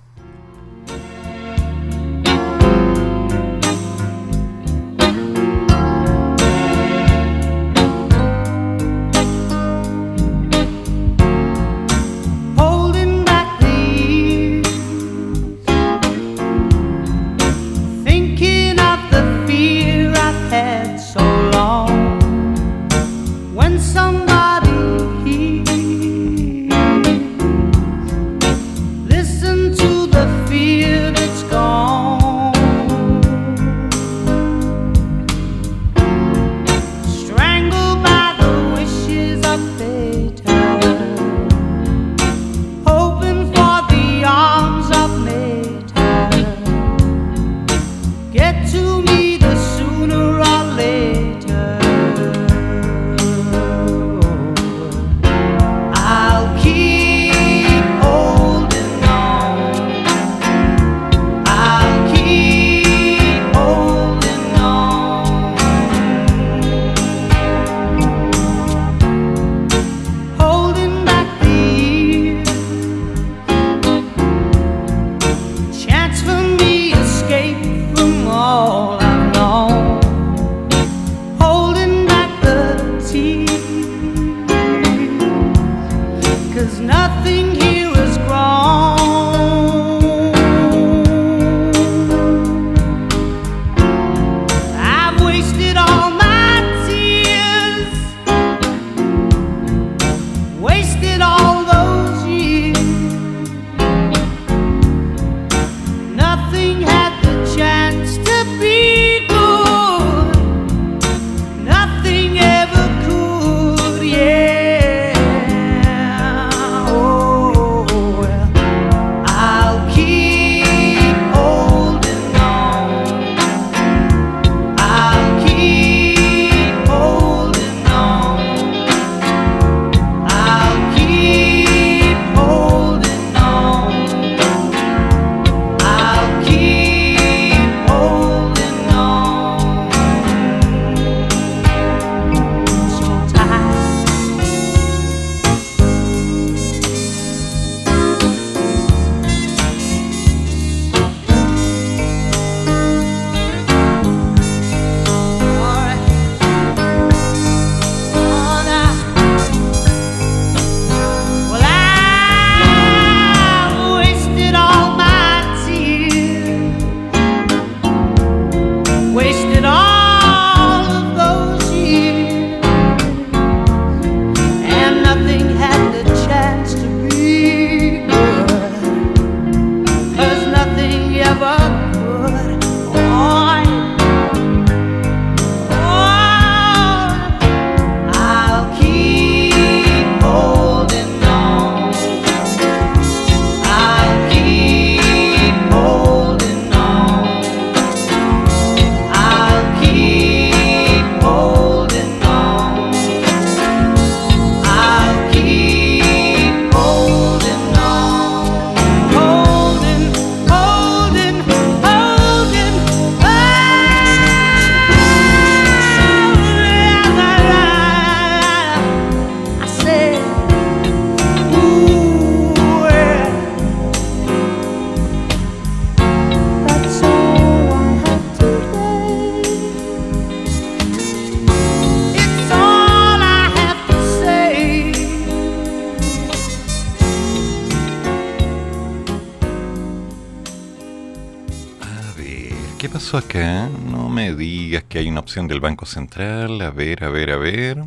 Banco 245.80 245.92
Central. 245.92 246.60
A 246.60 246.70
ver, 246.70 247.04
a 247.04 247.08
ver, 247.08 247.30
a 247.30 247.36
ver. 247.38 247.84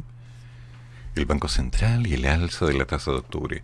el 1.14 1.26
Banco 1.28 1.48
Central 1.48 2.08
y 2.08 2.16
el 2.16 2.26
alza 2.26 2.66
de 2.66 2.74
la 2.74 2.86
tasa 2.86 3.12
de 3.12 3.18
octubre 3.18 3.62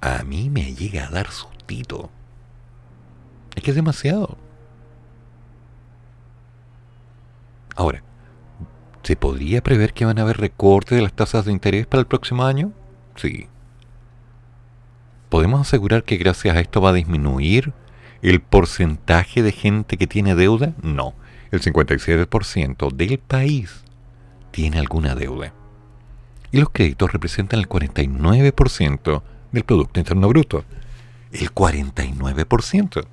a 0.00 0.22
mí 0.22 0.48
me 0.48 0.74
llega 0.74 1.06
a 1.06 1.10
dar 1.10 1.30
sustito. 1.30 2.08
Es 3.54 3.62
que 3.62 3.72
es 3.72 3.76
demasiado. 3.76 4.38
Ahora, 7.76 8.02
¿se 9.02 9.16
podría 9.16 9.62
prever 9.62 9.92
que 9.92 10.06
van 10.06 10.18
a 10.18 10.22
haber 10.22 10.38
recortes 10.38 10.96
de 10.96 11.02
las 11.02 11.12
tasas 11.12 11.44
de 11.44 11.52
interés 11.52 11.86
para 11.86 12.00
el 12.00 12.06
próximo 12.06 12.46
año? 12.46 12.72
Sí. 13.16 13.48
¿Podemos 15.28 15.60
asegurar 15.60 16.04
que 16.04 16.16
gracias 16.16 16.56
a 16.56 16.60
esto 16.60 16.80
va 16.80 16.88
a 16.88 16.94
disminuir 16.94 17.74
el 18.22 18.40
porcentaje 18.40 19.42
de 19.42 19.52
gente 19.52 19.96
que 19.96 20.06
tiene 20.06 20.34
deuda? 20.34 20.74
No. 20.82 21.14
El 21.50 21.60
57% 21.60 22.92
del 22.92 23.18
país 23.18 23.84
tiene 24.50 24.78
alguna 24.78 25.14
deuda 25.14 25.52
y 26.50 26.58
los 26.58 26.70
créditos 26.70 27.12
representan 27.12 27.60
el 27.60 27.68
49% 27.68 29.22
del 29.52 29.64
Producto 29.64 30.00
Interno 30.00 30.28
Bruto. 30.28 30.64
El 31.32 31.52
49%. 31.52 33.06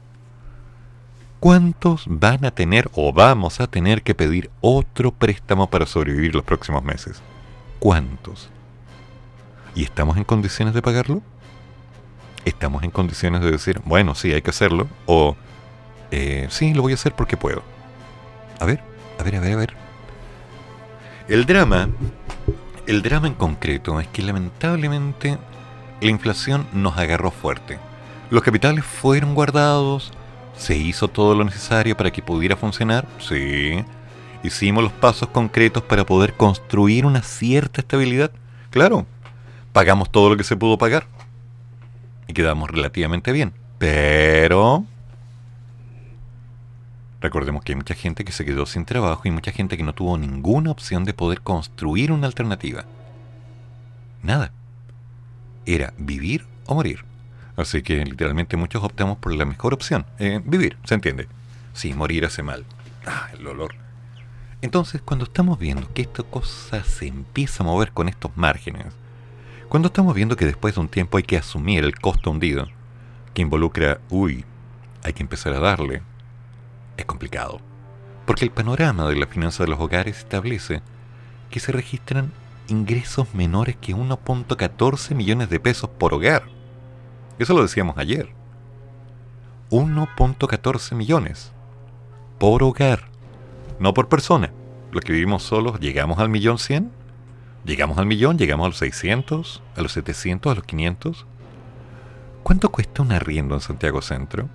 ¿Cuántos 1.40 2.06
van 2.08 2.46
a 2.46 2.52
tener 2.52 2.90
o 2.94 3.12
vamos 3.12 3.60
a 3.60 3.68
tener 3.68 4.02
que 4.04 4.16
pedir 4.16 4.50
otro 4.62 5.12
préstamo 5.12 5.70
para 5.70 5.86
sobrevivir 5.86 6.34
los 6.34 6.44
próximos 6.44 6.84
meses? 6.84 7.22
¿Cuántos? 7.80 8.50
¿Y 9.76 9.84
estamos 9.84 10.18
en 10.18 10.24
condiciones 10.24 10.74
de 10.74 10.82
pagarlo? 10.82 11.22
¿Estamos 12.46 12.84
en 12.84 12.92
condiciones 12.92 13.42
de 13.42 13.52
decir, 13.52 13.82
bueno, 13.86 14.16
sí, 14.16 14.32
hay 14.32 14.42
que 14.42 14.52
hacerlo? 14.52 14.88
O, 15.06 15.36
eh, 16.12 16.48
sí, 16.50 16.74
lo 16.74 16.84
voy 16.84 16.94
a 16.94 16.96
hacer 16.96 17.14
porque 17.14 17.38
puedo. 17.38 17.64
A 18.60 18.66
ver, 18.66 18.82
a 19.20 19.24
ver, 19.24 19.36
a 19.36 19.40
ver, 19.40 19.54
a 19.54 19.56
ver. 19.58 19.74
El 21.28 21.46
drama 21.46 21.90
el 22.88 23.02
drama 23.02 23.28
en 23.28 23.34
concreto 23.34 24.00
es 24.00 24.08
que 24.08 24.22
lamentablemente 24.22 25.40
la 26.02 26.10
inflación 26.10 26.68
nos 26.72 26.98
agarró 26.98 27.32
fuerte. 27.32 27.80
Los 28.30 28.44
capitales 28.44 28.86
fueron 28.86 29.34
guardados, 29.34 30.12
se 30.56 30.78
hizo 30.78 31.08
todo 31.08 31.34
lo 31.34 31.44
necesario 31.44 31.98
para 31.98 32.12
que 32.12 32.22
pudiera 32.22 32.56
funcionar, 32.56 33.08
sí. 33.20 33.84
Hicimos 34.44 34.84
los 34.84 34.94
pasos 34.94 35.30
concretos 35.30 35.82
para 35.82 36.06
poder 36.06 36.36
construir 36.36 37.08
una 37.08 37.24
cierta 37.24 37.82
estabilidad, 37.82 38.32
claro. 38.70 39.08
Pagamos 39.74 40.12
todo 40.12 40.30
lo 40.30 40.38
que 40.38 40.44
se 40.44 40.56
pudo 40.56 40.78
pagar 40.78 41.08
y 42.28 42.34
quedamos 42.34 42.70
relativamente 42.70 43.32
bien. 43.32 43.54
Pero 43.78 44.86
Recordemos 47.26 47.64
que 47.64 47.72
hay 47.72 47.76
mucha 47.76 47.96
gente 47.96 48.24
que 48.24 48.32
se 48.32 48.46
quedó 48.46 48.68
sin 48.68 48.86
trabajo 48.86 49.24
y 49.26 49.32
mucha 49.32 49.52
gente 49.52 49.78
que 49.78 49.84
no 49.84 49.96
tuvo 49.96 50.16
ninguna 50.16 50.70
opción 50.70 51.06
de 51.06 51.16
poder 51.16 51.42
construir 51.42 52.12
una 52.12 52.28
alternativa. 52.28 52.86
Nada. 54.22 54.52
Era 55.66 55.92
vivir 55.98 56.46
o 56.68 56.76
morir. 56.76 57.04
Así 57.58 57.82
que 57.82 58.06
literalmente 58.06 58.58
muchos 58.58 58.84
optamos 58.84 59.18
por 59.18 59.34
la 59.34 59.46
mejor 59.46 59.74
opción. 59.74 60.06
Eh, 60.20 60.40
vivir, 60.46 60.78
¿se 60.84 60.94
entiende? 60.94 61.28
Sí, 61.74 61.96
morir 61.96 62.26
hace 62.26 62.44
mal. 62.44 62.64
Ah, 63.08 63.30
el 63.34 63.48
olor. 63.48 63.74
Entonces, 64.62 65.02
cuando 65.02 65.26
estamos 65.26 65.58
viendo 65.58 65.92
que 65.96 66.04
esta 66.04 66.22
cosa 66.22 66.84
se 66.84 67.08
empieza 67.08 67.64
a 67.64 67.66
mover 67.66 67.92
con 67.92 68.08
estos 68.08 68.38
márgenes, 68.38 68.86
cuando 69.70 69.88
estamos 69.88 70.14
viendo 70.14 70.36
que 70.36 70.46
después 70.46 70.76
de 70.76 70.82
un 70.82 70.88
tiempo 70.88 71.18
hay 71.18 71.24
que 71.24 71.38
asumir 71.38 71.84
el 71.84 72.00
costo 72.00 72.32
hundido, 72.32 72.68
que 73.34 73.42
involucra, 73.42 74.00
uy, 74.10 74.46
hay 75.04 75.14
que 75.14 75.24
empezar 75.24 75.54
a 75.54 75.60
darle, 75.60 76.02
es 76.98 77.06
complicado, 77.06 77.60
porque 78.26 78.46
el 78.46 78.52
panorama 78.52 79.08
de 79.08 79.16
la 79.16 79.28
finanza 79.28 79.64
de 79.64 79.70
los 79.70 79.80
hogares 79.80 80.20
establece 80.20 80.82
que 81.50 81.60
se 81.60 81.72
registran 81.72 82.32
ingresos 82.68 83.34
menores 83.34 83.76
que 83.76 83.96
1.14 83.96 85.16
millones 85.16 85.50
de 85.50 85.60
pesos 85.60 85.90
por 85.90 86.14
hogar. 86.14 86.44
Eso 87.38 87.54
lo 87.54 87.62
decíamos 87.62 87.98
ayer. 87.98 88.30
1.14 89.72 90.96
millones 90.96 91.52
por 92.40 92.64
hogar, 92.64 93.10
no 93.80 93.94
por 93.94 94.08
persona. 94.08 94.52
Los 94.92 95.04
que 95.04 95.14
vivimos 95.14 95.44
solos 95.44 95.80
llegamos 95.80 96.20
al 96.20 96.30
millón 96.30 96.58
cien, 96.58 96.92
llegamos 97.66 97.98
al 97.98 98.06
millón, 98.06 98.38
llegamos 98.38 98.66
a 98.66 98.70
los 98.70 98.78
600, 98.78 99.62
a 99.76 99.82
los 99.82 99.92
700, 99.94 100.52
a 100.52 100.56
los 100.56 100.64
500. 100.64 101.26
¿Cuánto 102.44 102.70
cuesta 102.70 103.02
un 103.02 103.12
arriendo 103.12 103.56
en 103.56 103.62
Santiago 103.62 104.02
Centro? 104.02 104.48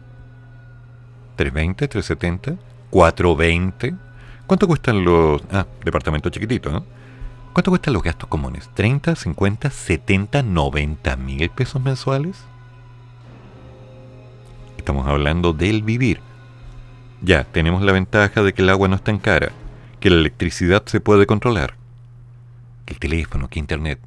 320, 1.36 1.88
370, 1.88 2.62
420. 2.90 3.94
¿Cuánto 4.46 4.66
cuestan 4.66 5.04
los... 5.04 5.42
Ah, 5.50 5.66
departamento 5.84 6.30
chiquitito, 6.30 6.70
¿no? 6.70 6.84
¿Cuánto 7.52 7.70
cuestan 7.70 7.94
los 7.94 8.02
gastos 8.02 8.28
comunes? 8.28 8.70
¿30, 8.76 9.16
50, 9.16 9.70
70, 9.70 10.42
90 10.42 11.16
mil 11.16 11.50
pesos 11.50 11.82
mensuales? 11.82 12.44
Estamos 14.76 15.06
hablando 15.06 15.52
del 15.52 15.82
vivir. 15.82 16.20
Ya, 17.22 17.44
tenemos 17.44 17.82
la 17.82 17.92
ventaja 17.92 18.42
de 18.42 18.54
que 18.54 18.62
el 18.62 18.70
agua 18.70 18.88
no 18.88 18.96
está 18.96 19.10
en 19.10 19.18
cara, 19.18 19.50
que 19.98 20.10
la 20.10 20.16
electricidad 20.16 20.84
se 20.86 21.00
puede 21.00 21.26
controlar, 21.26 21.74
el 22.90 22.98
teléfono, 22.98 23.48
que 23.48 23.58
internet. 23.58 24.00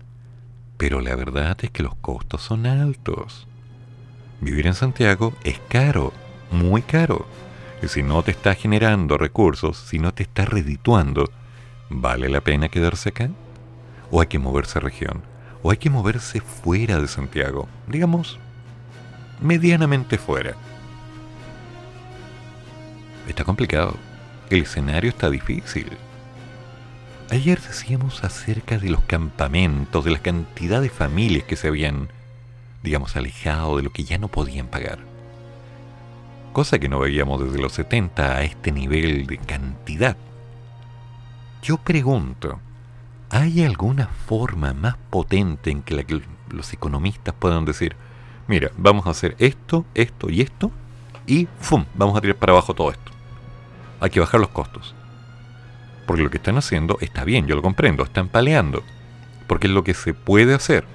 Pero 0.77 1.01
la 1.01 1.15
verdad 1.15 1.57
es 1.61 1.71
que 1.71 1.83
los 1.83 1.95
costos 1.95 2.41
son 2.41 2.65
altos. 2.65 3.47
Vivir 4.41 4.67
en 4.67 4.73
Santiago 4.73 5.33
es 5.43 5.59
caro 5.69 6.13
muy 6.51 6.81
caro. 6.81 7.25
Y 7.81 7.87
si 7.87 8.03
no 8.03 8.23
te 8.23 8.31
está 8.31 8.55
generando 8.55 9.17
recursos, 9.17 9.77
si 9.77 9.99
no 9.99 10.13
te 10.13 10.23
está 10.23 10.45
redituando, 10.45 11.31
¿vale 11.89 12.29
la 12.29 12.41
pena 12.41 12.69
quedarse 12.69 13.09
acá? 13.09 13.29
¿O 14.11 14.21
hay 14.21 14.27
que 14.27 14.39
moverse 14.39 14.79
a 14.79 14.81
región? 14.81 15.21
¿O 15.63 15.71
hay 15.71 15.77
que 15.77 15.89
moverse 15.89 16.41
fuera 16.41 16.99
de 16.99 17.07
Santiago? 17.07 17.67
Digamos, 17.87 18.39
medianamente 19.41 20.17
fuera. 20.17 20.55
está 23.27 23.43
complicado. 23.45 23.95
El 24.49 24.63
escenario 24.63 25.09
está 25.09 25.29
difícil. 25.29 25.87
Ayer 27.31 27.59
decíamos 27.61 28.23
acerca 28.23 28.77
de 28.77 28.89
los 28.89 29.01
campamentos, 29.01 30.05
de 30.05 30.11
la 30.11 30.19
cantidad 30.19 30.81
de 30.81 30.89
familias 30.89 31.45
que 31.45 31.55
se 31.55 31.67
habían, 31.67 32.09
digamos, 32.83 33.15
alejado 33.15 33.77
de 33.77 33.83
lo 33.83 33.91
que 33.91 34.03
ya 34.03 34.17
no 34.17 34.27
podían 34.27 34.67
pagar. 34.67 34.99
Cosa 36.51 36.77
que 36.77 36.89
no 36.89 36.99
veíamos 36.99 37.43
desde 37.43 37.59
los 37.59 37.73
70 37.73 38.37
a 38.37 38.43
este 38.43 38.71
nivel 38.71 39.25
de 39.25 39.37
cantidad. 39.37 40.15
Yo 41.63 41.77
pregunto, 41.77 42.59
¿hay 43.31 43.63
alguna 43.63 44.07
forma 44.07 44.73
más 44.73 44.97
potente 45.09 45.71
en 45.71 45.81
que, 45.81 46.21
los 46.49 46.73
economistas 46.73 47.33
puedan 47.33 47.65
decir, 47.65 47.95
mira, 48.47 48.69
vamos 48.77 49.07
a 49.07 49.11
hacer 49.11 49.35
esto, 49.39 49.85
esto 49.95 50.29
y 50.29 50.41
esto, 50.41 50.71
y 51.25 51.47
¡fum! 51.59 51.85
Vamos 51.95 52.17
a 52.17 52.21
tirar 52.21 52.35
para 52.35 52.51
abajo 52.51 52.75
todo 52.75 52.91
esto. 52.91 53.11
Hay 54.01 54.09
que 54.09 54.19
bajar 54.19 54.39
los 54.39 54.49
costos. 54.49 54.93
Porque 56.05 56.23
lo 56.23 56.29
que 56.29 56.37
están 56.37 56.57
haciendo 56.57 56.97
está 57.01 57.23
bien, 57.23 57.47
yo 57.47 57.55
lo 57.55 57.61
comprendo, 57.61 58.03
están 58.03 58.27
paleando. 58.29 58.83
Porque 59.47 59.67
es 59.67 59.73
lo 59.73 59.83
que 59.83 59.93
se 59.93 60.13
puede 60.13 60.53
hacer. 60.53 60.85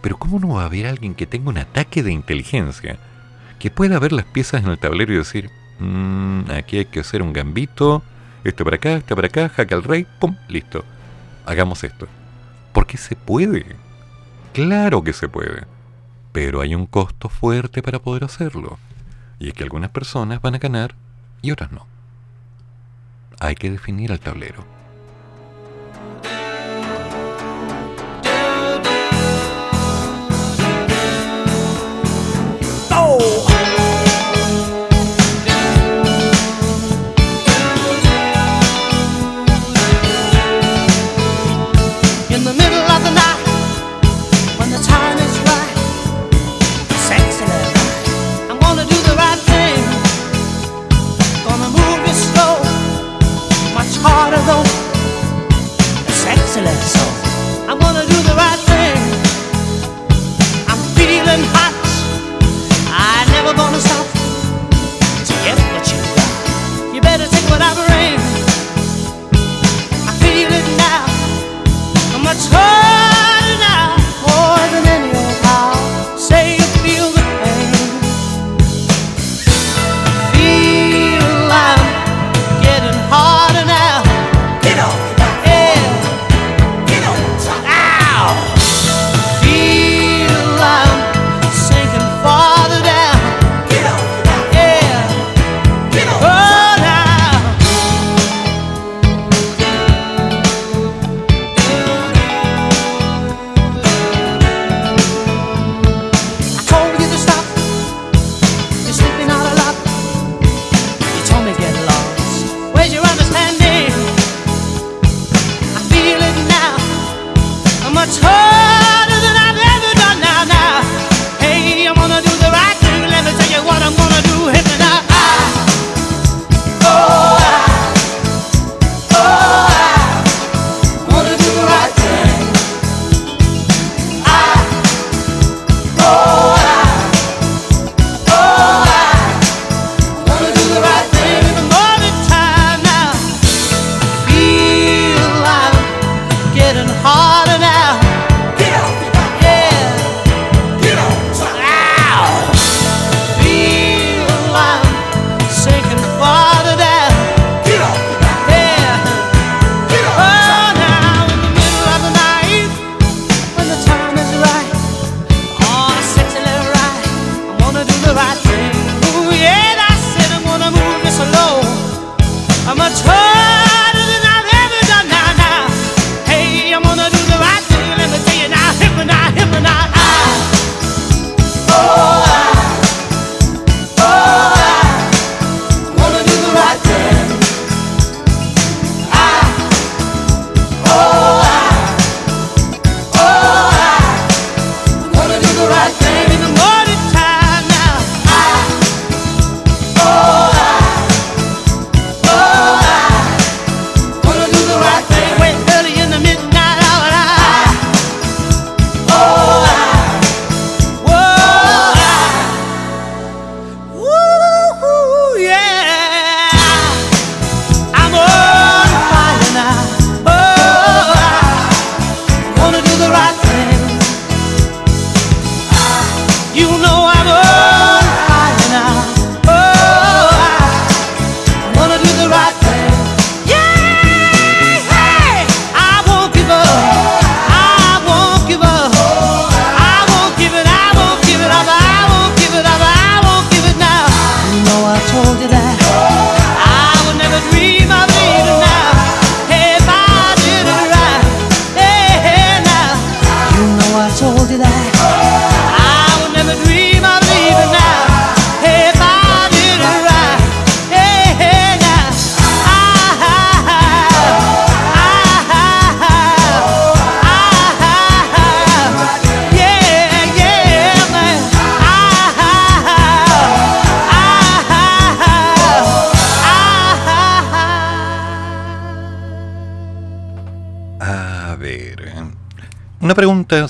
Pero 0.00 0.16
¿cómo 0.16 0.38
no 0.38 0.54
va 0.54 0.62
a 0.62 0.66
haber 0.66 0.86
alguien 0.86 1.14
que 1.14 1.26
tenga 1.26 1.50
un 1.50 1.58
ataque 1.58 2.02
de 2.02 2.12
inteligencia? 2.12 2.98
Que 3.58 3.70
pueda 3.70 3.98
ver 3.98 4.12
las 4.12 4.26
piezas 4.26 4.62
en 4.62 4.70
el 4.70 4.78
tablero 4.78 5.12
y 5.12 5.16
decir, 5.16 5.50
mmm, 5.80 6.50
aquí 6.50 6.78
hay 6.78 6.84
que 6.84 7.00
hacer 7.00 7.22
un 7.22 7.32
gambito, 7.32 8.02
este 8.44 8.64
para 8.64 8.76
acá, 8.76 8.96
este 8.96 9.14
para 9.14 9.26
acá, 9.26 9.48
jaque 9.48 9.74
al 9.74 9.82
rey, 9.82 10.06
¡pum! 10.20 10.36
Listo. 10.48 10.84
Hagamos 11.44 11.82
esto. 11.82 12.06
Porque 12.72 12.96
se 12.96 13.16
puede. 13.16 13.66
Claro 14.52 15.02
que 15.02 15.12
se 15.12 15.28
puede. 15.28 15.64
Pero 16.32 16.60
hay 16.60 16.74
un 16.74 16.86
costo 16.86 17.28
fuerte 17.28 17.82
para 17.82 17.98
poder 17.98 18.24
hacerlo. 18.24 18.78
Y 19.40 19.48
es 19.48 19.54
que 19.54 19.64
algunas 19.64 19.90
personas 19.90 20.40
van 20.40 20.54
a 20.54 20.58
ganar 20.58 20.94
y 21.42 21.50
otras 21.50 21.72
no. 21.72 21.86
Hay 23.40 23.54
que 23.54 23.70
definir 23.70 24.10
el 24.10 24.20
tablero. 24.20 24.78
harder 33.08 33.37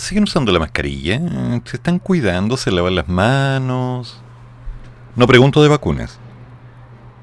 ¿siguen 0.09 0.24
usando 0.24 0.50
la 0.52 0.59
mascarilla? 0.59 1.20
¿Se 1.66 1.76
están 1.76 1.98
cuidando? 1.98 2.56
¿Se 2.56 2.70
lavan 2.70 2.94
las 2.94 3.09
manos? 3.09 4.22
No 5.16 5.26
pregunto 5.26 5.62
de 5.62 5.68
vacunas. 5.68 6.18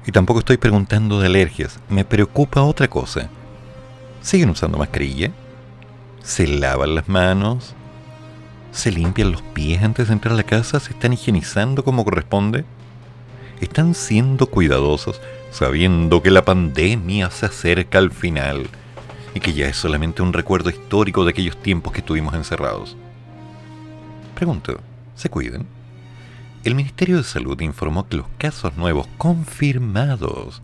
Y 0.06 0.12
tampoco 0.12 0.38
estoy 0.38 0.56
preguntando 0.56 1.18
de 1.18 1.26
alergias. 1.26 1.80
Me 1.88 2.04
preocupa 2.04 2.62
otra 2.62 2.86
cosa. 2.88 3.28
¿Siguen 4.20 4.50
usando 4.50 4.78
mascarilla? 4.78 5.32
¿Se 6.22 6.46
lavan 6.46 6.94
las 6.94 7.08
manos? 7.08 7.74
¿Se 8.70 8.92
limpian 8.92 9.32
los 9.32 9.42
pies 9.42 9.82
antes 9.82 10.06
de 10.06 10.12
entrar 10.12 10.34
a 10.34 10.36
la 10.36 10.44
casa? 10.44 10.78
¿Se 10.78 10.92
están 10.92 11.12
higienizando 11.12 11.82
como 11.82 12.04
corresponde? 12.04 12.64
¿Están 13.60 13.96
siendo 13.96 14.46
cuidadosos 14.46 15.20
sabiendo 15.50 16.22
que 16.22 16.30
la 16.30 16.44
pandemia 16.44 17.30
se 17.30 17.46
acerca 17.46 17.98
al 17.98 18.12
final 18.12 18.68
y 19.36 19.40
que 19.40 19.52
ya 19.52 19.68
es 19.68 19.76
solamente 19.76 20.22
un 20.22 20.32
recuerdo 20.32 20.70
histórico 20.70 21.22
de 21.22 21.32
aquellos 21.32 21.60
tiempos 21.60 21.92
que 21.92 21.98
estuvimos 21.98 22.34
encerrados? 22.34 22.96
Pregunto, 24.34 24.80
¿se 25.14 25.28
cuidan? 25.28 25.66
El 26.64 26.74
Ministerio 26.74 27.18
de 27.18 27.22
Salud 27.22 27.60
informó 27.60 28.08
que 28.08 28.16
los 28.16 28.28
casos 28.38 28.78
nuevos 28.78 29.06
confirmados 29.18 30.62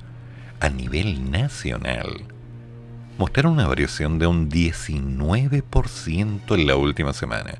a 0.59 0.71
nivel 0.71 1.31
nacional 1.31 2.25
mostraron 3.19 3.53
una 3.53 3.69
variación 3.69 4.19
de 4.19 4.27
un 4.27 4.49
19% 4.49 6.55
en 6.55 6.67
la 6.67 6.77
última 6.77 7.13
semana, 7.13 7.59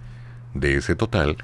De 0.54 0.76
ese 0.76 0.96
total, 0.96 1.36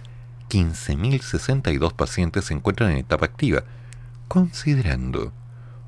15.062 0.51 1.95
pacientes 1.95 2.45
se 2.45 2.55
encuentran 2.55 2.91
en 2.91 2.99
etapa 2.99 3.27
activa, 3.27 3.65
considerando 4.29 5.33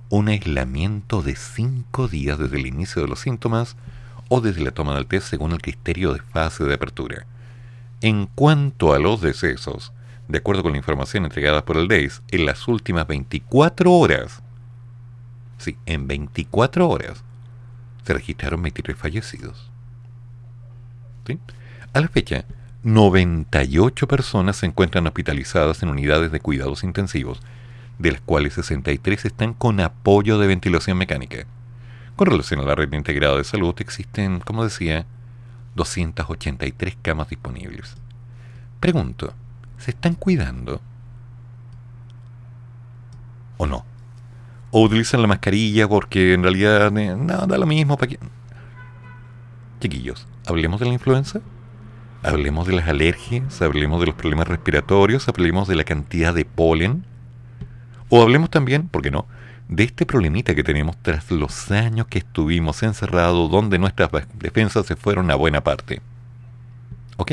un 0.08 0.28
aislamiento 0.28 1.22
de 1.22 1.36
5 1.36 2.08
días 2.08 2.38
desde 2.38 2.58
el 2.58 2.66
inicio 2.66 3.02
de 3.02 3.08
los 3.08 3.20
síntomas 3.20 3.76
o 4.28 4.40
desde 4.40 4.62
la 4.62 4.70
toma 4.70 4.94
del 4.94 5.06
test 5.06 5.28
según 5.28 5.52
el 5.52 5.60
criterio 5.60 6.12
de 6.12 6.20
fase 6.20 6.64
de 6.64 6.74
apertura. 6.74 7.26
En 8.00 8.26
cuanto 8.26 8.94
a 8.94 8.98
los 8.98 9.20
decesos, 9.20 9.92
de 10.28 10.38
acuerdo 10.38 10.62
con 10.62 10.72
la 10.72 10.78
información 10.78 11.24
entregada 11.24 11.64
por 11.64 11.76
el 11.76 11.88
DEIS, 11.88 12.22
en 12.30 12.46
las 12.46 12.68
últimas 12.68 13.06
24 13.06 13.92
horas, 13.92 14.42
sí, 15.58 15.76
en 15.86 16.06
24 16.06 16.88
horas, 16.88 17.22
se 18.04 18.14
registraron 18.14 18.62
23 18.62 18.96
fallecidos. 18.96 19.70
¿Sí? 21.26 21.38
A 21.92 22.00
la 22.00 22.08
fecha, 22.08 22.44
98 22.82 24.08
personas 24.08 24.56
se 24.56 24.66
encuentran 24.66 25.06
hospitalizadas 25.06 25.82
en 25.82 25.88
unidades 25.88 26.32
de 26.32 26.40
cuidados 26.40 26.82
intensivos, 26.82 27.40
de 27.98 28.12
las 28.12 28.20
cuales 28.20 28.54
63 28.54 29.24
están 29.24 29.54
con 29.54 29.78
apoyo 29.80 30.38
de 30.38 30.48
ventilación 30.48 30.98
mecánica. 30.98 31.46
Con 32.16 32.26
relación 32.26 32.60
a 32.60 32.64
la 32.64 32.74
red 32.74 32.92
integrada 32.92 33.36
de 33.36 33.44
salud 33.44 33.74
existen, 33.78 34.40
como 34.40 34.64
decía, 34.64 35.06
283 35.76 36.96
camas 37.00 37.28
disponibles. 37.28 37.94
Pregunto, 38.80 39.32
¿se 39.82 39.90
están 39.90 40.14
cuidando? 40.14 40.80
¿O 43.56 43.66
no? 43.66 43.84
¿O 44.70 44.82
utilizan 44.82 45.22
la 45.22 45.28
mascarilla 45.28 45.88
porque 45.88 46.34
en 46.34 46.42
realidad 46.42 46.96
eh, 46.96 47.16
no, 47.16 47.46
da 47.46 47.58
lo 47.58 47.66
mismo 47.66 47.96
para 47.96 48.10
que... 48.10 48.18
Chiquillos, 49.80 50.26
¿hablemos 50.46 50.80
de 50.80 50.86
la 50.86 50.92
influenza? 50.92 51.40
Hablemos 52.22 52.68
de 52.68 52.74
las 52.74 52.88
alergias, 52.88 53.60
hablemos 53.60 53.98
de 53.98 54.06
los 54.06 54.14
problemas 54.14 54.46
respiratorios, 54.46 55.28
hablemos 55.28 55.66
de 55.66 55.74
la 55.74 55.84
cantidad 55.84 56.32
de 56.32 56.44
polen. 56.44 57.04
O 58.08 58.22
hablemos 58.22 58.50
también, 58.50 58.86
¿por 58.86 59.02
qué 59.02 59.10
no?, 59.10 59.26
de 59.68 59.84
este 59.84 60.06
problemita 60.06 60.54
que 60.54 60.62
tenemos 60.62 60.96
tras 61.02 61.30
los 61.30 61.70
años 61.70 62.06
que 62.06 62.18
estuvimos 62.18 62.82
encerrados 62.82 63.50
donde 63.50 63.78
nuestras 63.78 64.10
defensas 64.34 64.86
se 64.86 64.96
fueron 64.96 65.30
a 65.30 65.34
buena 65.34 65.64
parte. 65.64 66.00
¿Ok? 67.16 67.32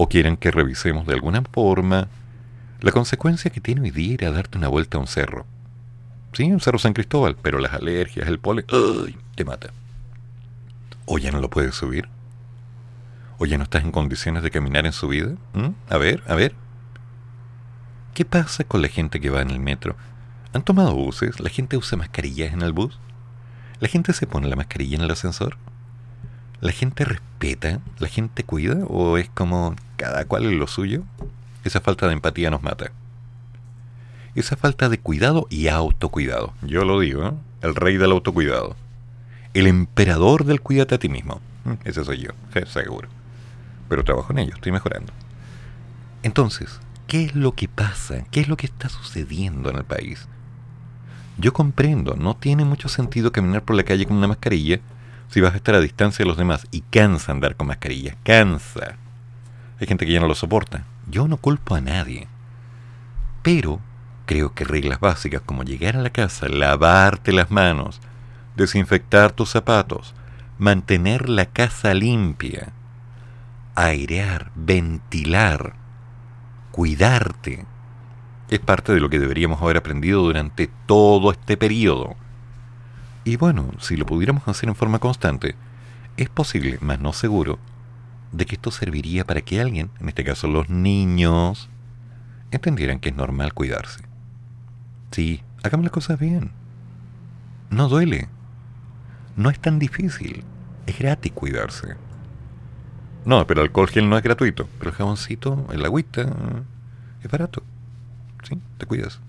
¿O 0.00 0.08
quieren 0.08 0.36
que 0.36 0.52
revisemos 0.52 1.08
de 1.08 1.14
alguna 1.14 1.42
forma 1.42 2.06
la 2.80 2.92
consecuencia 2.92 3.50
que 3.50 3.60
tiene 3.60 3.80
hoy 3.80 3.90
día 3.90 4.12
ir 4.12 4.24
a 4.26 4.30
darte 4.30 4.56
una 4.56 4.68
vuelta 4.68 4.96
a 4.96 5.00
un 5.00 5.08
cerro? 5.08 5.44
Sí, 6.32 6.44
un 6.44 6.60
cerro 6.60 6.78
San 6.78 6.92
Cristóbal, 6.92 7.36
pero 7.42 7.58
las 7.58 7.72
alergias, 7.72 8.28
el 8.28 8.38
polen, 8.38 8.64
¡ay! 8.68 9.16
te 9.34 9.44
mata. 9.44 9.70
¿O 11.04 11.18
ya 11.18 11.32
no 11.32 11.40
lo 11.40 11.50
puedes 11.50 11.74
subir? 11.74 12.08
¿O 13.38 13.46
ya 13.46 13.58
no 13.58 13.64
estás 13.64 13.82
en 13.82 13.90
condiciones 13.90 14.44
de 14.44 14.52
caminar 14.52 14.86
en 14.86 14.92
su 14.92 15.08
vida? 15.08 15.34
¿Mm? 15.52 15.70
A 15.88 15.96
ver, 15.96 16.22
a 16.28 16.36
ver. 16.36 16.54
¿Qué 18.14 18.24
pasa 18.24 18.62
con 18.62 18.82
la 18.82 18.88
gente 18.88 19.20
que 19.20 19.30
va 19.30 19.42
en 19.42 19.50
el 19.50 19.58
metro? 19.58 19.96
¿Han 20.52 20.62
tomado 20.62 20.94
buses? 20.94 21.40
¿La 21.40 21.50
gente 21.50 21.76
usa 21.76 21.98
mascarillas 21.98 22.52
en 22.52 22.62
el 22.62 22.72
bus? 22.72 23.00
¿La 23.80 23.88
gente 23.88 24.12
se 24.12 24.28
pone 24.28 24.46
la 24.46 24.54
mascarilla 24.54 24.94
en 24.94 25.02
el 25.02 25.10
ascensor? 25.10 25.56
¿La 26.60 26.72
gente 26.72 27.04
respeta? 27.04 27.80
¿La 27.98 28.08
gente 28.08 28.44
cuida? 28.44 28.84
¿O 28.88 29.18
es 29.18 29.28
como 29.30 29.76
cada 29.96 30.24
cual 30.24 30.44
en 30.44 30.58
lo 30.58 30.66
suyo? 30.66 31.02
Esa 31.64 31.80
falta 31.80 32.06
de 32.06 32.14
empatía 32.14 32.50
nos 32.50 32.62
mata. 32.62 32.90
Esa 34.34 34.56
falta 34.56 34.88
de 34.88 34.98
cuidado 34.98 35.46
y 35.50 35.68
autocuidado. 35.68 36.52
Yo 36.62 36.84
lo 36.84 37.00
digo, 37.00 37.26
¿eh? 37.26 37.32
el 37.62 37.74
rey 37.74 37.96
del 37.96 38.12
autocuidado. 38.12 38.76
El 39.54 39.66
emperador 39.66 40.44
del 40.44 40.60
cuídate 40.60 40.96
a 40.96 40.98
ti 40.98 41.08
mismo. 41.08 41.40
Mm, 41.64 41.72
ese 41.84 42.04
soy 42.04 42.18
yo, 42.18 42.30
seguro 42.66 43.08
pero 43.88 44.04
trabajo 44.04 44.32
en 44.32 44.38
ello, 44.40 44.54
estoy 44.54 44.72
mejorando. 44.72 45.12
Entonces, 46.22 46.80
¿qué 47.06 47.24
es 47.24 47.34
lo 47.34 47.52
que 47.52 47.68
pasa? 47.68 48.24
¿Qué 48.30 48.40
es 48.40 48.48
lo 48.48 48.56
que 48.56 48.66
está 48.66 48.88
sucediendo 48.88 49.70
en 49.70 49.76
el 49.76 49.84
país? 49.84 50.28
Yo 51.38 51.52
comprendo, 51.52 52.14
no 52.16 52.36
tiene 52.36 52.64
mucho 52.64 52.88
sentido 52.88 53.32
caminar 53.32 53.62
por 53.62 53.76
la 53.76 53.84
calle 53.84 54.06
con 54.06 54.16
una 54.16 54.28
mascarilla 54.28 54.80
si 55.28 55.40
vas 55.40 55.54
a 55.54 55.56
estar 55.56 55.74
a 55.74 55.80
distancia 55.80 56.24
de 56.24 56.28
los 56.28 56.38
demás 56.38 56.66
y 56.70 56.80
cansa 56.82 57.32
andar 57.32 57.56
con 57.56 57.66
mascarilla, 57.66 58.16
cansa. 58.22 58.96
Hay 59.80 59.86
gente 59.86 60.06
que 60.06 60.12
ya 60.12 60.20
no 60.20 60.26
lo 60.26 60.34
soporta. 60.34 60.84
Yo 61.08 61.28
no 61.28 61.36
culpo 61.36 61.74
a 61.74 61.80
nadie. 61.80 62.26
Pero 63.42 63.80
creo 64.26 64.54
que 64.54 64.64
reglas 64.64 65.00
básicas 65.00 65.42
como 65.42 65.62
llegar 65.62 65.96
a 65.96 66.02
la 66.02 66.10
casa, 66.10 66.48
lavarte 66.48 67.32
las 67.32 67.50
manos, 67.50 68.00
desinfectar 68.56 69.32
tus 69.32 69.50
zapatos, 69.50 70.14
mantener 70.58 71.28
la 71.28 71.46
casa 71.46 71.94
limpia, 71.94 72.72
airear, 73.74 74.50
ventilar, 74.54 75.74
cuidarte. 76.72 77.64
Es 78.50 78.58
parte 78.58 78.92
de 78.92 79.00
lo 79.00 79.08
que 79.08 79.18
deberíamos 79.18 79.62
haber 79.62 79.76
aprendido 79.76 80.22
durante 80.22 80.68
todo 80.86 81.30
este 81.30 81.56
periodo. 81.56 82.16
Y 83.24 83.36
bueno, 83.36 83.70
si 83.80 83.96
lo 83.96 84.06
pudiéramos 84.06 84.46
hacer 84.48 84.68
en 84.68 84.74
forma 84.74 84.98
constante, 84.98 85.54
es 86.16 86.28
posible, 86.28 86.78
más 86.80 87.00
no 87.00 87.12
seguro, 87.12 87.58
de 88.32 88.46
que 88.46 88.56
esto 88.56 88.70
serviría 88.70 89.24
para 89.24 89.40
que 89.40 89.60
alguien, 89.60 89.90
en 90.00 90.08
este 90.08 90.24
caso 90.24 90.48
los 90.48 90.68
niños, 90.68 91.68
entendieran 92.50 93.00
que 93.00 93.10
es 93.10 93.16
normal 93.16 93.54
cuidarse. 93.54 94.02
Sí, 95.10 95.42
hagamos 95.62 95.84
las 95.84 95.92
cosas 95.92 96.18
bien. 96.18 96.52
No 97.70 97.88
duele. 97.88 98.28
No 99.36 99.50
es 99.50 99.60
tan 99.60 99.78
difícil. 99.78 100.44
Es 100.86 100.98
gratis 100.98 101.32
cuidarse. 101.32 101.96
No, 103.24 103.46
pero 103.46 103.60
el 103.60 103.68
alcohol 103.68 103.88
gel 103.88 104.08
no 104.08 104.16
es 104.16 104.22
gratuito. 104.22 104.68
Pero 104.78 104.90
el 104.90 104.96
jaboncito, 104.96 105.66
el 105.72 105.84
agüita, 105.84 106.22
es 107.22 107.30
barato. 107.30 107.62
¿Sí? 108.42 108.58
Te 108.78 108.86
cuidas. 108.86 109.20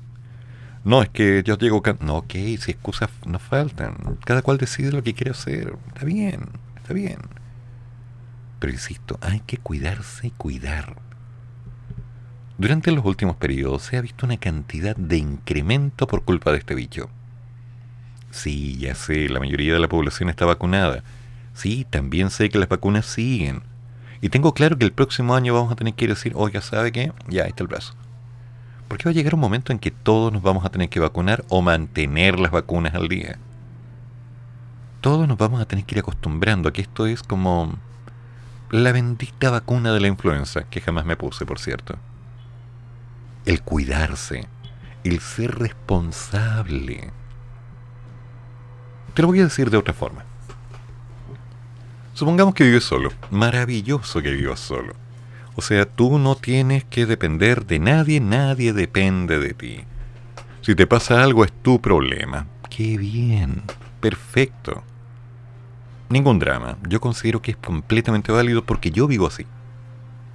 No, 0.83 1.01
es 1.01 1.09
que 1.09 1.43
yo 1.43 1.57
llego... 1.57 1.81
No, 1.99 2.17
ok, 2.17 2.31
si 2.31 2.71
excusas 2.71 3.09
no 3.25 3.39
faltan. 3.39 4.17
Cada 4.25 4.41
cual 4.41 4.57
decide 4.57 4.91
lo 4.91 5.03
que 5.03 5.13
quiere 5.13 5.31
hacer. 5.31 5.75
Está 5.87 6.05
bien, 6.05 6.49
está 6.77 6.93
bien. 6.93 7.19
Pero 8.59 8.73
insisto, 8.73 9.17
hay 9.21 9.41
que 9.41 9.57
cuidarse 9.57 10.27
y 10.27 10.31
cuidar. 10.31 10.95
Durante 12.57 12.91
los 12.91 13.05
últimos 13.05 13.37
periodos 13.37 13.83
se 13.83 13.97
ha 13.97 14.01
visto 14.01 14.25
una 14.25 14.37
cantidad 14.37 14.95
de 14.95 15.17
incremento 15.17 16.07
por 16.07 16.23
culpa 16.23 16.51
de 16.51 16.57
este 16.57 16.75
bicho. 16.75 17.09
Sí, 18.31 18.77
ya 18.77 18.95
sé, 18.95 19.29
la 19.29 19.39
mayoría 19.39 19.73
de 19.73 19.79
la 19.79 19.87
población 19.87 20.29
está 20.29 20.45
vacunada. 20.45 21.03
Sí, 21.53 21.85
también 21.89 22.29
sé 22.29 22.49
que 22.49 22.59
las 22.59 22.69
vacunas 22.69 23.05
siguen. 23.05 23.63
Y 24.21 24.29
tengo 24.29 24.53
claro 24.53 24.77
que 24.77 24.85
el 24.85 24.91
próximo 24.91 25.35
año 25.35 25.53
vamos 25.53 25.71
a 25.71 25.75
tener 25.75 25.93
que 25.93 26.05
ir 26.05 26.11
a 26.11 26.15
decir, 26.15 26.33
oiga, 26.35 26.61
¿sabe 26.61 26.91
qué? 26.91 27.13
Ya, 27.29 27.43
está 27.43 27.63
el 27.63 27.69
brazo. 27.69 27.95
Porque 28.89 29.05
va 29.05 29.11
a 29.11 29.13
llegar 29.13 29.35
un 29.35 29.39
momento 29.39 29.71
en 29.71 29.79
que 29.79 29.91
todos 29.91 30.33
nos 30.33 30.41
vamos 30.41 30.65
a 30.65 30.69
tener 30.69 30.89
que 30.89 30.99
vacunar 30.99 31.45
o 31.47 31.61
mantener 31.61 32.37
las 32.37 32.51
vacunas 32.51 32.93
al 32.93 33.07
día. 33.07 33.39
Todos 34.99 35.25
nos 35.29 35.37
vamos 35.37 35.61
a 35.61 35.65
tener 35.65 35.85
que 35.85 35.95
ir 35.95 35.99
acostumbrando 35.99 36.67
a 36.67 36.73
que 36.73 36.81
esto 36.81 37.07
es 37.07 37.23
como 37.23 37.75
la 38.69 38.91
bendita 38.91 39.49
vacuna 39.49 39.93
de 39.93 40.01
la 40.01 40.07
influenza, 40.07 40.63
que 40.63 40.81
jamás 40.81 41.05
me 41.05 41.15
puse, 41.15 41.45
por 41.45 41.59
cierto 41.59 41.97
el 43.45 43.63
cuidarse, 43.63 44.47
el 45.03 45.19
ser 45.19 45.57
responsable. 45.57 47.11
Te 49.13 49.21
lo 49.21 49.29
voy 49.29 49.39
a 49.39 49.45
decir 49.45 49.69
de 49.69 49.77
otra 49.77 49.93
forma. 49.93 50.23
Supongamos 52.13 52.53
que 52.53 52.65
vives 52.65 52.83
solo. 52.83 53.11
Maravilloso 53.31 54.21
que 54.21 54.31
vivas 54.31 54.59
solo. 54.59 54.93
O 55.55 55.61
sea, 55.61 55.85
tú 55.85 56.19
no 56.19 56.35
tienes 56.35 56.83
que 56.85 57.05
depender 57.05 57.65
de 57.65 57.79
nadie, 57.79 58.19
nadie 58.19 58.73
depende 58.73 59.39
de 59.39 59.53
ti. 59.53 59.81
Si 60.61 60.75
te 60.75 60.87
pasa 60.87 61.23
algo 61.23 61.43
es 61.43 61.51
tu 61.51 61.81
problema. 61.81 62.47
Qué 62.69 62.97
bien. 62.97 63.63
Perfecto. 63.99 64.83
Ningún 66.09 66.39
drama. 66.39 66.77
Yo 66.87 67.01
considero 67.01 67.41
que 67.41 67.51
es 67.51 67.57
completamente 67.57 68.31
válido 68.31 68.63
porque 68.63 68.91
yo 68.91 69.07
vivo 69.07 69.27
así. 69.27 69.45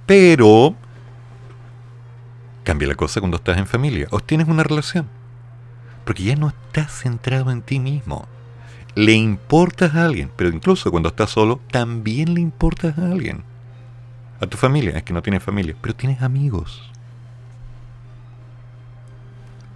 Pero 0.05 0.75
Cambia 2.65 2.87
la 2.87 2.95
cosa 2.95 3.19
cuando 3.19 3.37
estás 3.37 3.59
en 3.59 3.67
familia 3.67 4.07
o 4.09 4.19
tienes 4.19 4.47
una 4.47 4.63
relación. 4.63 5.07
Porque 6.03 6.23
ya 6.23 6.35
no 6.35 6.47
estás 6.47 6.91
centrado 6.91 7.51
en 7.51 7.61
ti 7.61 7.79
mismo. 7.79 8.27
Le 8.95 9.13
importas 9.13 9.93
a 9.93 10.05
alguien, 10.05 10.31
pero 10.35 10.49
incluso 10.49 10.89
cuando 10.89 11.09
estás 11.09 11.29
solo, 11.29 11.61
también 11.69 12.33
le 12.33 12.41
importas 12.41 12.97
a 12.97 13.11
alguien. 13.11 13.43
A 14.39 14.47
tu 14.47 14.57
familia, 14.57 14.97
es 14.97 15.03
que 15.03 15.13
no 15.13 15.21
tienes 15.21 15.43
familia, 15.43 15.75
pero 15.81 15.95
tienes 15.95 16.21
amigos. 16.21 16.91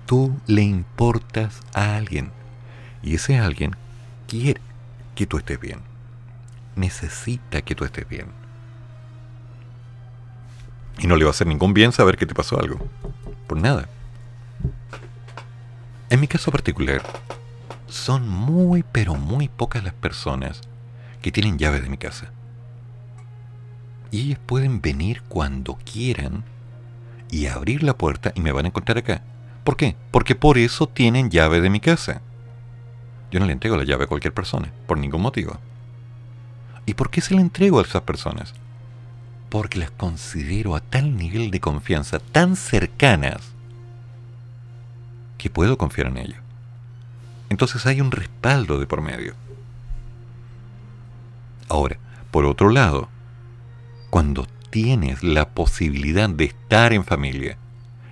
Tú 0.05 0.37
le 0.47 0.63
importas 0.63 1.61
a 1.73 1.95
alguien. 1.95 2.31
Y 3.01 3.15
ese 3.15 3.37
alguien 3.37 3.75
quiere 4.27 4.59
que 5.15 5.25
tú 5.25 5.37
estés 5.37 5.59
bien. 5.59 5.79
Necesita 6.75 7.61
que 7.61 7.75
tú 7.75 7.85
estés 7.85 8.07
bien. 8.07 8.27
Y 10.97 11.07
no 11.07 11.15
le 11.15 11.23
va 11.23 11.29
a 11.29 11.31
hacer 11.31 11.47
ningún 11.47 11.73
bien 11.73 11.91
saber 11.91 12.17
que 12.17 12.25
te 12.25 12.35
pasó 12.35 12.59
algo. 12.59 12.79
Por 13.47 13.59
nada. 13.59 13.87
En 16.09 16.19
mi 16.19 16.27
caso 16.27 16.51
particular, 16.51 17.01
son 17.87 18.27
muy 18.27 18.83
pero 18.83 19.15
muy 19.15 19.47
pocas 19.47 19.83
las 19.83 19.93
personas 19.93 20.61
que 21.21 21.31
tienen 21.31 21.57
llave 21.57 21.81
de 21.81 21.89
mi 21.89 21.97
casa. 21.97 22.31
Y 24.11 24.21
ellas 24.21 24.39
pueden 24.45 24.81
venir 24.81 25.21
cuando 25.27 25.77
quieran 25.85 26.43
y 27.29 27.47
abrir 27.47 27.83
la 27.83 27.97
puerta 27.97 28.31
y 28.35 28.41
me 28.41 28.51
van 28.51 28.65
a 28.65 28.69
encontrar 28.69 28.97
acá. 28.97 29.21
¿Por 29.63 29.77
qué? 29.77 29.95
Porque 30.11 30.35
por 30.35 30.57
eso 30.57 30.87
tienen 30.87 31.29
llave 31.29 31.61
de 31.61 31.69
mi 31.69 31.79
casa. 31.79 32.21
Yo 33.31 33.39
no 33.39 33.45
le 33.45 33.53
entrego 33.53 33.77
la 33.77 33.83
llave 33.83 34.05
a 34.05 34.07
cualquier 34.07 34.33
persona, 34.33 34.71
por 34.87 34.97
ningún 34.97 35.21
motivo. 35.21 35.59
¿Y 36.85 36.95
por 36.95 37.11
qué 37.11 37.21
se 37.21 37.35
la 37.35 37.41
entrego 37.41 37.79
a 37.79 37.83
esas 37.83 38.01
personas? 38.01 38.53
porque 39.49 39.79
las 39.79 39.91
considero 39.91 40.75
a 40.75 40.79
tal 40.79 41.17
nivel 41.17 41.51
de 41.51 41.59
confianza, 41.59 42.19
tan 42.19 42.55
cercanas, 42.55 43.41
que 45.37 45.49
puedo 45.49 45.77
confiar 45.77 46.07
en 46.07 46.17
ellas. 46.17 46.39
Entonces 47.49 47.85
hay 47.85 47.99
un 47.99 48.11
respaldo 48.11 48.79
de 48.79 48.85
por 48.85 49.01
medio. 49.01 49.33
Ahora, 51.67 51.97
por 52.31 52.45
otro 52.45 52.69
lado, 52.69 53.09
cuando 54.09 54.47
tienes 54.69 55.23
la 55.23 55.49
posibilidad 55.49 56.29
de 56.29 56.45
estar 56.45 56.93
en 56.93 57.03
familia 57.03 57.57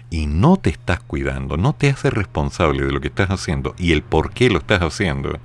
y 0.09 0.27
no 0.27 0.57
te 0.57 0.69
estás 0.69 0.99
cuidando, 1.01 1.57
no 1.57 1.73
te 1.73 1.89
haces 1.89 2.13
responsable 2.13 2.85
de 2.85 2.91
lo 2.91 3.01
que 3.01 3.09
estás 3.09 3.29
haciendo 3.29 3.75
y 3.77 3.91
el 3.91 4.03
por 4.03 4.31
qué 4.31 4.49
lo 4.49 4.59
estás 4.59 4.81
haciendo, 4.81 5.39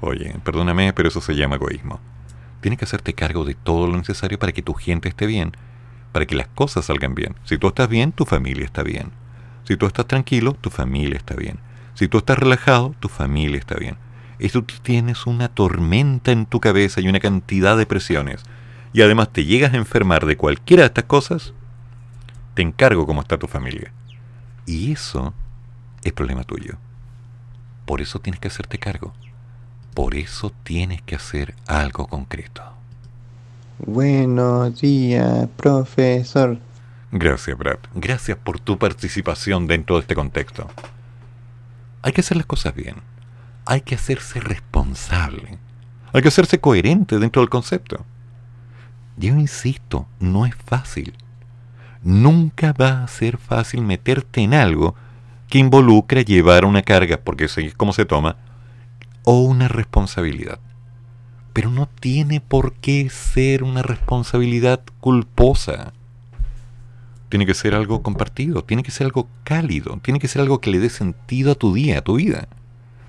oye, 0.00 0.34
perdóname, 0.44 0.92
pero 0.92 1.08
eso 1.08 1.20
se 1.20 1.34
llama 1.34 1.56
egoísmo. 1.56 2.00
Tienes 2.60 2.78
que 2.78 2.84
hacerte 2.84 3.14
cargo 3.14 3.44
de 3.44 3.54
todo 3.54 3.88
lo 3.88 3.96
necesario 3.96 4.38
para 4.38 4.52
que 4.52 4.62
tu 4.62 4.74
gente 4.74 5.08
esté 5.08 5.26
bien, 5.26 5.52
para 6.12 6.26
que 6.26 6.36
las 6.36 6.46
cosas 6.48 6.84
salgan 6.84 7.14
bien. 7.14 7.34
Si 7.44 7.58
tú 7.58 7.68
estás 7.68 7.88
bien, 7.88 8.12
tu 8.12 8.24
familia 8.24 8.64
está 8.64 8.82
bien. 8.82 9.10
Si 9.64 9.76
tú 9.76 9.86
estás 9.86 10.06
tranquilo, 10.06 10.52
tu 10.52 10.70
familia 10.70 11.16
está 11.16 11.34
bien. 11.34 11.58
Si 11.94 12.08
tú 12.08 12.18
estás 12.18 12.38
relajado, 12.38 12.94
tu 13.00 13.08
familia 13.08 13.58
está 13.58 13.74
bien. 13.74 13.96
Y 14.38 14.48
tú 14.48 14.62
tienes 14.62 15.26
una 15.26 15.48
tormenta 15.48 16.30
en 16.30 16.46
tu 16.46 16.60
cabeza 16.60 17.00
y 17.00 17.08
una 17.08 17.20
cantidad 17.20 17.76
de 17.76 17.86
presiones, 17.86 18.44
y 18.92 19.02
además 19.02 19.32
te 19.32 19.44
llegas 19.44 19.72
a 19.72 19.78
enfermar 19.78 20.26
de 20.26 20.36
cualquiera 20.36 20.82
de 20.82 20.88
estas 20.88 21.04
cosas, 21.04 21.54
te 22.54 22.62
encargo 22.62 23.06
cómo 23.06 23.22
está 23.22 23.38
tu 23.38 23.46
familia. 23.46 23.92
Y 24.66 24.92
eso 24.92 25.34
es 26.02 26.12
problema 26.12 26.44
tuyo. 26.44 26.76
Por 27.86 28.00
eso 28.00 28.20
tienes 28.20 28.40
que 28.40 28.48
hacerte 28.48 28.78
cargo. 28.78 29.12
Por 29.94 30.14
eso 30.14 30.52
tienes 30.62 31.02
que 31.02 31.16
hacer 31.16 31.54
algo 31.66 32.06
concreto. 32.06 32.62
Buenos 33.78 34.80
días, 34.80 35.48
profesor. 35.56 36.58
Gracias, 37.10 37.58
Brad. 37.58 37.78
Gracias 37.94 38.38
por 38.38 38.60
tu 38.60 38.78
participación 38.78 39.66
dentro 39.66 39.96
de 39.96 40.02
este 40.02 40.14
contexto. 40.14 40.68
Hay 42.02 42.12
que 42.12 42.20
hacer 42.20 42.36
las 42.36 42.46
cosas 42.46 42.74
bien. 42.74 42.96
Hay 43.66 43.82
que 43.82 43.94
hacerse 43.94 44.40
responsable. 44.40 45.58
Hay 46.12 46.22
que 46.22 46.28
hacerse 46.28 46.60
coherente 46.60 47.18
dentro 47.18 47.42
del 47.42 47.50
concepto. 47.50 48.04
Yo 49.16 49.36
insisto, 49.36 50.06
no 50.20 50.46
es 50.46 50.54
fácil. 50.54 51.14
Nunca 52.02 52.72
va 52.72 53.04
a 53.04 53.08
ser 53.08 53.38
fácil 53.38 53.82
meterte 53.82 54.40
en 54.40 54.54
algo 54.54 54.94
que 55.48 55.58
involucre 55.58 56.24
llevar 56.24 56.64
una 56.64 56.82
carga, 56.82 57.18
porque 57.18 57.44
así 57.44 57.66
es 57.66 57.74
como 57.74 57.92
se 57.92 58.06
toma, 58.06 58.36
o 59.24 59.40
una 59.40 59.68
responsabilidad. 59.68 60.58
Pero 61.52 61.70
no 61.70 61.86
tiene 62.00 62.40
por 62.40 62.72
qué 62.74 63.10
ser 63.10 63.62
una 63.62 63.82
responsabilidad 63.82 64.80
culposa. 65.00 65.92
Tiene 67.28 67.46
que 67.46 67.54
ser 67.54 67.74
algo 67.74 68.02
compartido, 68.02 68.64
tiene 68.64 68.82
que 68.82 68.90
ser 68.90 69.06
algo 69.06 69.28
cálido, 69.44 69.98
tiene 70.02 70.18
que 70.18 70.28
ser 70.28 70.42
algo 70.42 70.60
que 70.60 70.70
le 70.70 70.78
dé 70.78 70.88
sentido 70.88 71.52
a 71.52 71.54
tu 71.54 71.74
día, 71.74 71.98
a 71.98 72.02
tu 72.02 72.16
vida. 72.16 72.48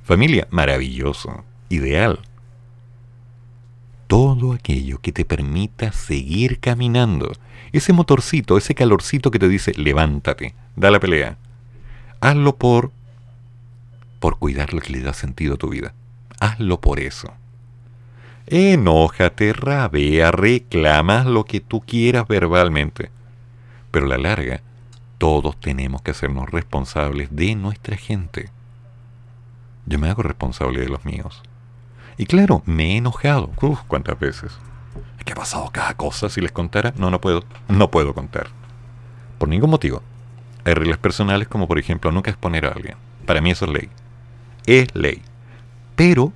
Familia, 0.03 0.47
maravilloso, 0.51 1.45
ideal. 1.69 2.19
Todo 4.07 4.53
aquello 4.53 4.99
que 4.99 5.11
te 5.11 5.25
permita 5.25 5.91
seguir 5.91 6.59
caminando. 6.59 7.31
Ese 7.71 7.93
motorcito, 7.93 8.57
ese 8.57 8.75
calorcito 8.75 9.31
que 9.31 9.39
te 9.39 9.49
dice, 9.49 9.73
levántate, 9.75 10.53
da 10.75 10.91
la 10.91 10.99
pelea. 10.99 11.37
Hazlo 12.21 12.55
por 12.55 12.91
por 14.19 14.37
cuidar 14.37 14.73
lo 14.73 14.79
que 14.79 14.93
le 14.93 15.01
da 15.01 15.13
sentido 15.13 15.55
a 15.55 15.57
tu 15.57 15.69
vida 15.69 15.93
hazlo 16.43 16.81
por 16.81 16.99
eso. 16.99 17.33
Enójate, 18.47 19.53
rabea, 19.53 20.31
reclama 20.31 21.23
lo 21.23 21.45
que 21.45 21.61
tú 21.61 21.79
quieras 21.81 22.27
verbalmente. 22.27 23.11
Pero 23.91 24.07
a 24.07 24.09
la 24.09 24.17
larga, 24.17 24.61
todos 25.17 25.57
tenemos 25.59 26.01
que 26.01 26.11
hacernos 26.11 26.49
responsables 26.49 27.33
de 27.33 27.55
nuestra 27.55 27.95
gente. 27.95 28.49
Yo 29.85 29.99
me 29.99 30.09
hago 30.09 30.23
responsable 30.23 30.81
de 30.81 30.89
los 30.89 31.05
míos. 31.05 31.41
Y 32.17 32.25
claro, 32.25 32.61
me 32.65 32.93
he 32.93 32.97
enojado. 32.97 33.51
Uf, 33.61 33.81
¿cuántas 33.87 34.19
veces? 34.19 34.51
¿Qué 35.25 35.33
ha 35.33 35.35
pasado 35.35 35.69
cada 35.71 35.95
cosa? 35.95 36.29
Si 36.29 36.41
les 36.41 36.51
contara, 36.51 36.93
no, 36.97 37.09
no 37.09 37.21
puedo. 37.21 37.43
No 37.67 37.89
puedo 37.89 38.13
contar. 38.13 38.47
Por 39.37 39.49
ningún 39.49 39.69
motivo. 39.69 40.01
Hay 40.65 40.73
reglas 40.73 40.97
personales 40.97 41.47
como 41.47 41.67
por 41.67 41.79
ejemplo 41.79 42.11
nunca 42.11 42.31
exponer 42.31 42.65
a 42.65 42.69
alguien. 42.69 42.95
Para 43.25 43.41
mí 43.41 43.51
eso 43.51 43.65
es 43.65 43.71
ley. 43.71 43.89
Es 44.65 44.95
ley. 44.95 45.21
Pero, 45.95 46.33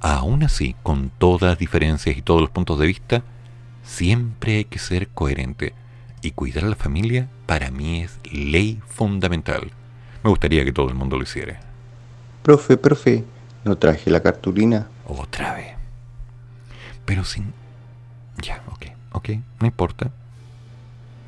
aún 0.00 0.42
así, 0.42 0.76
con 0.82 1.10
todas 1.10 1.50
las 1.50 1.58
diferencias 1.58 2.16
y 2.16 2.22
todos 2.22 2.40
los 2.40 2.50
puntos 2.50 2.78
de 2.78 2.86
vista, 2.86 3.22
siempre 3.82 4.56
hay 4.56 4.64
que 4.64 4.78
ser 4.78 5.08
coherente. 5.08 5.74
Y 6.22 6.32
cuidar 6.32 6.64
a 6.64 6.68
la 6.68 6.76
familia 6.76 7.28
para 7.46 7.70
mí 7.70 8.02
es 8.02 8.18
ley 8.30 8.80
fundamental. 8.86 9.70
Me 10.24 10.30
gustaría 10.30 10.64
que 10.64 10.72
todo 10.72 10.88
el 10.88 10.94
mundo 10.94 11.16
lo 11.16 11.22
hiciera. 11.22 11.60
Profe, 12.42 12.76
profe, 12.76 13.24
¿no 13.64 13.76
traje 13.76 14.10
la 14.10 14.22
cartulina? 14.22 14.88
Otra 15.06 15.54
vez. 15.54 15.74
Pero 17.04 17.24
sin... 17.24 17.52
Ya, 18.42 18.62
ok, 18.70 18.86
ok, 19.12 19.28
no 19.60 19.66
importa. 19.66 20.10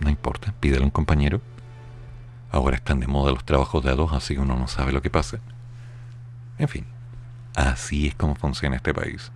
No 0.00 0.10
importa, 0.10 0.52
pídele 0.60 0.82
a 0.82 0.84
un 0.84 0.90
compañero. 0.90 1.40
Ahora 2.50 2.76
están 2.76 3.00
de 3.00 3.06
moda 3.06 3.32
los 3.32 3.44
trabajos 3.44 3.84
de 3.84 3.90
a 3.90 3.94
dos, 3.94 4.12
así 4.12 4.34
que 4.34 4.40
uno 4.40 4.56
no 4.56 4.68
sabe 4.68 4.92
lo 4.92 5.02
que 5.02 5.10
pasa. 5.10 5.38
En 6.58 6.68
fin, 6.68 6.86
así 7.54 8.08
es 8.08 8.14
como 8.14 8.34
funciona 8.34 8.76
este 8.76 8.94
país. 8.94 9.30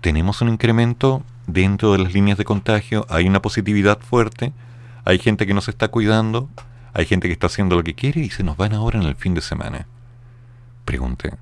Tenemos 0.00 0.40
un 0.40 0.48
incremento 0.48 1.22
dentro 1.46 1.92
de 1.92 1.98
las 1.98 2.12
líneas 2.12 2.38
de 2.38 2.44
contagio, 2.44 3.06
hay 3.08 3.26
una 3.26 3.42
positividad 3.42 4.00
fuerte, 4.00 4.52
hay 5.04 5.18
gente 5.18 5.46
que 5.46 5.54
no 5.54 5.60
se 5.60 5.70
está 5.70 5.88
cuidando, 5.88 6.48
hay 6.92 7.06
gente 7.06 7.28
que 7.28 7.32
está 7.32 7.46
haciendo 7.46 7.76
lo 7.76 7.84
que 7.84 7.94
quiere 7.94 8.20
y 8.20 8.30
se 8.30 8.42
nos 8.42 8.56
van 8.56 8.72
ahora 8.72 8.98
en 8.98 9.06
el 9.06 9.16
fin 9.16 9.34
de 9.34 9.40
semana. 9.40 9.86
Pregunte, 10.84 11.34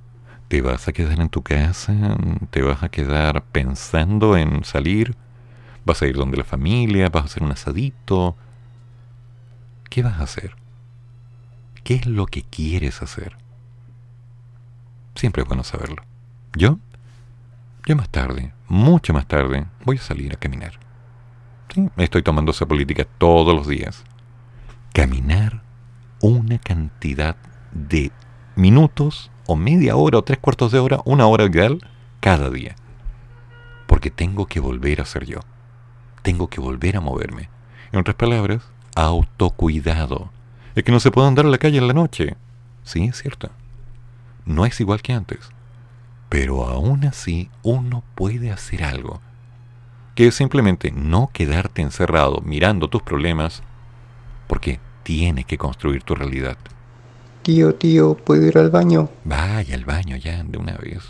¿te 0.48 0.62
vas 0.62 0.88
a 0.88 0.92
quedar 0.92 1.20
en 1.20 1.28
tu 1.28 1.42
casa? 1.42 2.16
¿Te 2.50 2.62
vas 2.62 2.82
a 2.82 2.88
quedar 2.88 3.44
pensando 3.44 4.36
en 4.36 4.64
salir? 4.64 5.14
¿Vas 5.84 6.02
a 6.02 6.06
ir 6.06 6.16
donde 6.16 6.38
la 6.38 6.44
familia? 6.44 7.10
¿Vas 7.10 7.22
a 7.22 7.26
hacer 7.26 7.42
un 7.42 7.52
asadito? 7.52 8.36
¿Qué 9.90 10.02
vas 10.02 10.18
a 10.18 10.24
hacer? 10.24 10.56
¿Qué 11.84 11.94
es 11.94 12.06
lo 12.06 12.26
que 12.26 12.42
quieres 12.42 13.02
hacer? 13.02 13.36
Siempre 15.14 15.42
es 15.42 15.48
bueno 15.48 15.64
saberlo. 15.64 16.02
¿Yo? 16.54 16.78
Yo 17.86 17.96
más 17.96 18.08
tarde, 18.08 18.52
mucho 18.68 19.12
más 19.12 19.26
tarde, 19.26 19.66
voy 19.84 19.96
a 19.96 20.00
salir 20.00 20.32
a 20.32 20.36
caminar. 20.36 20.78
Estoy 21.96 22.22
tomando 22.22 22.52
esa 22.52 22.66
política 22.66 23.04
todos 23.04 23.54
los 23.54 23.68
días. 23.68 24.04
Caminar 24.92 25.62
una 26.20 26.58
cantidad 26.58 27.36
de 27.72 28.10
minutos 28.56 29.30
o 29.48 29.56
media 29.56 29.96
hora 29.96 30.18
o 30.18 30.22
tres 30.22 30.38
cuartos 30.38 30.72
de 30.72 30.78
hora, 30.78 31.00
una 31.06 31.26
hora 31.26 31.46
ideal, 31.46 31.80
cada 32.20 32.50
día. 32.50 32.76
Porque 33.86 34.10
tengo 34.10 34.44
que 34.44 34.60
volver 34.60 35.00
a 35.00 35.06
ser 35.06 35.24
yo. 35.24 35.40
Tengo 36.22 36.48
que 36.48 36.60
volver 36.60 36.98
a 36.98 37.00
moverme. 37.00 37.48
En 37.90 37.98
otras 37.98 38.14
palabras, 38.14 38.62
autocuidado. 38.94 40.30
Es 40.74 40.84
que 40.84 40.92
no 40.92 41.00
se 41.00 41.10
puede 41.10 41.28
andar 41.28 41.46
en 41.46 41.50
la 41.50 41.56
calle 41.56 41.78
en 41.78 41.88
la 41.88 41.94
noche. 41.94 42.36
Sí, 42.82 43.04
es 43.04 43.22
cierto. 43.22 43.48
No 44.44 44.66
es 44.66 44.78
igual 44.80 45.00
que 45.00 45.14
antes. 45.14 45.48
Pero 46.28 46.66
aún 46.66 47.06
así 47.06 47.48
uno 47.62 48.04
puede 48.14 48.50
hacer 48.52 48.84
algo. 48.84 49.22
Que 50.14 50.26
es 50.26 50.34
simplemente 50.34 50.90
no 50.90 51.30
quedarte 51.32 51.80
encerrado 51.80 52.42
mirando 52.44 52.88
tus 52.88 53.00
problemas 53.00 53.62
porque 54.46 54.78
tienes 55.04 55.46
que 55.46 55.56
construir 55.56 56.02
tu 56.02 56.14
realidad. 56.14 56.58
Tío, 57.42 57.74
tío, 57.74 58.16
¿puedo 58.16 58.46
ir 58.46 58.58
al 58.58 58.70
baño? 58.70 59.08
Vaya 59.24 59.74
al 59.74 59.84
baño 59.84 60.16
ya 60.16 60.42
de 60.42 60.58
una 60.58 60.76
vez. 60.76 61.02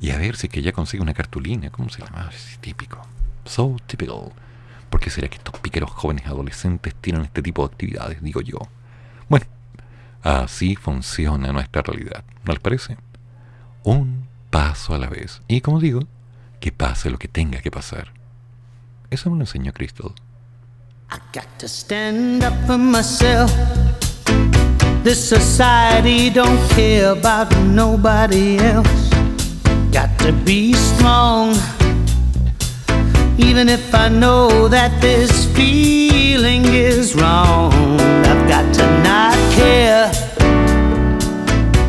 Y 0.00 0.10
a 0.10 0.18
ver 0.18 0.36
si 0.36 0.46
es 0.46 0.52
que 0.52 0.62
ya 0.62 0.72
consigue 0.72 1.02
una 1.02 1.14
cartulina. 1.14 1.70
¿Cómo 1.70 1.88
se 1.88 2.02
llama? 2.02 2.30
Es 2.32 2.58
típico. 2.60 3.00
So 3.44 3.76
typical. 3.86 4.32
¿Por 4.90 5.00
qué 5.00 5.10
será 5.10 5.28
que 5.28 5.36
estos 5.36 5.58
piqueros 5.60 5.90
jóvenes 5.90 6.26
adolescentes 6.26 6.94
tienen 6.94 7.22
este 7.22 7.42
tipo 7.42 7.66
de 7.66 7.72
actividades? 7.72 8.22
Digo 8.22 8.40
yo. 8.40 8.58
Bueno, 9.28 9.46
así 10.22 10.76
funciona 10.76 11.52
nuestra 11.52 11.82
realidad. 11.82 12.24
¿No 12.44 12.52
les 12.52 12.60
parece? 12.60 12.96
Un 13.84 14.28
paso 14.50 14.94
a 14.94 14.98
la 14.98 15.08
vez. 15.08 15.42
Y 15.48 15.60
como 15.60 15.80
digo, 15.80 16.00
que 16.60 16.72
pase 16.72 17.10
lo 17.10 17.18
que 17.18 17.28
tenga 17.28 17.60
que 17.60 17.70
pasar. 17.70 18.12
Eso 19.10 19.30
me 19.30 19.36
lo 19.36 19.42
enseñó 19.42 19.72
Crystal. 19.72 20.12
I 21.10 21.18
got 21.32 21.46
to 21.58 21.66
stand 21.66 22.44
up 22.44 22.54
for 22.66 22.78
myself. 22.78 23.50
This 25.08 25.26
society 25.26 26.28
don't 26.28 26.60
care 26.72 27.12
about 27.12 27.50
nobody 27.64 28.58
else. 28.58 29.08
Got 29.90 30.10
to 30.18 30.32
be 30.44 30.74
strong. 30.74 31.54
Even 33.38 33.70
if 33.70 33.94
I 33.94 34.10
know 34.10 34.68
that 34.68 35.00
this 35.00 35.46
feeling 35.56 36.62
is 36.66 37.14
wrong, 37.14 37.72
I've 38.28 38.46
got 38.50 38.74
to 38.74 38.84
not 39.02 39.38
care. 39.56 40.12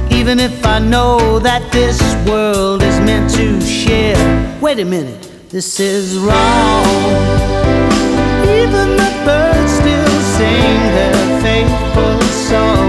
Even 0.09 0.39
if 0.39 0.65
I 0.65 0.79
know 0.79 1.39
that 1.39 1.73
this 1.73 1.99
world 2.25 2.81
is 2.83 3.01
meant 3.01 3.29
to 3.31 3.59
share. 3.59 4.15
Wait 4.61 4.79
a 4.79 4.85
minute, 4.85 5.29
this 5.49 5.81
is 5.81 6.17
wrong. 6.19 6.85
Even 8.47 8.95
the 8.95 9.11
birds 9.25 9.71
still 9.73 10.15
sing 10.37 10.79
their 10.95 11.41
faithful 11.41 12.21
song. 12.47 12.88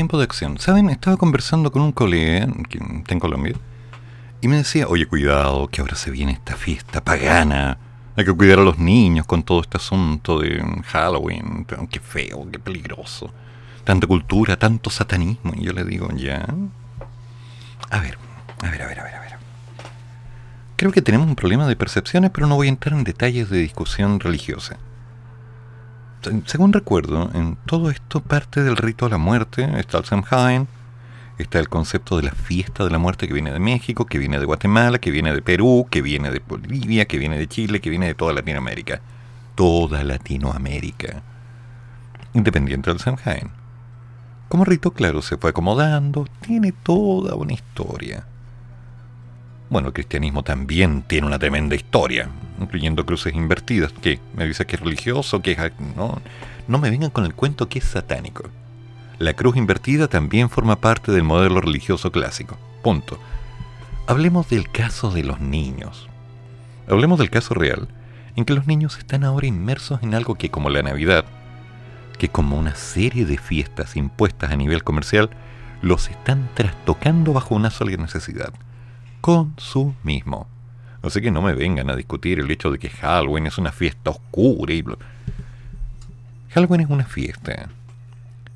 tiempo 0.00 0.16
de 0.16 0.24
acción. 0.24 0.58
¿Saben? 0.58 0.88
Estaba 0.88 1.18
conversando 1.18 1.70
con 1.70 1.82
un 1.82 1.92
colega 1.92 2.48
que 2.70 2.78
está 2.78 3.12
en 3.12 3.20
Colombia 3.20 3.54
y 4.40 4.48
me 4.48 4.56
decía, 4.56 4.88
oye, 4.88 5.04
cuidado, 5.04 5.68
que 5.68 5.82
ahora 5.82 5.94
se 5.94 6.10
viene 6.10 6.32
esta 6.32 6.56
fiesta 6.56 7.04
pagana. 7.04 7.76
Hay 8.16 8.24
que 8.24 8.32
cuidar 8.32 8.60
a 8.60 8.62
los 8.62 8.78
niños 8.78 9.26
con 9.26 9.42
todo 9.42 9.60
este 9.60 9.76
asunto 9.76 10.40
de 10.40 10.64
Halloween. 10.86 11.66
Qué 11.90 12.00
feo, 12.00 12.48
qué 12.50 12.58
peligroso. 12.58 13.30
Tanta 13.84 14.06
cultura, 14.06 14.56
tanto 14.56 14.88
satanismo. 14.88 15.52
Y 15.54 15.64
yo 15.64 15.74
le 15.74 15.84
digo, 15.84 16.08
ya. 16.16 16.46
A 17.90 18.00
ver, 18.00 18.16
a 18.62 18.70
ver, 18.70 18.80
a 18.80 18.86
ver, 18.86 19.00
a 19.00 19.04
ver, 19.04 19.14
a 19.16 19.20
ver. 19.20 19.32
Creo 20.76 20.92
que 20.92 21.02
tenemos 21.02 21.28
un 21.28 21.36
problema 21.36 21.68
de 21.68 21.76
percepciones, 21.76 22.30
pero 22.30 22.46
no 22.46 22.56
voy 22.56 22.68
a 22.68 22.70
entrar 22.70 22.94
en 22.94 23.04
detalles 23.04 23.50
de 23.50 23.58
discusión 23.58 24.18
religiosa. 24.18 24.78
Se- 26.22 26.42
Según 26.46 26.72
recuerdo, 26.72 27.30
en 27.34 27.56
todo 27.66 27.90
esto 27.90 28.20
parte 28.20 28.62
del 28.62 28.76
rito 28.76 29.06
de 29.06 29.12
la 29.12 29.18
muerte, 29.18 29.68
está 29.78 29.98
el 29.98 30.04
Samhain, 30.04 30.68
está 31.38 31.58
el 31.58 31.68
concepto 31.68 32.16
de 32.16 32.24
la 32.24 32.32
fiesta 32.32 32.84
de 32.84 32.90
la 32.90 32.98
muerte 32.98 33.26
que 33.26 33.34
viene 33.34 33.52
de 33.52 33.58
México, 33.60 34.04
que 34.06 34.18
viene 34.18 34.38
de 34.38 34.44
Guatemala, 34.44 34.98
que 34.98 35.10
viene 35.10 35.32
de 35.32 35.42
Perú, 35.42 35.86
que 35.90 36.02
viene 36.02 36.30
de 36.30 36.40
Bolivia, 36.46 37.06
que 37.06 37.18
viene 37.18 37.38
de 37.38 37.48
Chile, 37.48 37.80
que 37.80 37.90
viene 37.90 38.06
de 38.06 38.14
toda 38.14 38.32
Latinoamérica. 38.34 39.00
Toda 39.54 40.04
Latinoamérica. 40.04 41.22
Independiente 42.34 42.90
del 42.90 43.00
Samhain. 43.00 43.50
Como 44.48 44.64
rito, 44.64 44.90
claro, 44.92 45.22
se 45.22 45.36
fue 45.36 45.50
acomodando, 45.50 46.26
tiene 46.40 46.72
toda 46.72 47.34
una 47.36 47.52
historia. 47.52 48.24
Bueno, 49.70 49.88
el 49.88 49.94
cristianismo 49.94 50.42
también 50.42 51.02
tiene 51.02 51.28
una 51.28 51.38
tremenda 51.38 51.76
historia, 51.76 52.28
incluyendo 52.60 53.06
cruces 53.06 53.34
invertidas. 53.34 53.92
¿Qué? 54.02 54.18
¿Me 54.34 54.44
dice 54.44 54.66
que 54.66 54.74
es 54.74 54.82
religioso? 54.82 55.42
que 55.42 55.52
es 55.52 55.58
No, 55.96 56.20
no 56.66 56.78
me 56.78 56.90
vengan 56.90 57.10
con 57.10 57.24
el 57.24 57.34
cuento 57.34 57.68
que 57.68 57.78
es 57.78 57.84
satánico. 57.84 58.50
La 59.20 59.34
cruz 59.34 59.56
invertida 59.56 60.08
también 60.08 60.50
forma 60.50 60.80
parte 60.80 61.12
del 61.12 61.22
modelo 61.22 61.60
religioso 61.60 62.10
clásico. 62.10 62.58
Punto. 62.82 63.20
Hablemos 64.08 64.48
del 64.48 64.68
caso 64.72 65.12
de 65.12 65.22
los 65.22 65.38
niños. 65.38 66.08
Hablemos 66.88 67.20
del 67.20 67.30
caso 67.30 67.54
real, 67.54 67.86
en 68.34 68.44
que 68.44 68.54
los 68.54 68.66
niños 68.66 68.98
están 68.98 69.22
ahora 69.22 69.46
inmersos 69.46 70.02
en 70.02 70.16
algo 70.16 70.34
que 70.34 70.50
como 70.50 70.68
la 70.68 70.82
Navidad, 70.82 71.24
que 72.18 72.28
como 72.28 72.58
una 72.58 72.74
serie 72.74 73.24
de 73.24 73.38
fiestas 73.38 73.94
impuestas 73.94 74.50
a 74.50 74.56
nivel 74.56 74.82
comercial, 74.82 75.30
los 75.80 76.08
están 76.10 76.48
trastocando 76.54 77.32
bajo 77.32 77.54
una 77.54 77.70
sola 77.70 77.96
necesidad 77.96 78.52
consumismo. 79.20 80.46
Así 81.02 81.20
que 81.20 81.30
no 81.30 81.40
me 81.42 81.54
vengan 81.54 81.88
a 81.90 81.96
discutir 81.96 82.40
el 82.40 82.50
hecho 82.50 82.70
de 82.70 82.78
que 82.78 82.90
Halloween 82.90 83.46
es 83.46 83.58
una 83.58 83.72
fiesta 83.72 84.10
oscura 84.10 84.74
y... 84.74 84.84
Halloween 86.50 86.80
es 86.82 86.90
una 86.90 87.04
fiesta. 87.04 87.68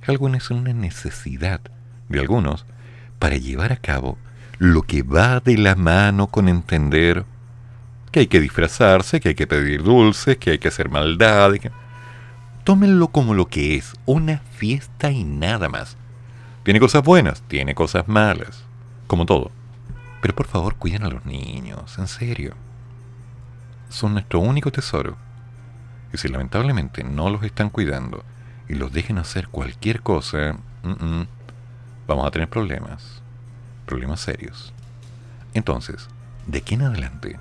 Halloween 0.03 0.35
es 0.35 0.51
una 0.51 0.73
necesidad 0.73 1.61
de 2.09 2.21
algunos 2.21 2.67
para 3.19 3.37
llevar 3.37 3.73
a 3.73 3.77
cabo 3.77 4.19
lo 4.59 4.83
que 4.83 5.03
va 5.03 5.41
de 5.41 5.57
la 5.57 5.75
mano 5.75 6.27
con 6.27 6.49
entender 6.49 7.25
que 8.11 8.21
hay 8.21 8.27
que 8.27 8.41
disfrazarse, 8.41 9.21
que 9.21 9.31
hay 9.31 9.35
que 9.35 9.47
pedir 9.47 9.83
dulces, 9.83 10.37
que 10.37 10.51
hay 10.53 10.59
que 10.59 10.69
hacer 10.69 10.89
maldades. 10.91 11.61
que- 11.61 11.73
Tómenlo 12.65 13.09
como 13.09 13.35
lo 13.35 13.47
que 13.49 13.77
es, 13.77 13.95
una 14.07 14.39
fiesta 14.39 15.11
y 15.11 15.25
nada 15.25 15.69
más. 15.69 15.97
Tiene 16.63 16.81
cosas 16.81 17.03
buenas, 17.03 17.43
tiene 17.43 17.75
cosas 17.75 18.09
malas, 18.09 18.65
como 19.07 19.27
todo. 19.27 19.51
Pero 20.25 20.37
por 20.37 20.47
favor, 20.47 20.77
cuiden 20.77 21.05
a 21.05 21.11
los 21.11 21.27
niños, 21.27 21.99
en 21.99 22.09
serio. 22.09 22.55
Son 23.91 24.15
nuestro 24.15 24.41
único 24.41 24.73
tesoro. 24.73 25.19
Y 26.15 26.17
si 26.17 26.29
lamentablemente 26.29 27.05
no 27.05 27.29
los 27.29 27.43
están 27.43 27.69
cuidando 27.69 28.25
y 28.67 28.73
los 28.73 28.91
dejen 28.91 29.19
hacer 29.19 29.49
cualquier 29.49 30.01
cosa, 30.01 30.57
vamos 32.09 32.27
a 32.27 32.31
tener 32.31 32.49
problemas. 32.49 33.21
Problemas 33.85 34.21
serios. 34.21 34.73
Entonces, 35.53 36.09
de 36.47 36.57
aquí 36.61 36.73
en 36.77 36.85
adelante, 36.85 37.39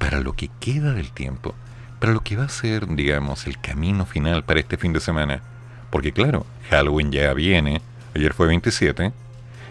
para 0.00 0.18
lo 0.18 0.32
que 0.32 0.50
queda 0.58 0.94
del 0.94 1.12
tiempo, 1.12 1.54
para 2.00 2.14
lo 2.14 2.24
que 2.24 2.34
va 2.34 2.46
a 2.46 2.48
ser, 2.48 2.88
digamos, 2.96 3.46
el 3.46 3.60
camino 3.60 4.06
final 4.06 4.42
para 4.42 4.58
este 4.58 4.76
fin 4.76 4.92
de 4.92 4.98
semana, 4.98 5.40
porque 5.90 6.12
claro, 6.12 6.46
Halloween 6.68 7.12
ya 7.12 7.32
viene, 7.32 7.80
ayer 8.16 8.34
fue 8.34 8.48
27, 8.48 9.12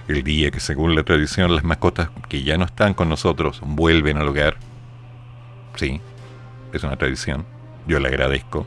el 0.08 0.24
día 0.24 0.52
que 0.52 0.60
según 0.60 0.96
la 0.96 1.04
tradición 1.04 1.54
las 1.54 1.64
mascotas 1.64 2.10
que 2.30 2.44
ya 2.44 2.58
no 2.58 2.66
están 2.66 2.94
con 2.94 3.10
nosotros 3.10 3.62
vuelven 3.64 4.18
al 4.18 4.28
hogar. 4.28 4.58
Sí, 5.76 6.02
es 6.74 6.84
una 6.84 6.96
tradición, 6.96 7.46
yo 7.88 8.00
la 8.00 8.08
agradezco. 8.08 8.66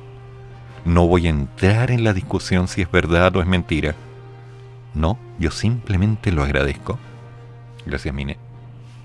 No 0.84 1.06
voy 1.06 1.26
a 1.26 1.30
entrar 1.30 1.90
en 1.90 2.04
la 2.04 2.12
discusión 2.12 2.68
si 2.68 2.82
es 2.82 2.90
verdad 2.90 3.34
o 3.36 3.40
es 3.40 3.46
mentira. 3.46 3.94
No, 4.94 5.18
yo 5.38 5.50
simplemente 5.50 6.32
lo 6.32 6.42
agradezco. 6.42 6.98
Gracias, 7.86 8.14
Mine. 8.14 8.38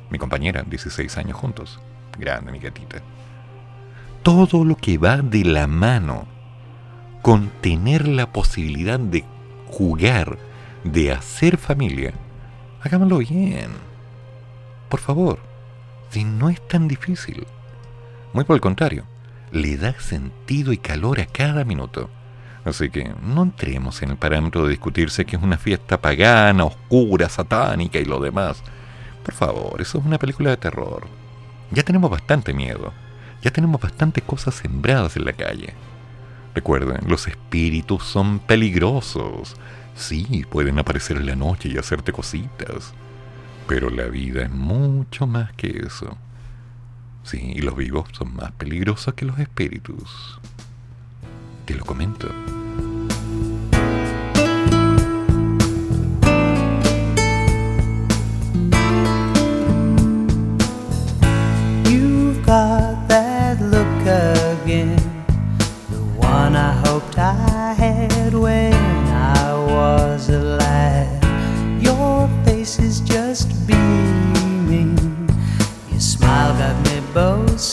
Mi 0.10 0.18
compañera, 0.18 0.64
16 0.64 1.18
años 1.18 1.38
juntos. 1.38 1.80
Grande, 2.18 2.52
mi 2.52 2.60
gatita. 2.60 3.02
Todo 4.24 4.64
lo 4.64 4.76
que 4.76 4.98
va 4.98 5.18
de 5.18 5.44
la 5.44 5.68
mano 5.68 6.28
con 7.22 7.49
tener 7.62 8.07
la 8.07 8.32
posibilidad 8.32 8.99
de 8.99 9.26
jugar, 9.68 10.38
de 10.84 11.12
hacer 11.12 11.57
familia, 11.57 12.14
hagámoslo 12.86 13.18
bien. 13.18 13.70
Por 14.90 14.99
favor, 14.99 15.40
si 16.10 16.24
no 16.24 16.49
es 16.49 16.66
tan 16.68 16.88
difícil. 16.88 17.45
Muy 18.34 18.44
por 18.44 18.56
el 18.56 18.62
contrario, 18.62 19.06
le 19.52 19.78
da 19.78 19.94
sentido 19.99 20.72
y 20.72 20.78
calor 20.78 21.20
a 21.20 21.26
cada 21.26 21.66
minuto. 21.66 22.10
Así 22.64 22.90
que 22.90 23.14
no 23.22 23.44
entremos 23.44 24.02
en 24.02 24.12
el 24.12 24.18
parámetro 24.18 24.64
de 24.64 24.72
discutirse 24.72 25.26
que 25.26 25.36
es 25.36 25.44
una 25.44 25.57
fiesta 25.57 26.02
pagana, 26.02 26.66
oscura, 26.66 27.30
satánica 27.30 27.99
y 27.99 28.06
lo 28.06 28.20
demás. 28.20 28.64
Por 29.24 29.34
favor, 29.34 29.82
eso 29.82 29.99
es 29.99 30.06
una 30.06 30.18
película 30.18 30.52
de 30.52 30.57
terror. 30.57 31.07
Ya 31.72 31.84
tenemos 31.84 32.10
bastante 32.10 32.53
miedo. 32.53 32.94
Ya 33.41 33.52
tenemos 33.52 33.80
bastantes 33.80 34.24
cosas 34.24 34.56
sembradas 34.56 35.16
en 35.16 35.26
la 35.26 35.34
calle. 35.34 35.74
Recuerden, 36.56 37.02
los 37.07 37.28
espíritus 37.28 38.03
son 38.03 38.40
peligrosos. 38.40 39.56
Sí, 39.96 40.46
pueden 40.50 40.78
aparecer 40.78 41.18
en 41.18 41.26
la 41.26 41.36
noche 41.36 41.70
y 41.70 41.78
hacerte 41.78 42.12
cositas, 42.12 42.94
pero 43.68 43.90
la 43.90 44.06
vida 44.06 44.44
es 44.44 44.52
mucho 44.52 45.26
más 45.26 45.54
que 45.54 45.84
eso. 45.86 46.18
Sí, 47.24 47.54
y 47.56 47.62
los 47.62 47.76
vivos 47.76 48.10
son 48.12 48.36
más 48.36 48.52
peligrosos 48.52 49.14
que 49.14 49.26
los 49.26 49.40
espíritus. 49.40 50.40
Te 51.66 51.74
lo 51.76 51.86
comento. 51.86 52.28
You've 61.86 62.46
got 62.46 63.08
that 63.08 63.60
look 63.62 64.06
again, 64.06 64.98
the 65.90 66.02
one 66.20 66.56
I 66.56 66.85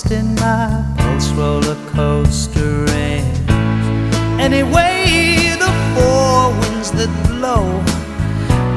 twisting 0.02 0.34
my 0.36 0.84
pulse 0.96 1.30
roller 1.32 1.76
coastering. 1.94 3.24
Anyway, 4.40 5.54
the 5.58 5.72
four 5.94 6.50
winds 6.60 6.90
that 6.92 7.10
blow, 7.28 7.64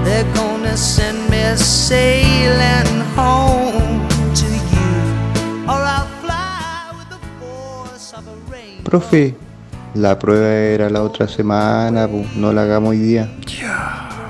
they're 0.04 0.32
gonna 0.36 0.78
send 0.78 1.18
me 1.30 1.56
sailing 1.56 3.02
home 3.16 4.08
to 4.36 4.46
you, 4.46 4.94
or 5.68 5.82
I'll 5.82 6.08
fly 6.22 6.94
with 6.98 7.10
the 7.10 7.20
force 7.40 8.14
of 8.14 8.28
a 8.28 8.36
rain. 8.52 8.84
Profe, 8.84 9.36
la 9.96 10.18
prueba 10.20 10.54
era 10.54 10.90
la 10.90 11.02
otra 11.02 11.28
semana, 11.28 12.08
no 12.36 12.54
la 12.54 12.64
hagamos 12.64 12.90
hoy 12.90 13.00
día. 13.00 13.26
No, 13.26 14.25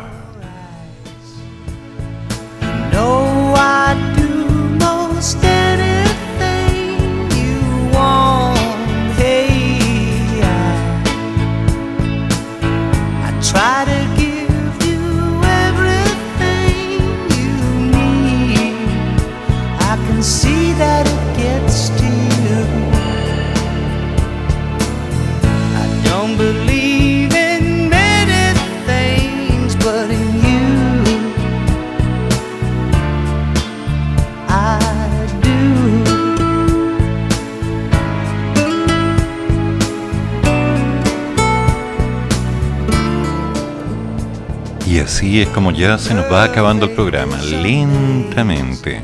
así 45.25 45.41
es 45.41 45.47
como 45.49 45.71
ya 45.71 45.97
se 45.97 46.13
nos 46.13 46.31
va 46.31 46.43
acabando 46.43 46.85
el 46.85 46.91
programa, 46.91 47.41
lentamente. 47.41 49.01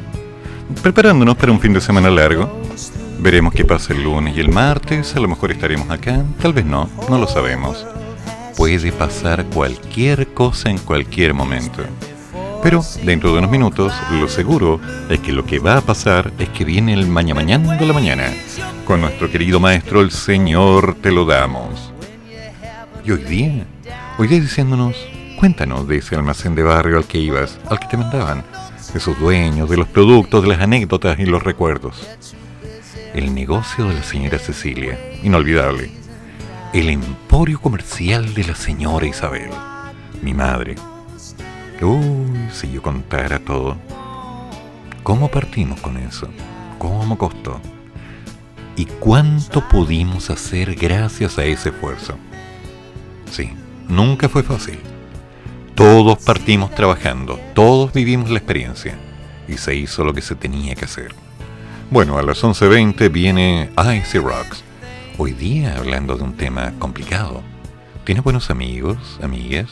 Preparándonos 0.84 1.36
para 1.36 1.52
un 1.52 1.60
fin 1.60 1.74
de 1.74 1.82
semana 1.82 2.12
largo. 2.12 2.62
Veremos 3.20 3.56
qué 3.56 3.66
pasa 3.66 3.94
el 3.94 4.04
lunes 4.04 4.38
y 4.38 4.40
el 4.40 4.50
martes, 4.50 5.16
a 5.16 5.20
lo 5.20 5.28
mejor 5.28 5.52
estaremos 5.52 5.90
acá, 5.90 6.24
tal 6.40 6.54
vez 6.54 6.64
no, 6.64 6.88
no 7.10 7.18
lo 7.18 7.28
sabemos. 7.28 7.88
Puede 8.56 8.92
pasar 8.92 9.46
cualquier 9.46 10.32
cosa 10.34 10.70
en 10.70 10.78
cualquier 10.78 11.34
momento. 11.34 11.82
Pero 12.62 12.84
dentro 13.04 13.32
de 13.32 13.40
unos 13.40 13.50
minutos, 13.50 13.92
lo 14.12 14.28
seguro 14.28 14.80
es 15.10 15.20
que 15.22 15.32
lo 15.32 15.44
que 15.44 15.58
va 15.58 15.78
a 15.78 15.82
pasar 15.82 16.32
es 16.38 16.50
que 16.50 16.66
viene 16.66 16.94
el 16.94 17.08
mañana 17.08 17.42
mañana 17.42 17.78
de 17.78 17.86
la 17.88 17.94
mañana, 17.94 18.32
con 18.86 19.02
nuestro 19.02 19.32
querido 19.32 19.60
maestro, 19.60 20.02
el 20.02 20.12
Señor 20.12 20.98
te 21.02 21.12
lo 21.12 21.26
damos. 21.26 21.92
Y 23.04 23.10
hoy 23.10 23.24
día, 23.24 23.66
hoy 24.20 24.28
día 24.28 24.40
diciéndonos, 24.40 24.96
cuéntanos 25.42 25.88
de 25.88 25.98
ese 25.98 26.16
almacén 26.16 26.54
de 26.54 26.62
barrio 26.62 26.98
al 26.98 27.06
que 27.06 27.18
ibas, 27.18 27.60
al 27.68 27.80
que 27.80 27.88
te 27.88 27.98
mandaban, 27.98 28.44
de 28.94 29.00
sus 29.00 29.18
dueños, 29.18 29.72
de 29.72 29.78
los 29.78 29.88
productos, 29.88 30.44
de 30.44 30.50
las 30.50 30.62
anécdotas 30.62 31.18
y 31.18 31.26
los 31.26 31.42
recuerdos. 31.42 32.08
El 33.16 33.34
negocio 33.34 33.88
de 33.88 33.96
la 33.96 34.04
señora 34.04 34.38
Cecilia, 34.38 35.00
inolvidable. 35.24 35.90
El 36.74 36.90
emporio 36.90 37.60
comercial 37.60 38.36
de 38.36 38.44
la 38.44 38.54
señora 38.54 39.08
Isabel, 39.08 39.50
mi 40.22 40.36
madre. 40.36 40.76
Uy, 41.82 42.48
si 42.54 42.72
yo 42.72 42.84
contara 42.84 43.40
todo. 43.40 43.78
¿Cómo 45.02 45.28
partimos 45.28 45.82
con 45.82 45.98
eso? 45.98 46.28
¿Cómo 46.78 47.18
costó? 47.18 47.60
¿Y 48.76 48.86
cuánto 48.86 49.68
pudimos 49.68 50.30
hacer 50.30 50.76
gracias 50.76 51.40
a 51.40 51.46
ese 51.46 51.70
esfuerzo? 51.70 52.16
Sí, 53.32 53.50
nunca 53.88 54.30
fue 54.30 54.44
fácil. 54.44 54.91
Todos 55.76 56.20
partimos 56.20 56.74
trabajando, 56.76 57.40
todos 57.54 57.94
vivimos 57.94 58.30
la 58.30 58.38
experiencia 58.38 58.98
y 59.48 59.58
se 59.58 59.76
hizo 59.76 60.04
lo 60.04 60.14
que 60.14 60.22
se 60.22 60.36
tenía 60.36 60.76
que 60.76 60.86
hacer. 60.86 61.16
Bueno, 61.90 62.18
a 62.18 62.24
las 62.24 62.44
11.20 62.44 63.12
viene 63.12 63.70
Icy 63.78 64.20
Rocks. 64.20 64.64
Hoy 65.18 65.32
día 65.34 65.78
hablando 65.78 66.16
de 66.16 66.24
un 66.24 66.34
tema 66.34 66.74
complicado. 66.80 67.42
¿Tienes 68.04 68.24
buenos 68.24 68.50
amigos, 68.50 68.98
amigas? 69.22 69.70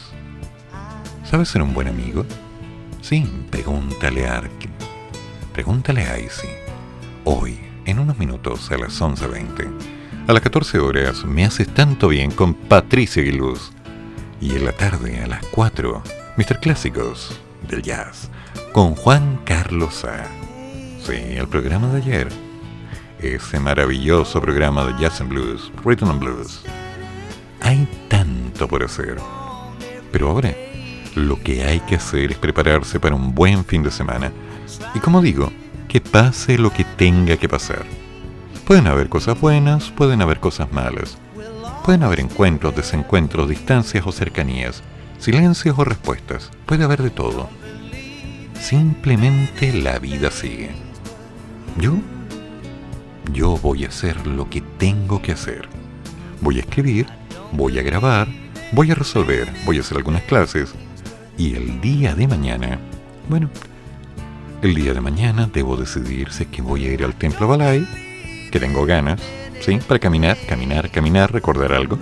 ¿Sabes 1.29 1.49
ser 1.49 1.61
un 1.61 1.73
buen 1.73 1.87
amigo? 1.87 2.25
Sí, 3.01 3.25
pregúntale 3.51 4.27
a 4.27 4.37
Arkin. 4.37 4.71
Pregúntale 5.53 6.03
a 6.03 6.19
Icy. 6.19 6.47
Hoy, 7.25 7.59
en 7.85 7.99
unos 7.99 8.17
minutos, 8.17 8.71
a 8.71 8.77
las 8.77 8.99
11.20. 9.01 9.69
A 10.27 10.33
las 10.33 10.41
14 10.41 10.79
horas, 10.79 11.25
me 11.25 11.45
haces 11.45 11.67
tanto 11.67 12.07
bien 12.07 12.31
con 12.31 12.53
Patricia 12.53 13.21
Guiluz. 13.23 13.71
Y 14.41 14.55
en 14.55 14.65
la 14.65 14.71
tarde, 14.71 15.21
a 15.21 15.27
las 15.27 15.45
4, 15.47 16.01
Mr. 16.37 16.59
Clásicos 16.61 17.39
del 17.67 17.81
Jazz, 17.81 18.29
con 18.71 18.95
Juan 18.95 19.41
Carlos 19.43 20.05
A. 20.05 20.25
Sí, 21.05 21.35
el 21.35 21.47
programa 21.47 21.89
de 21.89 21.97
ayer. 21.97 22.29
Ese 23.19 23.59
maravilloso 23.59 24.39
programa 24.39 24.85
de 24.85 25.01
Jazz 25.01 25.19
and 25.19 25.29
Blues, 25.29 25.71
Rhythm 25.83 26.09
and 26.09 26.19
Blues. 26.21 26.63
Hay 27.61 27.85
tanto 28.07 28.67
por 28.69 28.81
hacer. 28.81 29.17
Pero 30.11 30.29
ahora, 30.29 30.55
lo 31.15 31.37
que 31.41 31.65
hay 31.65 31.81
que 31.81 31.95
hacer 31.95 32.31
es 32.31 32.37
prepararse 32.37 32.97
para 32.97 33.15
un 33.15 33.35
buen 33.35 33.65
fin 33.65 33.83
de 33.83 33.91
semana. 33.91 34.31
Y 34.95 34.99
como 34.99 35.21
digo, 35.21 35.51
que 35.89 35.99
pase 35.99 36.57
lo 36.57 36.71
que 36.71 36.85
tenga 36.85 37.35
que 37.35 37.49
pasar. 37.49 37.83
Pueden 38.65 38.87
haber 38.87 39.09
cosas 39.09 39.39
buenas, 39.41 39.89
pueden 39.89 40.21
haber 40.21 40.39
cosas 40.39 40.71
malas. 40.71 41.17
Pueden 41.83 42.03
haber 42.03 42.19
encuentros, 42.19 42.75
desencuentros, 42.75 43.49
distancias 43.49 44.05
o 44.05 44.11
cercanías, 44.11 44.83
silencios 45.17 45.77
o 45.79 45.83
respuestas. 45.83 46.51
Puede 46.65 46.83
haber 46.83 47.01
de 47.01 47.09
todo. 47.09 47.49
Simplemente 48.59 49.73
la 49.73 49.97
vida 49.99 50.29
sigue. 50.29 50.71
Yo, 51.77 51.95
yo 53.33 53.57
voy 53.57 53.85
a 53.85 53.87
hacer 53.87 54.27
lo 54.27 54.49
que 54.49 54.61
tengo 54.61 55.21
que 55.21 55.31
hacer. 55.31 55.67
Voy 56.41 56.57
a 56.57 56.61
escribir, 56.61 57.07
voy 57.53 57.79
a 57.79 57.83
grabar, 57.83 58.27
voy 58.71 58.91
a 58.91 58.95
resolver, 58.95 59.47
voy 59.65 59.77
a 59.77 59.81
hacer 59.81 59.97
algunas 59.97 60.23
clases. 60.23 60.73
Y 61.37 61.55
el 61.55 61.79
día 61.81 62.15
de 62.15 62.27
mañana, 62.27 62.79
bueno, 63.29 63.49
el 64.61 64.75
día 64.75 64.93
de 64.93 65.01
mañana 65.01 65.49
debo 65.51 65.77
decidir 65.77 66.31
si 66.31 66.43
es 66.43 66.49
que 66.49 66.61
voy 66.61 66.85
a 66.85 66.93
ir 66.93 67.03
al 67.03 67.15
Templo 67.15 67.47
Balay, 67.47 67.87
que 68.51 68.59
tengo 68.59 68.85
ganas, 68.85 69.21
¿sí? 69.59 69.79
Para 69.87 69.99
caminar, 69.99 70.37
caminar, 70.47 70.89
caminar, 70.91 71.31
recordar 71.31 71.73
algo. 71.73 71.97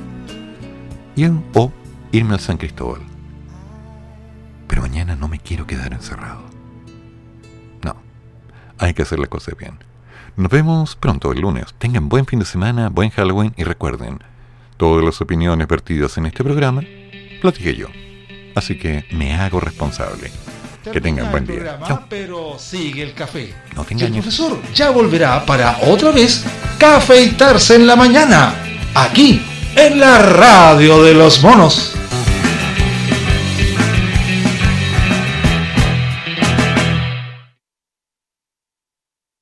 Y, 1.15 1.25
o 1.25 1.71
irme 2.11 2.34
al 2.34 2.39
San 2.39 2.57
Cristóbal. 2.57 3.01
Pero 4.67 4.81
mañana 4.81 5.15
no 5.15 5.27
me 5.27 5.39
quiero 5.39 5.65
quedar 5.65 5.93
encerrado. 5.93 6.43
No, 7.84 7.95
hay 8.77 8.93
que 8.93 9.01
hacer 9.01 9.19
las 9.19 9.29
cosas 9.29 9.57
bien. 9.57 9.79
Nos 10.35 10.51
vemos 10.51 10.95
pronto 10.95 11.31
el 11.31 11.41
lunes. 11.41 11.73
Tengan 11.79 12.09
buen 12.09 12.25
fin 12.25 12.39
de 12.39 12.45
semana, 12.45 12.89
buen 12.89 13.09
Halloween 13.09 13.53
y 13.57 13.63
recuerden, 13.63 14.19
todas 14.77 15.03
las 15.03 15.19
opiniones 15.21 15.67
vertidas 15.67 16.17
en 16.17 16.27
este 16.27 16.43
programa, 16.43 16.84
platiqué 17.41 17.75
yo. 17.75 17.88
Así 18.55 18.77
que 18.77 19.05
me 19.11 19.34
hago 19.34 19.59
responsable. 19.59 20.31
Que 20.91 21.01
tengan 21.01 21.31
buen 21.31 21.45
día. 21.45 21.55
Programa, 21.55 21.88
Chao. 21.88 22.03
Pero 22.09 22.57
sigue 22.59 23.03
el 23.03 23.14
café. 23.14 23.53
No 23.76 23.84
te 23.84 23.93
el 23.93 24.11
profesor 24.14 24.59
ya 24.73 24.89
volverá 24.89 25.45
para 25.45 25.80
otra 25.84 26.11
vez 26.11 26.43
cafeitarse 26.77 27.76
en 27.76 27.88
la 27.88 27.95
mañana. 27.95 28.53
Aquí, 28.93 29.41
en 29.76 29.99
la 29.99 30.19
radio 30.19 31.03
de 31.03 31.14
los 31.14 31.41
monos. 31.43 31.93